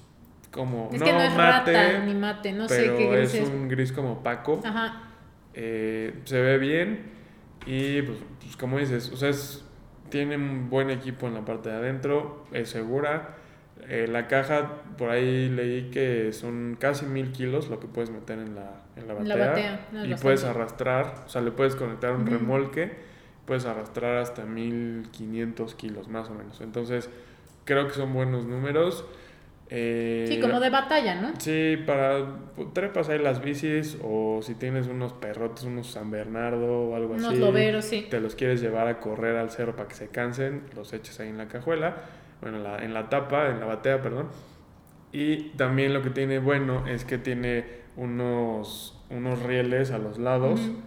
como... 0.51 0.89
Es 0.93 1.01
que 1.01 1.11
no 1.11 1.21
es 1.21 1.35
mate, 1.35 1.73
rata 1.73 2.05
ni 2.05 2.13
mate, 2.13 2.51
no 2.53 2.67
sé 2.67 2.81
pero 2.81 2.97
qué 2.97 3.09
gris 3.09 3.33
es 3.33 3.41
es. 3.41 3.49
un 3.49 3.67
gris 3.67 3.91
como 3.91 4.13
opaco. 4.13 4.61
Ajá. 4.63 5.03
Eh, 5.53 6.21
se 6.25 6.39
ve 6.41 6.57
bien 6.57 7.11
y 7.65 8.01
pues, 8.03 8.17
pues, 8.41 8.55
como 8.57 8.77
dices, 8.77 9.11
o 9.11 9.17
sea, 9.17 9.29
es- 9.29 9.63
tiene 10.09 10.37
un 10.37 10.69
buen 10.69 10.89
equipo 10.89 11.27
en 11.27 11.33
la 11.33 11.43
parte 11.43 11.69
de 11.69 11.75
adentro, 11.75 12.45
es 12.53 12.69
segura. 12.69 13.35
Eh, 13.89 14.07
la 14.09 14.27
caja, 14.27 14.81
por 14.97 15.09
ahí 15.09 15.49
leí 15.49 15.89
que 15.91 16.31
son 16.31 16.77
casi 16.79 17.05
mil 17.05 17.31
kilos 17.31 17.69
lo 17.69 17.79
que 17.79 17.87
puedes 17.87 18.09
meter 18.09 18.39
en 18.39 18.55
la, 18.55 18.83
en 18.95 19.07
la 19.07 19.13
batea. 19.15 19.35
la 19.35 19.45
batea, 19.47 19.87
no, 19.91 19.99
es 19.99 20.05
y 20.07 20.11
bastante. 20.11 20.23
puedes 20.23 20.43
arrastrar, 20.45 21.23
o 21.25 21.29
sea, 21.29 21.41
le 21.41 21.51
puedes 21.51 21.75
conectar 21.75 22.13
un 22.13 22.25
remolque, 22.25 22.97
puedes 23.47 23.65
arrastrar 23.65 24.17
hasta 24.17 24.43
1500 24.45 25.73
kilos 25.73 26.07
más 26.09 26.29
o 26.29 26.33
menos. 26.35 26.61
Entonces, 26.61 27.09
creo 27.63 27.87
que 27.87 27.93
son 27.93 28.13
buenos 28.13 28.45
números. 28.45 29.05
Eh, 29.69 30.25
Sí, 30.29 30.39
como 30.39 30.59
de 30.59 30.69
batalla, 30.69 31.15
¿no? 31.15 31.31
Sí, 31.39 31.77
para 31.85 32.25
pues, 32.55 32.73
trepas 32.73 33.09
ahí 33.09 33.19
las 33.19 33.41
bicis 33.41 33.97
o 34.03 34.41
si 34.41 34.55
tienes 34.55 34.87
unos 34.87 35.13
perrotes, 35.13 35.63
unos 35.63 35.87
San 35.87 36.11
Bernardo 36.11 36.89
o 36.89 36.95
algo 36.95 37.13
Unos 37.15 37.27
así. 37.31 37.39
loberos, 37.39 37.85
sí. 37.85 38.05
Te 38.09 38.19
los 38.19 38.35
quieres 38.35 38.61
llevar 38.61 38.87
a 38.87 38.99
correr 38.99 39.35
al 39.37 39.49
cerro 39.49 39.75
para 39.75 39.87
que 39.87 39.95
se 39.95 40.09
cansen, 40.09 40.63
los 40.75 40.93
eches 40.93 41.19
ahí 41.19 41.29
en 41.29 41.37
la 41.37 41.47
cajuela, 41.47 41.95
bueno, 42.41 42.57
en 42.57 42.63
la, 42.63 42.77
en 42.83 42.93
la 42.93 43.09
tapa, 43.09 43.49
en 43.49 43.59
la 43.59 43.65
batea, 43.65 44.01
perdón. 44.01 44.27
Y 45.11 45.49
también 45.57 45.93
lo 45.93 46.01
que 46.01 46.09
tiene 46.11 46.39
bueno 46.39 46.85
es 46.87 47.03
que 47.05 47.17
tiene 47.17 47.65
unos, 47.97 49.01
unos 49.09 49.41
rieles 49.43 49.91
a 49.91 49.97
los 49.97 50.17
lados 50.17 50.59
Ujú. 50.61 50.86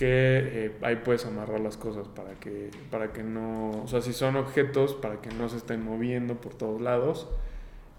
Que 0.00 0.06
eh, 0.08 0.72
ahí 0.80 0.96
puedes 0.96 1.26
amarrar 1.26 1.60
las 1.60 1.76
cosas 1.76 2.08
para 2.08 2.32
que, 2.32 2.70
para 2.90 3.12
que 3.12 3.22
no, 3.22 3.82
o 3.82 3.86
sea, 3.86 4.00
si 4.00 4.14
son 4.14 4.34
objetos, 4.36 4.94
para 4.94 5.20
que 5.20 5.28
no 5.28 5.46
se 5.50 5.58
estén 5.58 5.84
moviendo 5.84 6.40
por 6.40 6.54
todos 6.54 6.80
lados. 6.80 7.28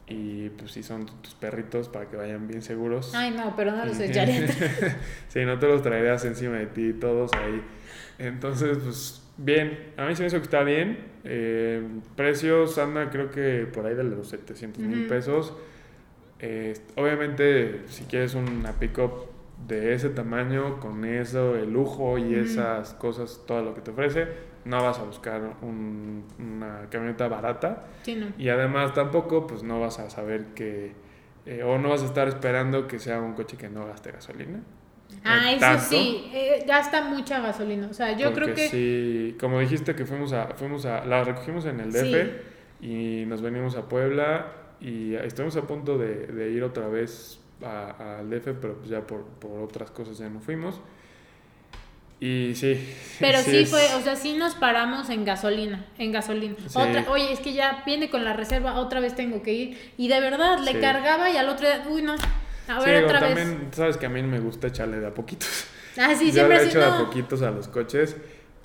Y 0.08 0.50
pues 0.50 0.72
si 0.72 0.82
son 0.82 1.06
tus 1.06 1.36
perritos, 1.36 1.90
para 1.90 2.10
que 2.10 2.18
vayan 2.18 2.48
bien 2.48 2.64
seguros. 2.64 3.14
Ay, 3.14 3.30
no, 3.30 3.56
pero 3.56 3.74
no 3.74 3.86
los 3.86 4.00
echaré. 4.00 4.48
sí, 5.28 5.46
no 5.46 5.60
te 5.60 5.68
los 5.68 5.84
traerías 5.84 6.26
encima 6.26 6.58
de 6.58 6.66
ti, 6.66 6.94
todos 6.94 7.32
ahí. 7.34 7.62
Entonces, 8.18 8.80
pues 8.80 9.22
bien, 9.38 9.94
a 9.96 10.08
mí 10.08 10.16
se 10.16 10.24
me 10.24 10.28
hizo 10.28 10.38
que 10.38 10.44
está 10.44 10.64
bien. 10.64 11.06
Eh, 11.24 11.88
precios 12.16 12.80
anda 12.80 13.12
creo 13.12 13.30
que 13.30 13.68
por 13.72 13.86
ahí 13.86 13.94
de 13.94 14.06
los 14.06 14.28
700 14.30 14.82
mil 14.82 15.06
pesos. 15.06 15.54
Eh, 16.40 16.74
obviamente, 16.96 17.84
si 17.90 18.06
quieres 18.06 18.34
una 18.34 18.74
pickup 18.80 19.31
de 19.68 19.94
ese 19.94 20.10
tamaño, 20.10 20.80
con 20.80 21.06
eso, 21.06 21.56
el 21.56 21.72
lujo 21.72 22.18
y 22.18 22.36
esas 22.36 22.94
cosas, 22.94 23.42
todo 23.46 23.62
lo 23.62 23.74
que 23.74 23.82
te 23.82 23.92
ofrece, 23.92 24.28
no 24.66 24.82
vas 24.84 25.00
a 25.00 25.04
buscar 25.04 25.42
un- 25.62 26.24
una 26.40 26.88
camioneta 26.90 27.28
barata. 27.28 27.86
Sí, 28.04 28.16
no. 28.16 28.28
Y 28.38 28.50
además 28.50 28.94
tampoco, 28.94 29.48
pues 29.48 29.64
no 29.64 29.80
vas 29.80 30.00
a 30.00 30.10
saber 30.10 30.46
que, 30.56 30.94
eh, 31.46 31.64
o 31.64 31.78
no 31.78 31.90
vas 31.90 32.02
a 32.04 32.06
estar 32.06 32.28
esperando 32.28 32.88
que 32.88 33.00
sea 33.00 33.20
un 33.22 33.34
coche 33.34 33.58
que 33.58 33.70
no 33.70 33.86
gaste 33.86 34.12
gasolina. 34.12 34.62
Ah, 35.24 35.52
eso 35.52 35.60
tanto, 35.60 35.84
sí, 35.84 36.30
eh, 36.34 36.64
gasta 36.68 37.04
mucha 37.04 37.40
gasolina. 37.42 37.88
O 37.90 37.94
sea, 37.94 38.16
yo 38.18 38.34
creo 38.34 38.48
que 38.48 38.68
sí, 38.70 39.36
como 39.40 39.60
dijiste 39.60 39.94
que 39.96 40.06
fuimos 40.06 40.34
a, 40.34 40.48
fuimos 40.56 40.86
a, 40.86 41.06
la 41.06 41.24
recogimos 41.24 41.66
en 41.66 41.80
el 41.80 41.92
DF 41.92 42.32
y 42.82 43.26
nos 43.28 43.42
venimos 43.42 43.76
a 43.76 43.88
Puebla 43.90 44.48
y 44.80 45.14
estuvimos 45.16 45.56
a 45.58 45.64
punto 45.64 45.98
de, 45.98 46.28
de 46.28 46.50
ir 46.52 46.64
otra 46.64 46.88
vez 46.88 47.40
al 47.64 48.30
DF, 48.30 48.54
pero 48.60 48.76
pues 48.78 48.90
ya 48.90 49.02
por, 49.02 49.24
por 49.26 49.62
otras 49.62 49.92
cosas 49.92 50.18
ya 50.18 50.30
no 50.30 50.40
fuimos. 50.40 50.80
Y 52.20 52.54
sí. 52.56 52.80
Pero 53.20 53.40
sí, 53.40 53.58
es- 53.58 53.70
fue, 53.72 53.84
o 53.96 54.02
sea, 54.02 54.16
sí 54.16 54.34
nos 54.34 54.54
paramos 54.54 55.10
en 55.10 55.26
gasolina, 55.26 55.86
en 55.98 56.12
gasolina. 56.12 56.56
Sí. 56.68 56.78
Otra, 56.78 57.06
oye, 57.10 57.34
es 57.34 57.40
que 57.40 57.54
ya 57.54 57.82
viene 57.86 58.10
con 58.12 58.24
la 58.24 58.34
reserva, 58.34 58.76
otra 58.76 59.00
vez 59.00 59.16
tengo 59.16 59.42
que 59.42 59.54
ir. 59.54 59.92
Y 59.98 60.08
de 60.08 60.20
verdad, 60.20 60.60
le 60.60 60.74
Sí. 60.74 60.80
cargaba 60.80 61.32
y 61.32 61.38
al 61.38 61.50
otro 61.50 61.66
día, 61.68 61.84
uy, 61.90 62.04
no, 62.04 62.14
a 62.68 62.80
ver 62.80 63.06
otra 63.06 63.22
vez. 63.22 63.36
también, 63.36 63.70
sabes 63.72 63.98
que 63.98 64.06
a 64.06 64.10
mí 64.10 64.22
me 64.22 64.40
gusta 64.40 64.68
echarle 64.68 65.00
de 65.00 65.08
a 65.08 65.14
poquitos. 65.14 65.66
Ah, 65.98 66.14
sí, 66.16 66.26
Yo 66.28 66.34
siempre 66.34 66.58
he 66.58 66.66
hecho 66.68 66.78
de 66.80 66.86
a 66.86 66.90
no. 66.92 67.06
poquitos 67.06 67.42
a 67.42 67.50
los 67.50 67.68
coches 67.68 68.16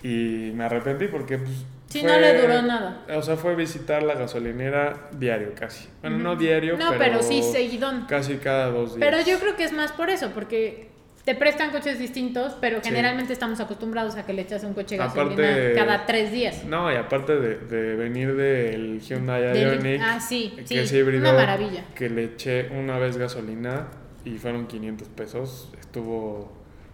y 0.03 0.53
me 0.55 0.65
arrepentí 0.65 1.09
porque 1.09 1.39
pues, 1.39 1.65
Sí, 1.97 2.01
fue- 2.03 2.13
no 2.13 2.19
le 2.21 2.41
duró 2.41 2.63
nada. 2.63 3.05
O 3.17 3.23
sea, 3.23 3.37
fue 3.37 3.55
visitar 3.55 4.03
la 4.03 4.15
gasolinera 4.15 5.09
diario 5.13 5.53
casi. 5.59 5.89
Bueno, 6.01 6.19
no 6.19 6.37
diario, 6.37 6.77
No, 6.77 6.93
pero 6.99 7.23
sí 7.23 7.43
seguidón. 7.43 8.07
Casi 8.09 8.37
cada 8.37 8.69
dos 8.69 8.97
días. 8.97 9.09
Pero 9.11 9.23
yo 9.27 9.39
creo 9.41 9.57
que 9.57 9.65
es 9.65 9.73
más 9.73 9.93
por 9.93 10.11
eso, 10.11 10.31
porque 10.35 10.89
te 11.25 11.35
prestan 11.35 11.73
coches 11.73 11.99
distintos, 11.99 12.57
pero 12.61 12.79
Sí. 12.81 12.89
generalmente 12.89 13.33
estamos 13.33 13.59
acostumbrados 13.59 14.15
a 14.15 14.25
que 14.25 14.33
le 14.33 14.43
echas 14.43 14.63
un 14.63 14.75
coche 14.75 14.97
gasolina 14.97 15.33
Aparte- 15.33 15.73
cada 15.75 16.07
tres 16.07 16.31
días. 16.31 16.65
No, 16.65 16.93
y 16.93 16.95
aparte 16.95 17.35
de, 17.35 17.57
de 17.59 17.97
venir 17.97 18.37
del 18.37 19.01
Hyundai 19.01 19.61
Ioniq, 19.61 20.01
ah, 20.05 20.21
sí, 20.21 20.53
que 20.57 20.65
sí, 20.67 20.79
es 20.79 20.93
híbrido, 20.93 21.23
una 21.29 21.33
maravilla. 21.33 21.85
que 21.97 22.09
le 22.09 22.25
eché 22.25 22.69
una 22.71 22.99
vez 22.99 23.17
gasolina 23.17 23.89
y 24.25 24.39
fueron 24.39 24.69
500 24.69 25.09
pesos, 25.09 25.73
estuvo 25.81 26.53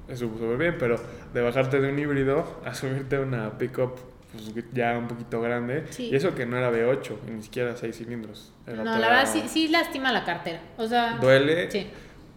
estuvo 0.08 0.36
súper 0.38 0.56
bien, 0.58 0.76
pero 0.78 0.96
de 1.32 1.40
bajarte 1.42 1.80
de 1.80 1.90
un 1.90 1.98
híbrido 1.98 2.60
a 2.64 2.72
subirte 2.74 3.16
a 3.16 3.20
una 3.20 3.58
pickup 3.58 3.98
pues, 4.32 4.52
ya 4.72 4.96
un 4.98 5.08
poquito 5.08 5.40
grande, 5.40 5.84
Sí. 5.90 6.08
y 6.10 6.16
eso 6.16 6.34
que 6.34 6.46
no 6.46 6.56
era 6.56 6.70
V8, 6.70 7.16
y 7.28 7.30
ni 7.32 7.42
siquiera 7.42 7.76
6 7.76 7.96
cilindros. 7.96 8.52
era 8.66 8.82
No, 8.82 8.98
la 8.98 9.08
verdad 9.08 9.28
sí, 9.32 9.44
sí 9.48 9.68
lastima 9.68 10.12
la 10.12 10.24
cartera. 10.24 10.60
O 10.78 10.86
sea, 10.86 11.18
Duele, 11.18 11.70
sí. 11.70 11.86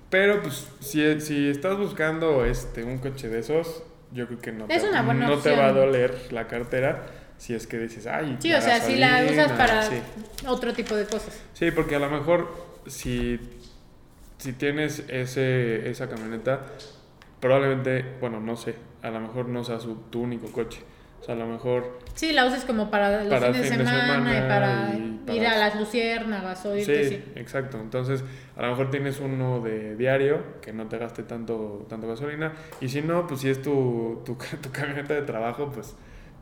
pero 0.09 0.41
pues 0.41 0.67
si, 0.79 1.19
si 1.21 1.49
estás 1.49 1.77
buscando 1.77 2.45
este 2.45 2.83
un 2.83 2.97
coche 2.99 3.29
de 3.29 3.39
esos, 3.39 3.83
yo 4.11 4.27
creo 4.27 4.39
que 4.39 4.51
no, 4.51 4.65
Es 4.69 4.83
te, 4.83 4.89
una 4.89 5.01
buena 5.01 5.27
no 5.27 5.37
te 5.37 5.55
va 5.55 5.67
a 5.67 5.71
doler 5.73 6.31
la 6.31 6.47
cartera 6.47 7.05
si 7.37 7.53
es 7.53 7.67
que 7.67 7.77
dices, 7.77 8.07
ay, 8.07 8.37
Sí, 8.39 8.53
o 8.53 8.61
sea, 8.61 8.79
si 8.79 8.95
la 8.95 9.21
gasolina", 9.21 9.43
usas 9.43 9.57
para 9.57 9.81
sí. 9.83 9.95
otro 10.47 10.71
tipo 10.73 10.95
de 10.95 11.05
cosas. 11.05 11.41
Sí, 11.53 11.71
porque 11.71 11.95
a 11.95 11.99
lo 11.99 12.09
mejor 12.09 12.49
si, 12.87 13.39
si 14.37 14.53
tienes 14.53 15.03
ese, 15.09 15.89
esa 15.89 16.07
camioneta, 16.07 16.61
probablemente, 17.39 18.05
bueno, 18.21 18.39
no 18.39 18.55
sé, 18.55 18.75
a 19.01 19.09
lo 19.09 19.19
mejor 19.19 19.47
no 19.49 19.63
sea 19.63 19.79
su, 19.79 19.95
tu 20.09 20.21
único 20.21 20.47
coche. 20.51 20.79
O 21.25 21.27
sea, 21.27 21.33
a 21.33 21.37
lo 21.39 21.47
mejor, 21.47 21.97
Sí, 22.13 22.33
la 22.33 22.45
usas 22.45 22.65
como 22.65 22.91
para 22.91 23.23
los 23.23 23.33
Para 23.33 23.51
fines 23.51 23.63
de 23.71 23.77
semana, 23.77 24.37
y 24.37 24.41
para, 24.47 24.89
y 24.95 25.19
para- 25.25 25.35
ir 25.35 25.47
a 25.47 25.57
las 25.57 25.75
luciérnagas 25.75 26.63
o 26.67 26.75
sí, 26.75 26.85
sí. 26.85 27.23
exacto. 27.35 27.79
Entonces, 27.79 28.23
a 28.55 28.61
lo 28.61 28.69
mejor 28.69 28.91
tienes 28.91 29.19
uno 29.19 29.59
de 29.59 29.95
diario 29.95 30.43
que 30.61 30.71
no 30.71 30.85
te 30.87 30.99
gaste 30.99 31.23
tanto, 31.23 31.87
tanto 31.89 32.07
gasolina. 32.07 32.53
Y 32.79 32.89
si 32.89 33.01
no, 33.01 33.25
pues 33.25 33.41
si 33.41 33.49
es 33.49 33.59
tu, 33.59 34.21
tu, 34.23 34.35
tu 34.61 34.71
camioneta 34.71 35.15
de 35.15 35.23
trabajo, 35.23 35.71
pues 35.73 35.95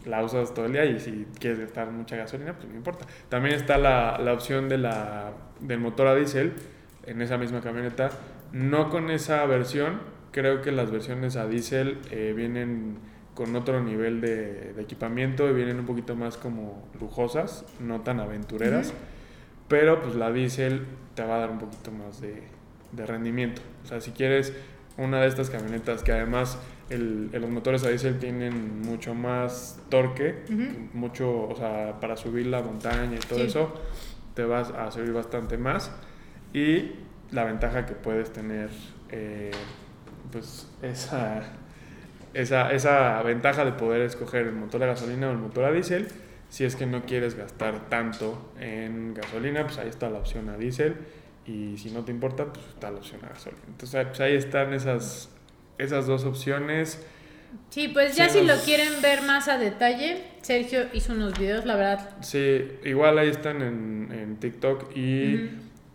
la 0.06 0.22
usas 0.22 0.54
todo 0.54 0.66
el 0.66 0.74
día 0.74 0.84
y 0.84 1.00
si 1.00 1.26
quieres 1.40 1.62
gastar 1.62 1.90
mucha 1.90 2.18
gasolina, 2.18 2.52
pues 2.54 2.68
no 2.68 2.76
importa. 2.76 3.06
También 3.30 3.56
está 3.56 3.78
la, 3.78 4.18
la 4.20 4.34
opción 4.34 4.68
de 4.68 4.80
la, 4.80 5.32
del 5.62 5.80
motor 5.80 6.08
a 6.08 6.16
diésel 6.16 6.52
en 7.06 7.22
esa 7.22 7.38
misma 7.38 7.62
camioneta. 7.62 8.10
No 8.52 8.90
con 8.90 9.10
esa 9.12 9.46
versión, 9.46 10.02
creo 10.32 10.62
que 10.62 10.74
las 10.74 10.92
versiones 10.92 11.38
a 11.38 11.48
diésel 11.48 12.00
eh, 12.12 12.34
vienen 12.36 12.98
con 13.34 13.56
otro 13.56 13.82
nivel 13.84 14.22
de, 14.22 14.74
de 14.74 14.82
equipamiento 14.82 15.50
y 15.50 15.54
vienen 15.54 15.80
un 15.80 15.86
poquito 15.86 16.16
más 16.16 16.38
como 16.38 16.88
lujosas, 17.00 17.66
no 17.80 18.02
tan 18.02 18.20
aventureras. 18.20 18.94
Pero 19.68 20.02
pues 20.04 20.16
la 20.16 20.32
diésel 20.32 20.86
te 21.16 21.24
va 21.24 21.36
a 21.36 21.40
dar 21.40 21.50
un 21.52 21.58
poquito 21.60 21.92
más 21.92 22.22
de, 22.22 22.44
de 22.92 23.06
rendimiento. 23.06 23.62
O 23.84 23.88
sea, 23.88 24.02
si 24.02 24.12
quieres 24.12 24.54
una 24.98 25.22
de 25.22 25.28
estas 25.28 25.50
camionetas 25.50 26.04
que 26.04 26.12
además 26.12 26.60
el, 26.92 27.32
los 27.32 27.50
motores 27.50 27.84
a 27.86 27.90
diésel 27.90 28.20
tienen 28.20 28.82
mucho 28.82 29.16
más 29.16 29.80
torque, 29.90 30.44
mucho, 30.94 31.48
o 31.50 31.56
sea, 31.56 32.00
para 32.00 32.16
subir 32.18 32.46
la 32.48 32.62
montaña 32.62 33.16
y 33.16 33.20
todo 33.28 33.40
Sí. 33.40 33.46
eso, 33.46 33.74
te 34.36 34.44
vas 34.46 34.70
a 34.70 34.92
subir 34.92 35.12
bastante 35.14 35.58
más. 35.58 35.92
Y 36.54 36.92
la 37.32 37.46
ventaja 37.46 37.88
que 37.88 37.94
puedes 37.96 38.32
tener, 38.32 38.70
eh, 39.10 39.50
pues 40.32 40.70
esa, 40.84 41.42
esa, 42.34 42.72
esa 42.74 43.22
ventaja 43.24 43.66
de 43.66 43.74
poder 43.74 44.02
escoger 44.02 44.48
el 44.48 44.54
motor 44.54 44.82
de 44.82 44.88
gasolina 44.88 45.30
o 45.30 45.32
el 45.32 45.38
motor 45.38 45.66
a 45.66 45.72
diésel. 45.72 46.08
Si 46.50 46.64
es 46.66 46.76
que 46.76 46.86
no 46.86 47.04
quieres 47.06 47.36
gastar 47.36 47.90
tanto 47.90 48.52
en 48.60 49.14
gasolina, 49.14 49.64
pues 49.64 49.78
ahí 49.80 49.90
está 49.90 50.10
la 50.10 50.20
opción 50.20 50.50
a 50.50 50.58
diésel. 50.58 50.96
Y 51.46 51.78
si 51.78 51.92
no 51.92 52.06
te 52.06 52.12
importa, 52.12 52.46
pues 52.54 52.66
está 52.68 52.92
la 52.92 52.98
opción 53.00 53.22
a 53.26 53.30
gasolina. 53.30 53.62
Entonces 53.68 54.06
pues 54.08 54.20
ahí 54.20 54.36
están 54.36 54.74
esas, 54.74 55.30
esas 55.78 56.06
dos 56.08 56.26
opciones. 56.26 57.06
Sí, 57.70 57.88
pues 57.88 58.16
ya 58.16 58.30
Sí, 58.30 58.40
si 58.40 58.46
lo 58.46 58.56
quieren 58.58 59.02
ver 59.02 59.22
más 59.24 59.48
a 59.48 59.58
detalle, 59.58 60.24
Sergio 60.42 60.86
hizo 60.94 61.14
unos 61.14 61.38
videos, 61.38 61.66
la 61.66 61.76
verdad. 61.76 62.10
Sí, 62.22 62.68
igual 62.84 63.18
ahí 63.20 63.30
están 63.30 63.62
en, 63.62 64.10
en 64.12 64.38
TikTok 64.38 64.96
y 64.96 65.36
Ujú. 65.36 65.46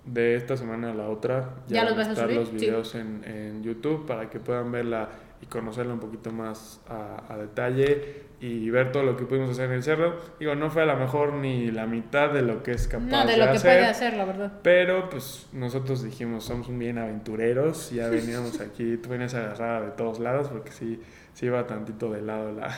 de 0.07 0.36
esta 0.36 0.57
semana 0.57 0.91
a 0.93 0.95
la 0.95 1.09
otra 1.09 1.57
¿Ya 1.68 1.78
van 1.84 1.86
los 1.91 1.97
vas 1.99 2.09
a 2.09 2.11
estar 2.12 2.26
subir? 2.26 2.39
los 2.41 2.49
Sí. 2.51 2.55
videos 2.57 2.95
en, 2.95 3.24
en 3.24 3.62
YouTube 3.64 4.07
para 4.07 4.28
que 4.30 4.39
puedan 4.39 4.70
verla 4.70 5.09
y 5.41 5.47
conocerla 5.47 5.95
un 5.95 6.01
poquito 6.01 6.32
más 6.32 6.80
a, 6.89 7.32
a 7.32 7.36
detalle 7.36 8.28
y 8.41 8.70
ver 8.70 8.93
todo 8.93 9.03
lo 9.03 9.16
que 9.16 9.24
pudimos 9.24 9.51
hacer 9.51 9.66
en 9.66 9.72
el 9.72 9.82
cerro. 9.82 10.16
Digo, 10.39 10.55
no 10.55 10.70
fue 10.70 10.82
a 10.82 10.86
lo 10.86 10.97
mejor 10.97 11.32
ni 11.34 11.70
la 11.70 11.86
mitad 11.86 12.30
de 12.32 12.43
lo 12.43 12.62
que 12.62 12.72
es 12.72 12.86
capaz 12.86 13.07
No, 13.07 13.26
de 13.26 13.36
lo 13.36 13.45
que 13.47 13.57
hacer, 13.57 13.78
puede 13.78 13.86
hacer, 13.86 14.16
la 14.16 14.24
verdad. 14.24 14.53
Pero 14.62 15.11
pues 15.11 15.49
nosotros 15.53 16.03
dijimos, 16.03 16.45
somos 16.45 16.68
bien 16.76 16.99
aventureros, 16.99 17.91
ya 17.91 18.09
veníamos 18.11 18.61
aquí, 18.61 18.97
tú 18.99 19.09
venías 19.11 19.34
agarrada 19.34 19.80
de 19.82 19.91
todos 19.93 20.20
lados 20.20 20.49
porque 20.49 20.70
sí, 20.70 21.01
sí 21.34 21.47
iba 21.47 21.66
tantito 21.66 22.11
de 22.12 22.22
lado 22.22 22.53
la, 22.53 22.68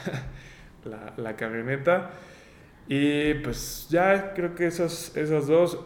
la, 0.85 1.13
la 1.17 1.37
camioneta. 1.37 2.11
Y 2.89 3.35
pues 3.35 3.87
ya 3.91 4.33
creo 4.35 4.55
que 4.55 4.67
esos, 4.67 5.17
esos 5.17 5.47
dos. 5.47 5.79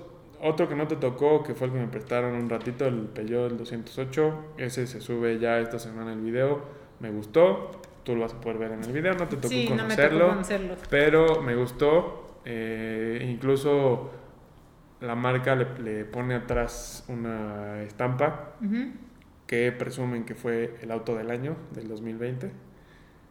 Otro 0.46 0.68
que 0.68 0.74
no 0.74 0.86
te 0.86 0.96
tocó, 0.96 1.42
que 1.42 1.54
fue 1.54 1.68
el 1.68 1.72
que 1.72 1.78
me 1.78 1.88
prestaron 1.88 2.34
un 2.34 2.50
ratito, 2.50 2.84
el 2.86 3.06
Peugeot 3.06 3.50
el 3.52 3.56
208. 3.56 4.34
Ese 4.58 4.86
se 4.86 5.00
sube 5.00 5.38
ya 5.38 5.58
esta 5.58 5.78
semana 5.78 6.12
el 6.12 6.20
video. 6.20 6.60
Me 7.00 7.10
gustó. 7.10 7.70
Tú 8.04 8.14
lo 8.14 8.20
vas 8.20 8.34
a 8.34 8.40
poder 8.42 8.58
ver 8.58 8.72
en 8.72 8.84
el 8.84 8.92
video. 8.92 9.14
No 9.14 9.26
te 9.26 9.36
tocó 9.36 9.48
Sí, 9.48 9.64
no 9.70 9.76
me 9.76 9.80
conocerlo. 9.82 10.26
Pero 10.90 11.40
me 11.40 11.56
gustó. 11.56 12.40
eh, 12.44 13.26
incluso 13.30 14.10
la 15.00 15.14
marca 15.14 15.54
le, 15.54 15.78
le 15.78 16.04
pone 16.04 16.34
atrás 16.34 17.04
una 17.08 17.82
estampa 17.82 18.52
que 19.46 19.72
presumen 19.72 20.24
que 20.26 20.34
fue 20.34 20.76
el 20.82 20.90
auto 20.90 21.16
del 21.16 21.30
año 21.30 21.56
del 21.72 21.88
2020. 21.88 22.52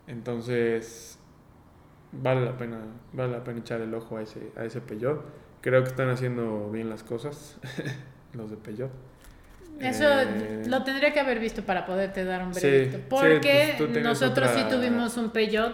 Entonces, 0.07 1.20
vale 2.11 2.43
la 2.45 2.57
pena, 2.57 2.80
vale 3.14 3.32
la 3.34 3.43
pena 3.43 3.59
echar 3.59 3.82
el 3.82 3.93
ojo 3.93 4.18
a 4.18 4.22
ese, 4.24 4.51
a 4.57 4.66
ese 4.66 4.82
Peugeot. 4.82 5.43
Creo 5.64 5.82
que 5.84 5.89
están 5.89 6.09
haciendo 6.09 6.70
bien 6.72 6.89
las 6.89 7.03
cosas, 7.03 7.57
los 8.34 8.51
de 8.51 8.57
Peugeot. 8.57 8.91
Eso 9.80 10.03
Eh, 10.07 10.64
lo 10.68 10.84
tendría 10.84 11.11
que 11.14 11.20
haber 11.20 11.39
visto 11.39 11.64
para 11.64 11.86
poderte 11.86 12.24
dar 12.24 12.43
un 12.43 12.51
veredicto. 12.53 12.97
sí, 12.97 13.03
Porque 13.09 13.74
pues 13.80 14.03
nosotros 14.03 14.49
otra- 14.49 14.70
sí 14.70 14.70
tuvimos 14.70 15.18
un 15.18 15.32
Peugeot 15.32 15.74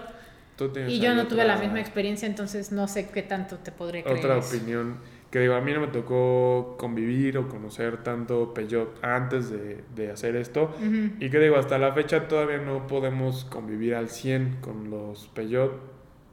y 0.87 0.99
yo 0.99 1.13
no 1.15 1.27
tuve 1.27 1.43
la 1.45 1.57
misma 1.57 1.79
experiencia, 1.81 2.27
entonces 2.27 2.71
no 2.71 2.87
sé 2.87 3.09
qué 3.09 3.23
tanto 3.23 3.57
te 3.57 3.71
podré 3.71 4.03
creer. 4.03 4.17
Otra 4.19 4.37
eso. 4.37 4.55
opinión 4.55 4.97
que 5.31 5.39
digo, 5.39 5.53
a 5.53 5.61
mí 5.61 5.71
no 5.73 5.81
me 5.81 5.87
tocó 5.87 6.75
convivir 6.79 7.37
o 7.37 7.47
conocer 7.47 7.97
tanto 8.03 8.53
Peugeot 8.53 8.97
antes 9.03 9.49
de, 9.51 9.83
de 9.95 10.11
hacer 10.11 10.35
esto. 10.35 10.73
Y 11.19 11.29
que 11.29 11.39
digo, 11.39 11.55
hasta 11.57 11.77
la 11.77 11.93
fecha 11.93 12.27
todavía 12.27 12.57
no 12.57 12.87
podemos 12.87 13.45
convivir 13.45 13.95
al 13.95 14.09
100 14.09 14.57
con 14.61 14.89
los 14.89 15.27
Peugeot, 15.27 15.73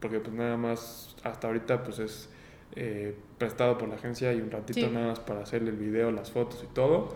porque 0.00 0.20
pues 0.20 0.34
nada 0.34 0.56
más 0.56 1.14
hasta 1.24 1.46
ahorita 1.48 1.82
pues 1.84 1.98
es 1.98 2.30
eh, 2.74 3.14
prestado 3.38 3.78
por 3.78 3.88
la 3.88 3.96
agencia 3.96 4.32
y 4.32 4.40
un 4.40 4.50
ratito 4.50 4.80
Sí. 4.80 4.90
nada 4.92 5.08
más 5.08 5.20
para 5.20 5.40
hacerle 5.40 5.70
el 5.70 5.76
video, 5.76 6.10
las 6.10 6.30
fotos 6.30 6.64
y 6.68 6.72
todo. 6.74 7.08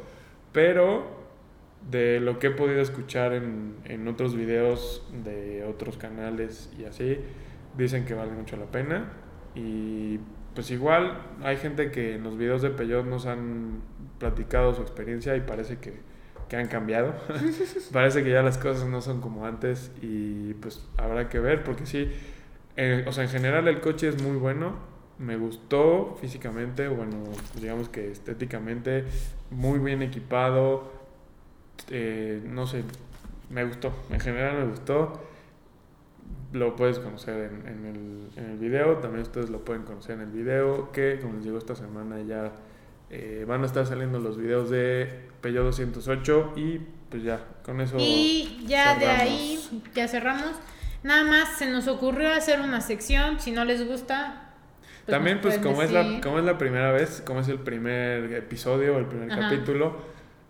Pero 0.52 1.18
de 1.90 2.20
lo 2.20 2.38
que 2.38 2.48
he 2.48 2.50
podido 2.50 2.80
escuchar 2.80 3.32
en, 3.32 3.76
en 3.84 4.06
otros 4.08 4.36
videos 4.36 5.06
de 5.24 5.64
otros 5.64 5.96
canales 5.96 6.70
y 6.78 6.84
así, 6.84 7.18
dicen 7.76 8.04
que 8.04 8.14
vale 8.14 8.32
mucho 8.32 8.56
la 8.56 8.66
pena. 8.66 9.12
Y 9.54 10.18
pues 10.54 10.70
igual 10.70 11.22
hay 11.42 11.56
gente 11.56 11.90
que 11.90 12.16
en 12.16 12.24
los 12.24 12.36
videos 12.36 12.60
de 12.62 12.70
Peugeot 12.70 13.06
nos 13.06 13.26
han 13.26 13.80
platicado 14.18 14.74
su 14.74 14.82
experiencia 14.82 15.34
y 15.36 15.40
parece 15.40 15.78
que, 15.78 15.94
que 16.48 16.56
han 16.56 16.66
cambiado. 16.68 17.14
parece 17.92 18.22
que 18.22 18.30
ya 18.30 18.42
las 18.42 18.58
cosas 18.58 18.86
no 18.88 19.00
son 19.00 19.20
como 19.20 19.46
antes 19.46 19.90
y 20.02 20.52
pues 20.54 20.86
habrá 20.98 21.28
que 21.28 21.38
ver 21.38 21.64
porque 21.64 21.86
sí, 21.86 22.10
eh, 22.76 23.04
o 23.06 23.12
sea, 23.12 23.24
en 23.24 23.30
general 23.30 23.66
el 23.68 23.80
coche 23.80 24.08
es 24.08 24.22
muy 24.22 24.36
bueno. 24.36 24.89
Me 25.20 25.36
gustó 25.36 26.16
físicamente, 26.20 26.88
bueno, 26.88 27.16
digamos 27.60 27.90
que 27.90 28.10
estéticamente, 28.10 29.04
muy 29.50 29.78
bien 29.78 30.00
equipado. 30.02 30.90
eh, 31.90 32.40
no 32.46 32.66
sé, 32.66 32.82
me 33.50 33.64
gustó. 33.64 33.92
En 34.10 34.18
general 34.20 34.56
me 34.58 34.64
gustó. 34.70 35.20
Lo 36.52 36.74
puedes 36.74 36.98
conocer 36.98 37.50
en, 37.52 37.68
en 37.68 37.84
el, 37.86 38.28
en 38.44 38.50
el 38.52 38.58
video. 38.58 38.96
También 38.96 39.22
ustedes 39.22 39.50
lo 39.50 39.64
pueden 39.64 39.82
conocer 39.82 40.16
en 40.16 40.22
el 40.22 40.30
video. 40.30 40.90
Que, 40.92 41.18
como 41.20 41.34
les 41.34 41.44
digo, 41.44 41.58
esta 41.58 41.76
semana 41.76 42.20
ya 42.22 42.52
eh, 43.10 43.44
van 43.46 43.62
a 43.62 43.66
estar 43.66 43.86
saliendo 43.86 44.18
los 44.20 44.36
videos 44.38 44.70
de 44.70 45.28
Peugeot 45.42 45.64
208. 45.66 46.52
Y 46.56 46.78
pues 47.10 47.22
ya, 47.22 47.44
con 47.64 47.80
eso. 47.80 47.96
Y 47.98 48.64
ya 48.66 48.94
de 48.94 49.00
cerramos. 49.06 49.20
ahí, 49.22 49.82
ya 49.94 50.08
cerramos. 50.08 50.52
Nada 51.02 51.24
más 51.24 51.58
se 51.58 51.70
nos 51.70 51.88
ocurrió 51.88 52.32
hacer 52.32 52.60
una 52.60 52.80
sección. 52.80 53.38
Si 53.38 53.50
no 53.52 53.64
les 53.64 53.86
gusta. 53.86 54.46
También, 55.10 55.40
pues, 55.40 55.58
como 55.58 55.82
es, 55.82 55.90
la, 55.92 56.20
como 56.22 56.38
es 56.38 56.44
la 56.44 56.56
primera 56.58 56.92
vez, 56.92 57.22
como 57.26 57.40
es 57.40 57.48
el 57.48 57.58
primer 57.58 58.32
episodio, 58.32 58.98
el 58.98 59.06
primer 59.06 59.30
Ajá. 59.32 59.42
capítulo, 59.48 59.96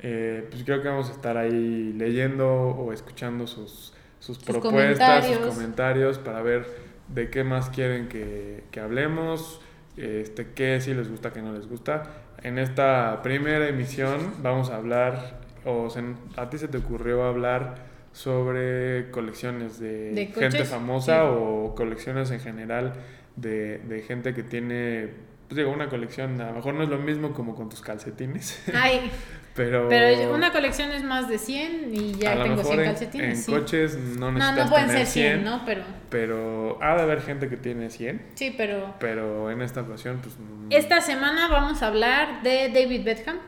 eh, 0.01 0.47
pues 0.51 0.65
creo 0.65 0.81
que 0.83 0.89
vamos 0.89 1.09
a 1.09 1.13
estar 1.13 1.37
ahí 1.37 1.93
leyendo 1.97 2.49
o 2.49 2.93
escuchando 2.93 3.47
sus, 3.47 3.93
sus, 4.19 4.37
Sus 4.37 4.39
propuestas, 4.39 5.27
sus 5.27 5.39
comentarios. 5.39 6.19
para 6.19 6.43
ver 6.43 6.67
de 7.09 7.29
qué 7.31 7.43
más 7.45 7.71
quieren 7.71 8.09
que, 8.09 8.65
que 8.71 8.81
hablemos, 8.81 9.61
este, 9.97 10.49
qué 10.55 10.81
sí 10.81 10.95
les 10.95 11.11
gusta, 11.11 11.33
qué 11.33 11.43
no 11.43 11.53
les 11.53 11.67
gusta. 11.69 12.05
En 12.43 12.59
esta 12.59 13.21
primera 13.23 13.69
emisión 13.69 14.33
vamos 14.43 14.71
a 14.71 14.77
hablar, 14.77 15.41
o 15.65 15.91
se- 15.91 16.03
a 16.37 16.49
ti 16.49 16.57
se 16.59 16.69
te 16.69 16.79
ocurrió 16.79 17.25
hablar 17.25 17.75
sobre 18.13 19.11
colecciones 19.11 19.79
de, 19.79 20.13
¿De 20.13 20.27
gente 20.27 20.65
famosa 20.65 21.21
Sí. 21.23 21.29
o 21.31 21.75
colecciones 21.77 22.31
en 22.31 22.41
general 22.41 22.93
de, 23.37 23.79
de 23.79 24.03
gente 24.03 24.35
que 24.35 24.43
tiene, 24.43 25.09
pues 25.49 25.57
digo, 25.57 25.71
una 25.71 25.89
colección, 25.89 26.41
a 26.41 26.49
lo 26.49 26.55
mejor 26.55 26.75
no 26.75 26.83
es 26.83 26.89
lo 26.89 26.99
mismo 26.99 27.33
como 27.33 27.55
con 27.55 27.69
tus 27.69 27.81
calcetines, 27.81 28.63
Ay, 28.75 29.11
pero... 29.55 29.89
pero 29.89 30.33
una 30.35 30.53
colección 30.53 30.93
es 30.93 31.03
más 31.03 31.29
de 31.29 31.39
100 31.39 31.95
y 31.95 32.15
a 32.27 32.35
ya 32.35 32.43
tengo 32.43 32.57
mejor 32.57 32.67
100 32.75 32.81
en, 32.81 32.87
calcetines. 32.87 33.29
en 33.29 33.37
sí. 33.37 33.53
coches 33.53 33.97
no 33.97 34.31
no, 34.31 34.33
necesitas 34.33 34.65
no 34.65 34.71
pueden 34.71 34.87
tener 34.87 35.07
ser 35.07 35.13
100, 35.13 35.33
100, 35.41 35.45
¿no? 35.45 35.63
Pero 35.67 35.83
pero 36.09 36.79
ha 36.83 36.95
de 36.97 37.03
haber 37.03 37.21
gente 37.23 37.49
que 37.49 37.57
tiene 37.57 37.91
100, 37.91 38.23
sí, 38.35 38.55
pero 38.57 38.95
pero 39.01 39.51
en 39.51 39.63
esta 39.63 39.83
ocasión, 39.83 40.21
pues... 40.23 40.37
mm, 40.39 40.69
esta 40.71 41.01
semana 41.01 41.49
vamos 41.49 41.83
a 41.83 41.89
hablar 41.89 42.43
de 42.43 42.69
David 42.69 43.05
Beckham. 43.05 43.39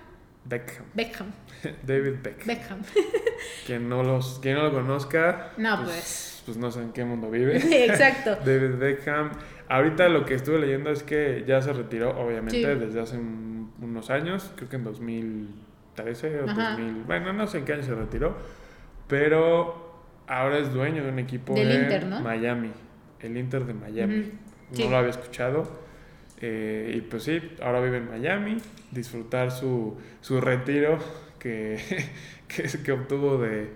Beckham. 0.44 0.84
Beckham, 0.94 1.32
David 1.86 2.14
Beckham. 2.22 2.46
Beckham. 2.46 2.82
Quien 3.66 3.88
no, 3.88 4.02
los, 4.02 4.40
quien 4.40 4.56
no 4.56 4.64
lo 4.64 4.72
conozca, 4.72 5.52
No, 5.56 5.76
pues, 5.76 5.88
pues. 5.90 6.42
pues 6.46 6.56
no 6.56 6.70
sé 6.72 6.80
en 6.80 6.92
qué 6.92 7.04
mundo 7.04 7.30
vive. 7.30 7.56
Exacto. 7.86 8.36
David 8.44 8.76
Beckham. 8.76 9.30
Ahorita 9.74 10.08
lo 10.10 10.24
que 10.26 10.34
estuve 10.34 10.58
leyendo 10.58 10.90
es 10.90 11.02
que 11.02 11.44
ya 11.46 11.62
se 11.62 11.72
retiró, 11.72 12.10
obviamente, 12.20 12.60
Sí. 12.74 12.78
desde 12.78 13.00
hace 13.00 13.16
un- 13.16 13.72
unos 13.80 14.10
años, 14.10 14.52
creo 14.56 14.68
que 14.68 14.76
en 14.76 14.84
2013 14.84 16.40
o 16.40 16.48
Ajá. 16.50 16.70
2000, 16.76 17.04
bueno, 17.04 17.32
no 17.32 17.46
sé 17.46 17.58
en 17.58 17.64
qué 17.64 17.72
año 17.72 17.82
se 17.82 17.94
retiró, 17.94 18.36
pero 19.08 19.92
ahora 20.26 20.58
es 20.58 20.72
dueño 20.72 21.02
de 21.04 21.10
un 21.10 21.18
equipo 21.18 21.54
Del 21.54 21.70
en 21.70 21.82
Inter, 21.84 22.06
¿no? 22.06 22.20
Miami, 22.20 22.70
el 23.20 23.36
Inter 23.36 23.64
de 23.64 23.74
Miami. 23.74 24.30
Sí. 24.72 24.84
No 24.84 24.90
lo 24.90 24.96
había 24.98 25.10
escuchado. 25.10 25.80
Eh, 26.40 26.94
y 26.96 27.00
pues 27.02 27.22
sí, 27.22 27.40
ahora 27.62 27.80
vive 27.80 27.98
en 27.98 28.08
Miami, 28.08 28.56
disfrutar 28.90 29.50
su, 29.52 29.96
su 30.20 30.40
retiro 30.40 30.98
que, 31.38 31.78
que, 32.48 32.64
que 32.82 32.92
obtuvo 32.92 33.38
de, 33.38 33.68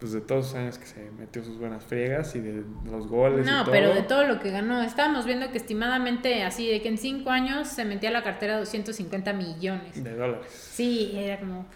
pues 0.00 0.12
de 0.12 0.22
todos 0.22 0.46
los 0.46 0.54
años 0.54 0.78
que 0.78 0.86
se 0.86 1.10
metió 1.18 1.44
sus 1.44 1.58
buenas 1.58 1.84
friegas 1.84 2.34
y 2.34 2.40
de 2.40 2.64
los 2.90 3.06
goles. 3.06 3.46
y 3.46 3.50
No, 3.50 3.64
todo. 3.64 3.70
pero 3.72 3.94
de 3.94 4.02
todo 4.02 4.26
lo 4.26 4.40
que 4.40 4.50
ganó, 4.50 4.82
estábamos 4.82 5.26
viendo 5.26 5.52
que 5.52 5.58
estimadamente 5.58 6.42
así 6.42 6.66
de 6.66 6.80
que 6.80 6.88
en 6.88 6.96
5 6.96 7.28
años 7.30 7.68
se 7.68 7.84
metía 7.84 8.08
a 8.08 8.12
la 8.12 8.22
cartera 8.22 8.58
250 8.58 9.32
millones. 9.34 10.02
De 10.02 10.14
dólares. 10.14 10.46
Sí, 10.50 11.12
era 11.14 11.38
como, 11.38 11.66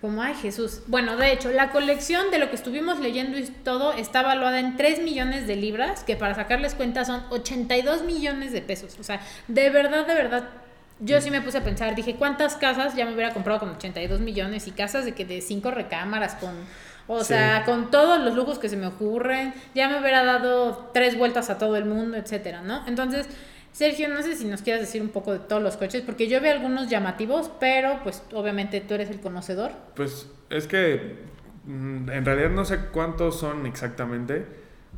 como, 0.00 0.20
ay 0.20 0.34
Jesús. 0.34 0.82
Bueno, 0.88 1.16
de 1.16 1.32
hecho, 1.32 1.52
la 1.52 1.70
colección 1.70 2.32
de 2.32 2.40
lo 2.40 2.50
que 2.50 2.56
estuvimos 2.56 2.98
leyendo 2.98 3.38
y 3.38 3.44
todo 3.44 3.92
está 3.92 4.22
valuada 4.22 4.58
en 4.58 4.76
3 4.76 5.02
millones 5.02 5.46
de 5.46 5.54
libras, 5.54 6.02
que 6.02 6.16
para 6.16 6.34
sacarles 6.34 6.74
cuenta 6.74 7.04
son 7.04 7.22
82 7.30 8.02
millones 8.02 8.50
de 8.52 8.62
pesos. 8.62 8.98
O 8.98 9.04
sea, 9.04 9.20
de 9.46 9.70
verdad, 9.70 10.08
de 10.08 10.14
verdad, 10.14 10.48
yo 10.98 11.20
sí 11.20 11.30
me 11.30 11.40
puse 11.40 11.58
a 11.58 11.62
pensar, 11.62 11.94
dije, 11.94 12.16
¿cuántas 12.16 12.56
casas 12.56 12.96
ya 12.96 13.06
me 13.06 13.14
hubiera 13.14 13.32
comprado 13.32 13.60
con 13.60 13.68
82 13.70 14.20
millones? 14.20 14.66
Y 14.66 14.72
casas 14.72 15.04
de 15.04 15.12
que 15.12 15.24
de 15.24 15.40
5 15.40 15.70
recámaras 15.70 16.34
con... 16.34 16.50
O 17.12 17.20
Sí. 17.20 17.26
sea, 17.34 17.64
con 17.64 17.90
todos 17.90 18.20
los 18.24 18.36
lujos 18.36 18.60
que 18.60 18.68
se 18.68 18.76
me 18.76 18.86
ocurren, 18.86 19.52
ya 19.74 19.88
me 19.88 19.98
hubiera 20.00 20.24
dado 20.24 20.90
tres 20.94 21.18
vueltas 21.18 21.50
a 21.50 21.58
todo 21.58 21.76
el 21.76 21.84
mundo, 21.84 22.16
etcétera, 22.16 22.62
¿no? 22.62 22.86
Entonces, 22.86 23.26
Sergio, 23.72 24.08
no 24.08 24.22
sé 24.22 24.36
si 24.36 24.44
nos 24.44 24.62
quieras 24.62 24.80
decir 24.80 25.02
un 25.02 25.08
poco 25.08 25.32
de 25.32 25.40
todos 25.40 25.60
los 25.60 25.76
coches, 25.76 26.02
porque 26.02 26.28
yo 26.28 26.40
veo 26.40 26.52
algunos 26.52 26.88
llamativos, 26.88 27.50
pero 27.58 27.98
pues 28.04 28.22
obviamente 28.32 28.80
tú 28.80 28.94
eres 28.94 29.10
el 29.10 29.20
conocedor. 29.20 29.72
Pues 29.96 30.28
es 30.50 30.66
que 30.68 31.16
mm, 31.66 32.10
en 32.10 32.24
realidad 32.24 32.50
no 32.50 32.64
sé 32.64 32.78
cuántos 32.92 33.40
son 33.40 33.66
exactamente, 33.66 34.46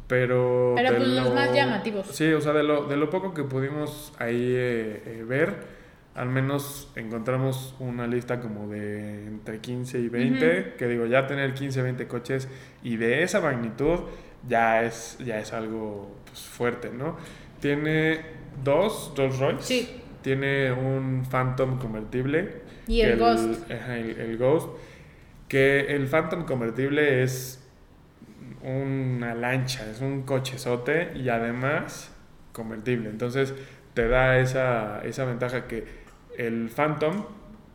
pero... 0.06 0.74
Pero, 0.76 0.96
pues, 0.96 1.08
los 1.08 1.34
más 1.34 1.54
llamativos. 1.54 2.06
Sí, 2.08 2.30
o 2.32 2.40
sea, 2.40 2.52
de 2.52 2.62
lo, 2.62 2.84
de 2.86 2.96
lo 2.96 3.08
poco 3.10 3.32
que 3.32 3.44
pudimos 3.44 4.12
ahí 4.18 4.36
eh, 4.54 5.02
eh, 5.06 5.24
ver, 5.26 5.81
al 6.14 6.28
menos 6.28 6.90
encontramos 6.94 7.74
una 7.78 8.06
lista 8.06 8.40
como 8.40 8.68
de 8.68 9.26
entre 9.26 9.60
15 9.60 9.98
y 9.98 10.08
20, 10.08 10.74
que 10.76 10.86
digo, 10.86 11.06
ya 11.06 11.26
tener 11.26 11.54
15, 11.54 11.82
20 11.82 12.06
coches 12.06 12.48
y 12.82 12.96
de 12.96 13.22
esa 13.22 13.40
magnitud 13.40 14.00
ya 14.46 14.82
es, 14.82 15.16
ya 15.24 15.38
es 15.38 15.52
algo 15.52 16.14
pues, 16.26 16.40
fuerte, 16.40 16.90
¿no? 16.90 17.16
Tiene 17.60 18.20
dos 18.62 19.12
Rolls 19.16 19.38
Royce. 19.38 19.62
Sí. 19.62 20.02
Tiene 20.22 20.72
un 20.72 21.24
Phantom 21.28 21.78
convertible. 21.78 22.62
Y 22.86 23.00
el 23.00 23.18
Ghost. 23.18 23.70
el, 23.70 24.20
el 24.20 24.36
Ghost. 24.36 24.68
Que 25.48 25.94
el 25.94 26.06
Phantom 26.06 26.44
convertible 26.44 27.22
es 27.22 27.62
una 28.62 29.34
lancha, 29.34 29.88
es 29.90 30.00
un 30.00 30.22
cochezote 30.22 31.12
y 31.14 31.28
además 31.28 32.12
convertible. 32.52 33.10
Entonces 33.10 33.54
te 33.94 34.08
da 34.08 34.38
esa, 34.38 35.02
esa 35.04 35.24
ventaja 35.24 35.66
que 35.66 36.01
el 36.38 36.70
Phantom, 36.74 37.24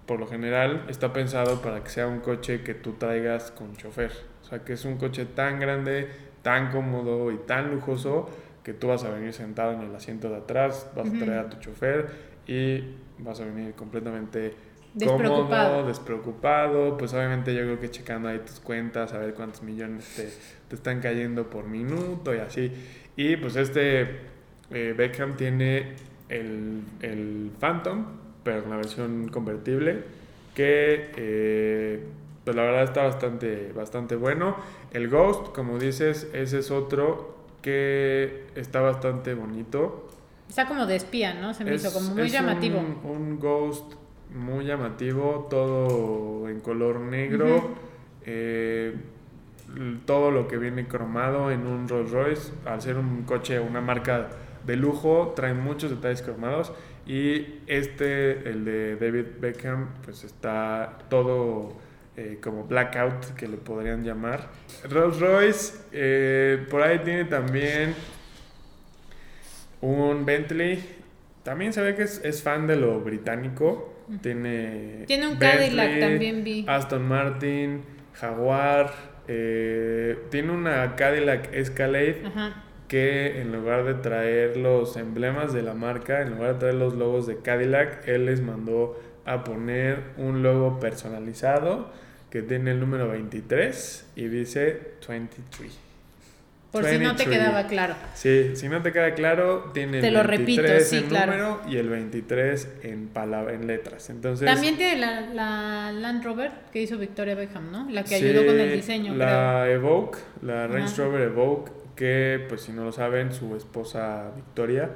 por 0.05 0.19
lo 0.19 0.27
general, 0.27 0.85
está 0.87 1.13
pensado 1.13 1.61
para 1.61 1.83
que 1.83 1.89
sea 1.89 2.07
un 2.07 2.19
coche 2.19 2.61
que 2.63 2.73
tú 2.73 2.93
traigas 2.93 3.51
con 3.51 3.75
chofer. 3.75 4.11
O 4.41 4.45
sea, 4.45 4.63
que 4.63 4.73
es 4.73 4.85
un 4.85 4.97
coche 4.97 5.25
tan 5.25 5.59
grande, 5.59 6.07
tan 6.41 6.71
cómodo 6.71 7.31
y 7.31 7.37
tan 7.37 7.71
lujoso 7.71 8.29
que 8.63 8.73
tú 8.73 8.87
vas 8.87 9.03
a 9.03 9.09
venir 9.09 9.33
sentado 9.33 9.73
en 9.73 9.81
el 9.81 9.95
asiento 9.95 10.29
de 10.29 10.37
atrás, 10.37 10.89
vas 10.95 11.07
a 11.07 11.11
traer 11.11 11.39
a 11.39 11.49
tu 11.49 11.57
chofer 11.59 12.07
y 12.47 12.95
vas 13.19 13.39
a 13.39 13.45
venir 13.45 13.73
completamente 13.73 14.53
Despreocupado. 14.93 15.69
cómodo, 15.69 15.87
despreocupado. 15.87 16.97
Pues 16.97 17.13
obviamente 17.13 17.53
yo 17.53 17.61
creo 17.61 17.79
que 17.79 17.89
checando 17.91 18.29
ahí 18.29 18.39
tus 18.39 18.59
cuentas, 18.59 19.13
a 19.13 19.19
ver 19.19 19.33
cuántos 19.35 19.61
millones 19.61 20.05
te, 20.15 20.29
te 20.69 20.75
están 20.75 21.01
cayendo 21.01 21.49
por 21.49 21.65
minuto 21.67 22.33
y 22.33 22.39
así. 22.39 22.71
Y 23.15 23.35
pues 23.37 23.55
este 23.55 24.01
eh, 24.71 24.93
Beckham 24.97 25.35
tiene 25.37 25.93
el, 26.29 26.81
el 27.01 27.51
Phantom, 27.59 28.05
pero 28.47 28.61
con 28.61 28.71
la 28.71 28.77
versión 28.77 29.27
convertible, 29.27 30.03
que 30.55 31.11
eh, 31.17 32.01
pues 32.45 32.55
la 32.55 32.63
verdad 32.63 32.83
está 32.83 33.03
bastante, 33.03 33.73
bastante 33.75 34.15
bueno. 34.15 34.55
El 34.93 35.09
Ghost, 35.09 35.53
como 35.53 35.77
dices, 35.77 36.29
ese 36.33 36.59
es 36.59 36.71
otro 36.71 37.35
que 37.61 38.45
está 38.55 38.79
bastante 38.79 39.33
bonito. 39.33 40.07
Está 40.47 40.65
como 40.65 40.85
de 40.85 40.95
espía, 40.95 41.33
¿no? 41.33 41.53
Se 41.53 41.65
me 41.65 41.73
Es- 41.75 41.83
hizo 41.83 41.93
como 41.93 42.15
muy 42.15 42.23
es 42.27 42.31
llamativo. 42.31 42.79
Un, 42.79 43.11
un 43.11 43.39
Ghost 43.39 43.95
muy 44.33 44.63
llamativo, 44.63 45.47
todo 45.49 46.47
en 46.47 46.61
color 46.61 47.01
negro. 47.01 47.57
Ujú. 47.57 47.67
eh, 48.29 48.93
l- 49.75 49.97
todo 50.05 50.31
lo 50.31 50.47
que 50.47 50.57
viene 50.57 50.87
cromado 50.87 51.51
en 51.51 51.67
un 51.67 51.89
Rolls 51.89 52.11
Royce, 52.11 52.51
al 52.65 52.81
ser 52.81 52.97
un 52.97 53.23
coche, 53.23 53.59
una 53.59 53.81
marca 53.81 54.29
de 54.65 54.75
lujo, 54.77 55.33
trae 55.35 55.53
muchos 55.53 55.89
detalles 55.91 56.21
cromados. 56.21 56.71
Y 57.07 57.59
este, 57.67 58.49
el 58.49 58.65
de 58.65 58.95
David 58.97 59.25
Beckham, 59.39 59.93
pues 60.03 60.23
está 60.25 60.97
todo 61.09 61.77
eh, 62.17 62.39
como 62.41 62.65
blackout, 62.65 63.33
que 63.35 63.47
le 63.47 63.57
podrían 63.57 64.03
llamar. 64.03 64.49
Rolls 64.89 65.19
Royce, 65.19 65.73
eh, 65.93 66.65
por 66.69 66.81
ahí 66.81 66.99
tiene 66.99 67.25
también 67.25 67.95
un 69.81 70.25
Bentley. 70.25 70.83
También 71.43 71.71
se 71.71 71.81
ve 71.81 71.95
que 71.95 72.03
es, 72.03 72.19
es 72.25 72.43
fan 72.43 72.67
de 72.67 72.75
lo 72.75 72.99
británico. 72.99 73.93
Tiene. 74.21 75.03
Tiene 75.07 75.27
un 75.27 75.39
Bentley, 75.39 75.75
Cadillac 75.75 75.99
también 75.99 76.43
vi. 76.43 76.65
Aston 76.67 77.07
Martin, 77.07 77.81
Jaguar. 78.13 78.93
eh, 79.29 80.17
tiene 80.29 80.51
una 80.51 80.95
Cadillac 80.95 81.53
Escalade 81.53 82.21
Ajá. 82.25 82.63
Que 82.87 83.41
en 83.41 83.51
lugar 83.51 83.83
de 83.83 83.95
traer 83.95 84.57
los 84.57 84.95
emblemas 84.97 85.53
de 85.53 85.61
la 85.61 85.73
marca, 85.73 86.21
en 86.21 86.31
lugar 86.31 86.53
de 86.53 86.59
traer 86.59 86.75
los 86.75 86.93
logos 86.95 87.27
de 87.27 87.37
Cadillac, 87.37 88.07
él 88.07 88.25
les 88.25 88.41
mandó 88.41 88.99
a 89.25 89.43
poner 89.43 89.99
un 90.17 90.41
logo 90.41 90.79
personalizado 90.79 91.91
que 92.29 92.41
tiene 92.41 92.71
el 92.71 92.79
número 92.79 93.09
23 93.09 94.11
y 94.15 94.27
dice 94.27 94.93
23. 95.07 95.79
Por 96.71 96.83
si 96.83 96.97
no 96.99 97.15
te 97.15 97.25
23. 97.25 97.29
quedaba 97.29 97.67
claro. 97.67 97.95
Sí, 98.13 98.51
si 98.55 98.67
no 98.67 98.81
te 98.81 98.91
queda 98.91 99.13
claro, 99.13 99.71
tiene 99.73 100.01
Te 100.01 100.09
el 100.09 100.13
lo 100.13 100.23
repito, 100.23 100.61
23 100.61 100.87
sí, 100.89 100.97
en 100.97 101.03
claro. 101.05 101.31
número 101.31 101.61
y 101.69 101.77
el 101.77 101.89
23 101.89 102.67
en 102.83 103.07
palabra, 103.07 103.53
en 103.53 103.67
letras. 103.67 104.09
Entonces, 104.09 104.45
También 104.45 104.75
tiene 104.75 104.97
la, 104.99 105.21
la 105.33 105.91
Land 105.93 106.23
Rover 106.25 106.51
que 106.71 106.81
hizo 106.81 106.97
Victoria 106.97 107.35
Beckham, 107.35 107.71
¿no? 107.71 107.89
La 107.89 108.03
que 108.03 108.19
sí, 108.19 108.25
ayudó 108.25 108.45
con 108.45 108.59
el 108.59 108.71
diseño, 108.73 109.15
La 109.15 109.69
Evoque, 109.69 110.19
la 110.41 110.67
Range. 110.67 110.93
Rover 111.01 111.21
Evoque, 111.21 111.71
que 111.97 112.45
pues 112.47 112.61
si 112.61 112.71
no 112.71 112.85
lo 112.85 112.93
saben, 112.93 113.33
su 113.33 113.57
esposa 113.57 114.31
Victoria 114.35 114.89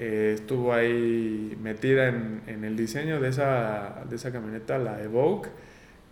eh, 0.00 0.32
estuvo 0.34 0.72
ahí 0.72 1.56
metida 1.60 2.08
en, 2.08 2.42
en 2.46 2.64
el 2.64 2.76
diseño 2.76 3.20
de 3.20 3.28
esa, 3.30 4.04
de 4.08 4.16
esa 4.16 4.32
camioneta, 4.32 4.78
la 4.78 5.02
Evoque. 5.02 5.50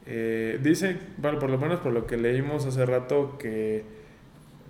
Eh, 0.06 0.58
dice, 0.62 0.96
bueno, 1.18 1.38
por 1.38 1.50
lo 1.50 1.58
menos 1.58 1.80
por 1.80 1.92
lo 1.92 2.06
que 2.06 2.16
leímos 2.16 2.66
hace 2.66 2.84
rato, 2.84 3.38
que 3.38 3.84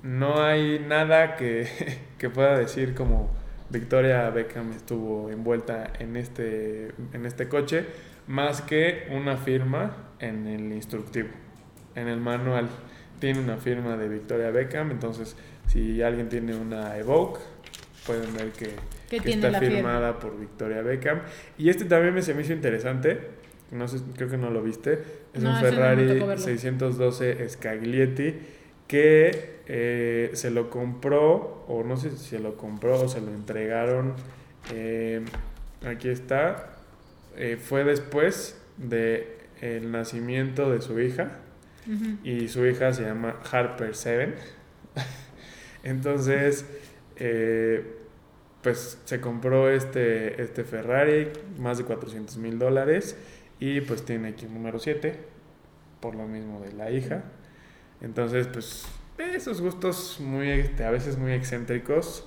no 0.02 0.42
hay 0.42 0.78
nada 0.86 1.36
que, 1.36 1.66
que 2.18 2.30
pueda 2.30 2.58
decir 2.58 2.94
como 2.94 3.30
Victoria 3.70 4.28
Beckham 4.30 4.72
estuvo 4.72 5.30
envuelta 5.30 5.92
en 5.98 6.16
este, 6.16 6.92
en 7.12 7.26
este 7.26 7.48
coche, 7.48 7.86
más 8.26 8.62
que 8.62 9.08
una 9.12 9.36
firma 9.36 9.96
en 10.18 10.46
el 10.46 10.72
instructivo, 10.72 11.28
en 11.94 12.08
el 12.08 12.20
manual. 12.20 12.68
Tiene 13.18 13.40
una 13.40 13.56
firma 13.56 13.96
de 13.96 14.08
Victoria 14.08 14.50
Beckham, 14.50 14.90
entonces 14.90 15.36
si 15.66 16.02
alguien 16.02 16.28
tiene 16.28 16.54
una 16.54 16.96
Evoque, 16.98 17.40
pueden 18.06 18.32
ver 18.34 18.50
que, 18.52 18.70
Que 19.10 19.18
que 19.18 19.20
tiene 19.20 19.46
está 19.46 19.58
firma. 19.58 19.76
firmada 19.76 20.18
por 20.18 20.38
Victoria 20.38 20.82
Beckham. 20.82 21.22
Y 21.58 21.68
este 21.70 21.84
también 21.84 22.14
me 22.14 22.22
se 22.22 22.34
me 22.34 22.42
hizo 22.42 22.52
interesante. 22.52 23.18
No 23.72 23.88
sé, 23.88 23.98
creo 24.16 24.28
que 24.28 24.36
no 24.36 24.50
lo 24.50 24.62
viste. 24.62 25.02
Es 25.34 25.42
No, 25.42 25.50
un 25.50 25.54
no 25.56 25.60
Ferrari 25.60 26.06
tocó 26.06 26.26
verlo. 26.28 26.44
612 26.44 27.48
Scaglietti 27.48 28.34
que 28.86 29.56
eh, 29.66 30.30
se 30.34 30.50
lo 30.52 30.70
compró, 30.70 31.64
o 31.66 31.82
no 31.84 31.96
sé 31.96 32.10
si 32.12 32.18
se 32.18 32.38
lo 32.38 32.56
compró 32.56 33.00
o 33.02 33.08
se 33.08 33.20
lo 33.20 33.32
entregaron. 33.32 34.14
eh, 34.72 35.24
aquí 35.84 36.08
está. 36.08 36.76
eh, 37.36 37.56
fue 37.60 37.82
después 37.84 38.56
de 38.76 39.36
el 39.60 39.90
nacimiento 39.90 40.70
de 40.70 40.80
su 40.80 41.00
hija 41.00 41.40
y 42.24 42.48
su 42.48 42.66
hija 42.66 42.92
se 42.92 43.02
llama 43.02 43.36
Harper 43.50 43.94
Seven. 43.96 44.34
Entonces, 45.86 46.66
eh, 47.14 47.96
pues 48.60 48.98
se 49.04 49.20
compró 49.20 49.70
este, 49.70 50.42
este 50.42 50.64
Ferrari, 50.64 51.28
más 51.58 51.78
de 51.78 51.84
400 51.84 52.38
mil 52.38 52.58
dólares, 52.58 53.16
y 53.60 53.80
pues 53.82 54.04
tiene 54.04 54.30
aquí 54.30 54.46
un 54.46 54.54
número 54.54 54.80
7, 54.80 55.16
por 56.00 56.16
lo 56.16 56.26
mismo 56.26 56.60
de 56.60 56.72
la 56.72 56.90
hija. 56.90 57.22
Entonces, 58.00 58.48
pues 58.48 58.84
esos 59.18 59.60
gustos 59.60 60.18
muy, 60.18 60.50
este, 60.50 60.84
a 60.84 60.90
veces 60.90 61.16
muy 61.18 61.32
excéntricos, 61.32 62.24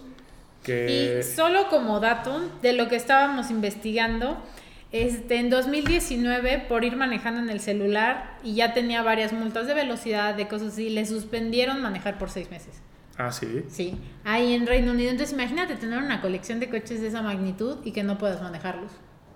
que... 0.63 1.19
Y 1.19 1.23
solo 1.23 1.67
como 1.67 1.99
dato 1.99 2.41
de 2.61 2.71
lo 2.71 2.87
que 2.87 2.95
estábamos 2.95 3.51
investigando, 3.51 4.41
este, 4.93 5.35
en 5.35 5.49
2019, 5.49 6.65
por 6.69 6.85
ir 6.85 6.95
manejando 6.95 7.41
en 7.41 7.49
el 7.49 7.59
celular 7.59 8.37
y 8.41 8.55
ya 8.55 8.73
tenía 8.73 9.03
varias 9.03 9.33
multas 9.33 9.67
de 9.67 9.73
velocidad, 9.73 10.33
de 10.35 10.47
cosas 10.47 10.69
así, 10.69 10.89
le 10.89 11.05
suspendieron 11.05 11.81
manejar 11.81 12.17
por 12.17 12.29
seis 12.29 12.49
meses. 12.49 12.81
Ah, 13.19 13.31
sí. 13.33 13.65
Sí, 13.67 13.99
ahí 14.23 14.53
en 14.53 14.65
Reino 14.65 14.91
Unido. 14.93 15.11
Entonces, 15.11 15.33
imagínate 15.33 15.75
tener 15.75 15.99
una 15.99 16.21
colección 16.21 16.59
de 16.61 16.69
coches 16.69 17.01
de 17.01 17.09
esa 17.09 17.21
magnitud 17.21 17.77
y 17.83 17.91
que 17.91 18.01
no 18.01 18.17
puedas 18.17 18.41
manejarlos. 18.41 18.91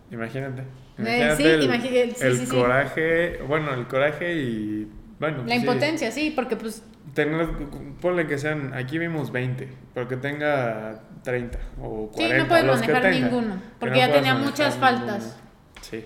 Imagínate. 0.09 0.61
Eh, 0.61 0.65
Imagínate 0.99 1.35
sí, 1.35 1.43
el, 1.43 1.61
imagi- 1.69 2.13
sí, 2.15 2.25
el 2.25 2.37
sí, 2.37 2.45
coraje, 2.47 3.39
bueno, 3.47 3.73
el 3.73 3.85
coraje 3.87 4.35
y... 4.35 4.87
Bueno, 5.19 5.39
La 5.39 5.43
pues 5.43 5.59
impotencia, 5.59 6.11
sí, 6.11 6.31
porque 6.35 6.55
pues 6.55 6.83
Tener, 7.13 7.47
ponle 8.01 8.25
que 8.25 8.37
sean, 8.37 8.73
aquí 8.73 8.97
vimos 8.97 9.31
20, 9.31 9.67
pero 9.93 10.07
que 10.07 10.15
tenga 10.17 11.01
30 11.23 11.59
o 11.81 12.09
40. 12.09 12.35
sí, 12.35 12.41
no 12.41 12.47
puedes 12.47 12.65
manejar 12.65 13.01
tenga. 13.01 13.19
ninguno, 13.29 13.55
Que 13.55 13.61
porque 13.79 13.91
no 13.99 14.07
ya 14.07 14.11
tenía 14.13 14.35
muchas 14.35 14.75
ninguno. 14.75 14.97
faltas. 14.97 15.39
Sí. 15.81 16.05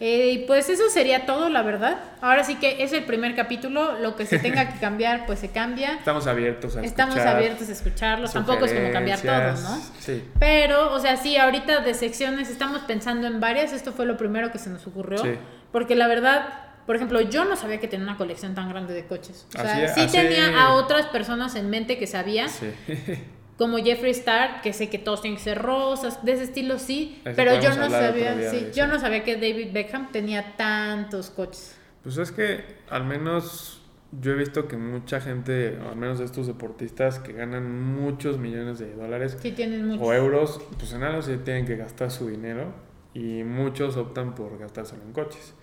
Eh, 0.00 0.30
y 0.32 0.38
pues 0.46 0.68
eso 0.68 0.90
sería 0.90 1.24
todo, 1.24 1.48
la 1.48 1.62
verdad. 1.62 1.98
Ahora 2.20 2.42
sí 2.42 2.56
que 2.56 2.82
es 2.82 2.92
el 2.92 3.04
primer 3.04 3.34
capítulo, 3.36 3.98
lo 4.00 4.16
que 4.16 4.26
se 4.26 4.38
tenga 4.40 4.72
que 4.72 4.80
cambiar, 4.80 5.24
pues 5.24 5.38
se 5.38 5.50
cambia. 5.50 5.92
Estamos 5.98 6.26
abiertos 6.26 6.76
a 6.76 6.82
Estamos 6.82 7.14
escuchar 7.14 7.36
abiertos 7.36 7.68
a 7.68 7.72
escucharlos, 7.72 8.32
tampoco 8.32 8.64
es 8.64 8.72
como 8.72 8.90
cambiar 8.92 9.20
todo, 9.20 9.52
¿no? 9.62 9.80
Sí. 10.00 10.24
Pero, 10.40 10.92
o 10.92 10.98
sea, 11.00 11.16
sí, 11.16 11.36
ahorita 11.36 11.80
de 11.80 11.94
secciones 11.94 12.50
estamos 12.50 12.80
pensando 12.82 13.26
en 13.28 13.38
varias, 13.40 13.72
esto 13.72 13.92
fue 13.92 14.04
lo 14.04 14.16
primero 14.16 14.50
que 14.50 14.58
se 14.58 14.68
nos 14.68 14.84
ocurrió, 14.86 15.18
Sí. 15.18 15.34
porque 15.70 15.94
la 15.94 16.08
verdad, 16.08 16.48
por 16.86 16.96
ejemplo, 16.96 17.20
yo 17.20 17.44
no 17.44 17.54
sabía 17.56 17.78
que 17.78 17.86
tenía 17.88 18.04
una 18.06 18.16
colección 18.16 18.54
tan 18.54 18.68
grande 18.68 18.92
de 18.94 19.06
coches. 19.06 19.46
O 19.50 19.52
sea, 19.62 19.76
Así- 19.84 19.94
sí 19.94 20.00
así- 20.06 20.16
tenía 20.16 20.60
a 20.60 20.72
otras 20.74 21.06
personas 21.06 21.54
en 21.54 21.70
mente 21.70 21.98
que 21.98 22.06
sabía, 22.08 22.48
Sí. 22.48 22.66
como 23.56 23.78
Jeffree 23.78 24.10
Star, 24.10 24.62
que 24.62 24.72
sé 24.72 24.90
que 24.90 24.98
todos 24.98 25.22
tienen 25.22 25.36
que 25.38 25.44
ser 25.44 25.62
rosas, 25.62 26.24
de 26.24 26.32
ese 26.32 26.44
estilo 26.44 26.78
sí, 26.78 27.20
Eso 27.24 27.36
pero 27.36 27.60
yo 27.60 27.74
no 27.76 27.88
sabía, 27.88 28.34
día 28.34 28.50
sí, 28.50 28.68
yo 28.74 28.86
no 28.86 28.98
sabía 28.98 29.22
que 29.22 29.34
David 29.36 29.72
Beckham 29.72 30.10
tenía 30.10 30.56
tantos 30.56 31.30
coches. 31.30 31.76
Pues 32.02 32.18
es 32.18 32.32
que 32.32 32.64
al 32.90 33.04
menos 33.04 33.80
yo 34.20 34.32
he 34.32 34.34
visto 34.34 34.68
que 34.68 34.76
mucha 34.76 35.20
gente, 35.20 35.78
o 35.78 35.90
al 35.90 35.96
menos 35.96 36.20
estos 36.20 36.46
deportistas 36.46 37.18
que 37.18 37.32
ganan 37.32 37.94
muchos 37.94 38.38
millones 38.38 38.78
de 38.78 38.94
dólares 38.94 39.38
Sí 39.40 39.52
tienen 39.52 39.86
muchos. 39.86 40.06
o 40.06 40.12
euros, 40.12 40.60
pues 40.78 40.92
en 40.92 41.02
algo 41.02 41.22
sí 41.22 41.36
tienen 41.44 41.66
que 41.66 41.76
gastar 41.76 42.10
su 42.10 42.28
dinero 42.28 42.72
y 43.14 43.44
muchos 43.44 43.96
optan 43.96 44.34
por 44.34 44.58
gastárselo 44.58 45.02
en 45.02 45.12
coches. 45.12 45.54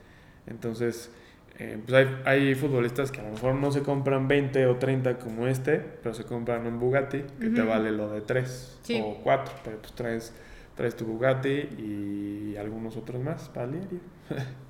Entonces, 0.47 1.11
eh, 1.59 1.77
pues 1.85 2.07
hay, 2.25 2.47
hay 2.49 2.55
futbolistas 2.55 3.11
que 3.11 3.19
a 3.21 3.23
lo 3.23 3.31
mejor 3.31 3.55
no 3.55 3.71
se 3.71 3.81
compran 3.83 4.27
20 4.27 4.65
o 4.67 4.77
30 4.77 5.17
como 5.19 5.47
este, 5.47 5.77
pero 5.79 6.13
se 6.15 6.23
compran 6.23 6.65
un 6.65 6.79
Bugatti 6.79 7.23
que 7.39 7.49
te 7.49 7.61
vale 7.61 7.91
lo 7.91 8.09
de 8.11 8.21
3 8.21 8.79
Sí. 8.83 9.01
o 9.03 9.15
4, 9.23 9.53
pero 9.63 9.77
pues 9.77 9.93
traes, 9.93 10.33
traes 10.75 10.95
tu 10.95 11.05
Bugatti 11.05 11.49
y 11.77 12.55
algunos 12.57 12.97
otros 12.97 13.21
más 13.21 13.49
para 13.49 13.65
el 13.65 13.71
diario. 13.73 13.99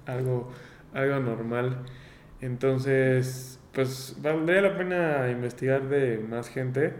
algo, 0.05 0.51
algo 0.93 1.19
normal. 1.19 1.77
Entonces, 2.41 3.59
pues 3.73 4.17
valdría 4.21 4.61
la 4.61 4.75
pena 4.77 5.29
investigar 5.31 5.83
de 5.87 6.17
más 6.17 6.49
gente 6.49 6.93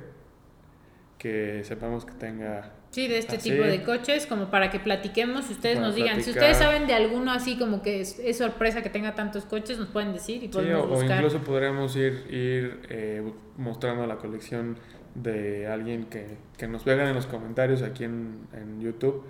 que 1.17 1.63
sepamos 1.65 2.05
que 2.05 2.13
tenga 2.13 2.71
Sí, 2.91 3.07
de 3.07 3.17
este 3.19 3.37
Así. 3.37 3.51
tipo 3.51 3.63
de 3.63 3.83
coches, 3.83 4.27
como 4.27 4.51
para 4.51 4.69
que 4.69 4.77
platiquemos 4.79 5.49
y 5.49 5.53
ustedes 5.53 5.79
nos 5.79 5.95
digan. 5.95 6.21
Si 6.21 6.31
ustedes 6.31 6.57
saben 6.57 6.87
de 6.87 6.93
alguno 6.93 7.31
así 7.31 7.57
como 7.57 7.81
que 7.81 8.01
es, 8.01 8.19
es 8.19 8.37
sorpresa 8.37 8.81
que 8.83 8.89
tenga 8.89 9.15
tantos 9.15 9.45
coches, 9.45 9.79
nos 9.79 9.87
pueden 9.87 10.11
decir 10.11 10.43
y 10.43 10.49
podemos 10.49 10.83
o, 10.83 10.85
o 10.85 10.87
buscar. 10.95 11.15
incluso 11.17 11.39
podríamos 11.39 11.95
ir, 11.95 12.25
ir 12.29 12.81
eh, 12.89 13.23
mostrando 13.57 14.05
la 14.05 14.17
colección 14.17 14.77
de 15.15 15.67
alguien 15.67 16.05
que, 16.05 16.37
que 16.57 16.67
nos 16.67 16.83
vean 16.83 16.99
en 17.07 17.13
los 17.15 17.27
comentarios 17.27 17.81
aquí 17.81 18.03
en, 18.03 18.41
en 18.53 18.81
YouTube 18.81 19.23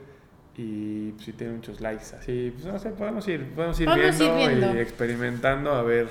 y 0.58 1.14
si 1.20 1.32
tiene 1.34 1.54
muchos 1.54 1.82
likes 1.82 2.16
así, 2.20 2.52
pues 2.54 2.66
no 2.66 2.78
sé, 2.80 2.90
podemos 2.90 3.28
ir, 3.28 3.48
podemos 3.54 3.80
ir, 3.80 3.86
Podemos 3.88 4.20
ir 4.20 4.32
viendo, 4.36 4.58
viendo. 4.58 4.76
y 4.76 4.80
experimentando 4.82 5.72
a 5.74 5.84
ver 5.84 6.08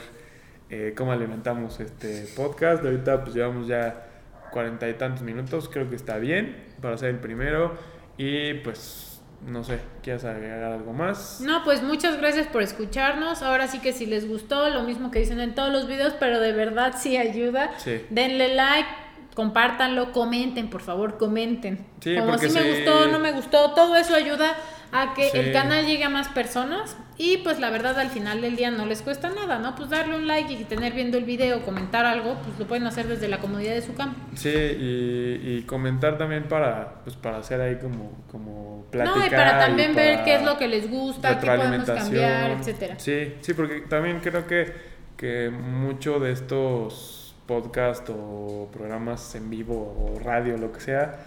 eh, 0.70 0.94
cómo 0.96 1.10
alimentamos 1.12 1.80
este 1.80 2.26
podcast. 2.36 2.84
Ahorita 2.84 3.22
pues 3.22 3.34
llevamos 3.34 3.66
ya 3.66 4.06
cuarenta 4.52 4.88
y 4.88 4.94
tantos 4.94 5.22
minutos, 5.22 5.68
creo 5.68 5.90
que 5.90 5.96
está 5.96 6.18
bien 6.18 6.69
para 6.80 6.96
ser 6.96 7.10
el 7.10 7.18
primero 7.18 7.76
y 8.16 8.54
pues 8.54 9.10
no 9.46 9.64
sé, 9.64 9.80
¿quieres 10.02 10.24
agregar 10.24 10.62
algo 10.64 10.92
más? 10.92 11.40
No, 11.40 11.64
pues 11.64 11.82
muchas 11.82 12.18
gracias 12.18 12.46
por 12.46 12.62
escucharnos. 12.62 13.42
Ahora 13.42 13.68
sí 13.68 13.78
que 13.78 13.92
si 13.92 14.04
les 14.04 14.28
gustó, 14.28 14.68
lo 14.68 14.82
mismo 14.82 15.10
que 15.10 15.20
dicen 15.20 15.40
en 15.40 15.54
todos 15.54 15.72
los 15.72 15.88
videos, 15.88 16.14
pero 16.20 16.40
de 16.40 16.52
verdad 16.52 16.94
sí 16.98 17.16
ayuda. 17.16 17.70
Sí. 17.78 18.04
Denle 18.10 18.54
like, 18.54 18.88
compártanlo, 19.34 20.12
comenten, 20.12 20.68
por 20.68 20.82
favor, 20.82 21.16
comenten. 21.16 21.86
Sí, 22.00 22.16
Como 22.16 22.36
si 22.36 22.50
me 22.50 22.70
gustó, 22.70 23.06
no 23.06 23.18
me 23.18 23.32
gustó, 23.32 23.72
todo 23.72 23.96
eso 23.96 24.14
ayuda 24.14 24.54
a 24.92 25.14
que 25.14 25.30
Sí. 25.30 25.38
el 25.38 25.52
canal 25.52 25.86
llegue 25.86 26.04
a 26.04 26.08
más 26.08 26.28
personas 26.28 26.96
y 27.16 27.38
pues 27.38 27.60
la 27.60 27.70
verdad 27.70 27.98
al 27.98 28.08
final 28.08 28.40
del 28.40 28.56
día 28.56 28.70
no 28.70 28.86
les 28.86 29.02
cuesta 29.02 29.30
nada, 29.30 29.58
¿no? 29.58 29.74
Pues 29.76 29.90
darle 29.90 30.16
un 30.16 30.26
like 30.26 30.52
y 30.52 30.64
tener 30.64 30.92
viendo 30.94 31.18
el 31.18 31.24
video, 31.24 31.62
comentar 31.62 32.04
algo, 32.06 32.34
pues 32.44 32.58
lo 32.58 32.66
pueden 32.66 32.86
hacer 32.86 33.06
desde 33.06 33.28
la 33.28 33.38
comodidad 33.38 33.74
de 33.74 33.82
su 33.82 33.94
cama. 33.94 34.14
Sí, 34.34 34.48
y, 34.48 35.40
y 35.58 35.62
comentar 35.66 36.18
también 36.18 36.44
para, 36.48 37.02
pues 37.04 37.16
para 37.16 37.38
hacer 37.38 37.60
ahí 37.60 37.76
como, 37.76 38.24
como 38.30 38.86
platicar. 38.90 39.18
No, 39.18 39.26
y 39.26 39.30
para 39.30 39.58
también 39.58 39.94
ver 39.94 40.14
para 40.14 40.24
qué 40.24 40.34
es 40.36 40.42
lo 40.42 40.58
que 40.58 40.66
les 40.68 40.90
gusta, 40.90 41.38
qué 41.38 41.46
podemos 41.46 41.86
cambiar, 41.86 42.50
etcétera. 42.52 42.98
Sí, 42.98 43.34
sí, 43.40 43.54
porque 43.54 43.82
también 43.82 44.20
creo 44.20 44.46
que, 44.46 44.72
que 45.16 45.50
mucho 45.50 46.18
de 46.18 46.32
estos 46.32 47.34
podcasts 47.46 48.10
o 48.10 48.68
programas 48.72 49.34
en 49.34 49.50
vivo 49.50 49.74
o 50.14 50.18
radio, 50.20 50.56
lo 50.56 50.72
que 50.72 50.80
sea, 50.80 51.18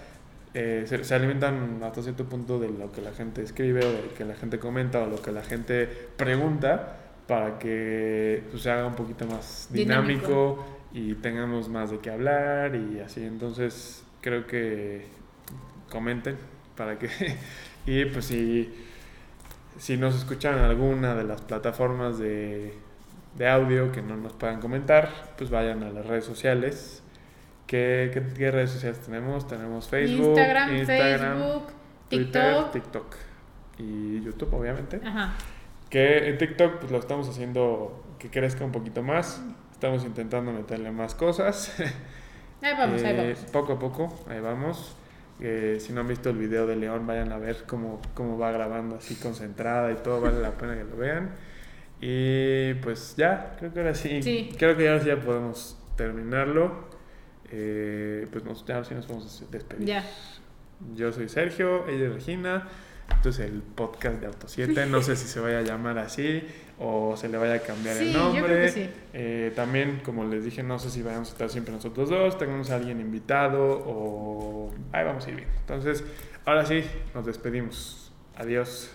eh, 0.53 0.83
se, 0.85 1.03
se 1.03 1.15
alimentan 1.15 1.81
hasta 1.83 2.01
cierto 2.01 2.25
punto 2.25 2.59
de 2.59 2.69
lo 2.69 2.91
que 2.91 3.01
la 3.01 3.11
gente 3.11 3.41
escribe 3.41 3.85
o 3.85 3.91
de 3.91 4.03
lo 4.03 4.13
que 4.13 4.25
la 4.25 4.35
gente 4.35 4.59
comenta 4.59 5.01
o 5.01 5.07
lo 5.07 5.21
que 5.21 5.31
la 5.31 5.43
gente 5.43 5.87
pregunta 6.15 6.97
para 7.27 7.57
que 7.57 8.43
pues, 8.51 8.63
se 8.63 8.71
haga 8.71 8.85
un 8.85 8.95
poquito 8.95 9.25
más 9.25 9.67
Dinámico. 9.71 10.21
dinámico 10.27 10.65
y 10.93 11.15
tengamos 11.15 11.69
más 11.69 11.91
de 11.91 11.99
qué 11.99 12.11
hablar 12.11 12.75
y 12.75 12.99
así. 12.99 13.23
Entonces, 13.23 14.03
creo 14.21 14.45
que 14.47 15.05
comenten 15.89 16.37
para 16.75 16.97
que. 16.99 17.09
y 17.85 18.05
pues 18.05 18.25
si, 18.25 18.73
si 19.77 19.97
nos 19.97 20.15
escuchan 20.15 20.57
en 20.57 20.65
alguna 20.65 21.15
de 21.15 21.23
las 21.23 21.41
plataformas 21.41 22.19
de, 22.19 22.73
de 23.37 23.49
audio 23.49 23.91
que 23.91 24.01
no 24.01 24.17
nos 24.17 24.33
puedan 24.33 24.59
comentar, 24.59 25.33
pues 25.37 25.49
vayan 25.49 25.83
a 25.83 25.89
las 25.89 26.05
redes 26.05 26.25
sociales. 26.25 27.02
¿Qué, 27.67 28.11
qué, 28.13 28.23
qué 28.35 28.51
redes 28.51 28.71
sociales 28.71 28.99
tenemos? 28.99 29.47
Tenemos 29.47 29.87
Facebook, 29.87 30.27
Instagram, 30.27 30.75
Instagram, 30.75 31.39
Facebook, 31.39 31.63
Twitter, 32.09 32.55
TikTok. 32.71 32.71
TikTok 32.71 33.15
y 33.79 34.21
YouTube, 34.21 34.53
obviamente. 34.53 34.99
Ajá. 35.03 35.33
Que 35.89 36.29
en 36.29 36.37
TikTok 36.37 36.79
pues 36.79 36.91
lo 36.91 36.99
estamos 36.99 37.27
haciendo 37.29 38.03
que 38.19 38.29
crezca 38.29 38.63
un 38.65 38.71
poquito 38.71 39.01
más. 39.01 39.41
Estamos 39.71 40.03
intentando 40.05 40.51
meterle 40.51 40.91
más 40.91 41.15
cosas. 41.15 41.73
Ahí 42.61 42.73
vamos, 42.77 43.03
ahí 43.03 43.13
Eh, 43.13 43.17
vamos. 43.35 43.39
Poco 43.51 43.73
a 43.73 43.79
poco, 43.79 44.25
ahí 44.29 44.39
vamos. 44.39 44.95
Eh, 45.41 45.77
si 45.81 45.91
no 45.91 46.01
han 46.01 46.07
visto 46.07 46.29
el 46.29 46.37
video 46.37 46.65
de 46.67 46.75
León, 46.77 47.05
vayan 47.05 47.31
a 47.33 47.37
ver 47.37 47.63
cómo, 47.67 48.01
cómo 48.13 48.37
va 48.37 48.51
grabando 48.51 48.95
así 48.95 49.15
concentrada 49.15 49.91
y 49.91 49.95
todo, 49.95 50.21
vale 50.21 50.39
la 50.39 50.51
pena 50.51 50.75
que 50.77 50.83
lo 50.85 50.95
vean. 50.95 51.31
Y 51.99 52.75
pues 52.75 53.15
ya, 53.17 53.55
creo 53.59 53.73
que 53.73 53.79
ahora 53.79 53.95
sí, 53.95 54.21
Sí. 54.21 54.49
creo 54.57 54.77
que 54.77 54.87
ahora 54.87 55.01
sí 55.01 55.07
ya 55.07 55.19
podemos 55.19 55.77
terminarlo. 55.97 56.87
Eh, 57.55 58.27
pues 58.31 58.43
nos, 58.43 58.65
ya 58.65 58.83
sí 58.83 58.95
nos 58.95 59.07
vamos 59.07 59.43
a 59.47 59.51
despedir. 59.51 59.85
Ya. 59.87 60.03
Yo 60.95 61.11
soy 61.11 61.29
Sergio, 61.29 61.87
ella 61.87 62.07
es 62.07 62.13
Regina. 62.13 62.67
Esto 63.15 63.29
es 63.29 63.39
el 63.39 63.61
podcast 63.61 64.19
de 64.21 64.25
Auto 64.27 64.47
7. 64.47 64.87
No 64.87 65.01
sé 65.03 65.15
si 65.15 65.27
se 65.27 65.39
vaya 65.39 65.59
a 65.59 65.61
llamar 65.61 65.97
así 65.99 66.41
o 66.79 67.15
se 67.15 67.29
le 67.29 67.37
vaya 67.37 67.55
a 67.55 67.59
cambiar 67.59 67.95
Sí, 67.97 68.05
el 68.07 68.13
yo 68.13 68.19
nombre. 68.19 68.43
creo 68.43 68.61
que 68.65 68.69
sí. 68.71 68.89
Eh, 69.13 69.53
también, 69.55 70.01
como 70.03 70.25
les 70.25 70.43
dije, 70.43 70.63
no 70.63 70.79
sé 70.79 70.89
si 70.89 71.03
vayamos 71.03 71.29
a 71.29 71.31
estar 71.33 71.49
siempre 71.49 71.73
nosotros 71.73 72.09
dos, 72.09 72.37
tengamos 72.39 72.71
a 72.71 72.75
alguien 72.77 72.99
invitado 73.01 73.83
o 73.85 74.73
ahí 74.91 75.05
vamos 75.05 75.25
a 75.27 75.29
ir 75.29 75.35
bien. 75.35 75.49
Entonces, 75.59 76.03
ahora 76.45 76.65
sí, 76.65 76.83
nos 77.13 77.25
despedimos. 77.25 78.11
Adiós. 78.35 78.89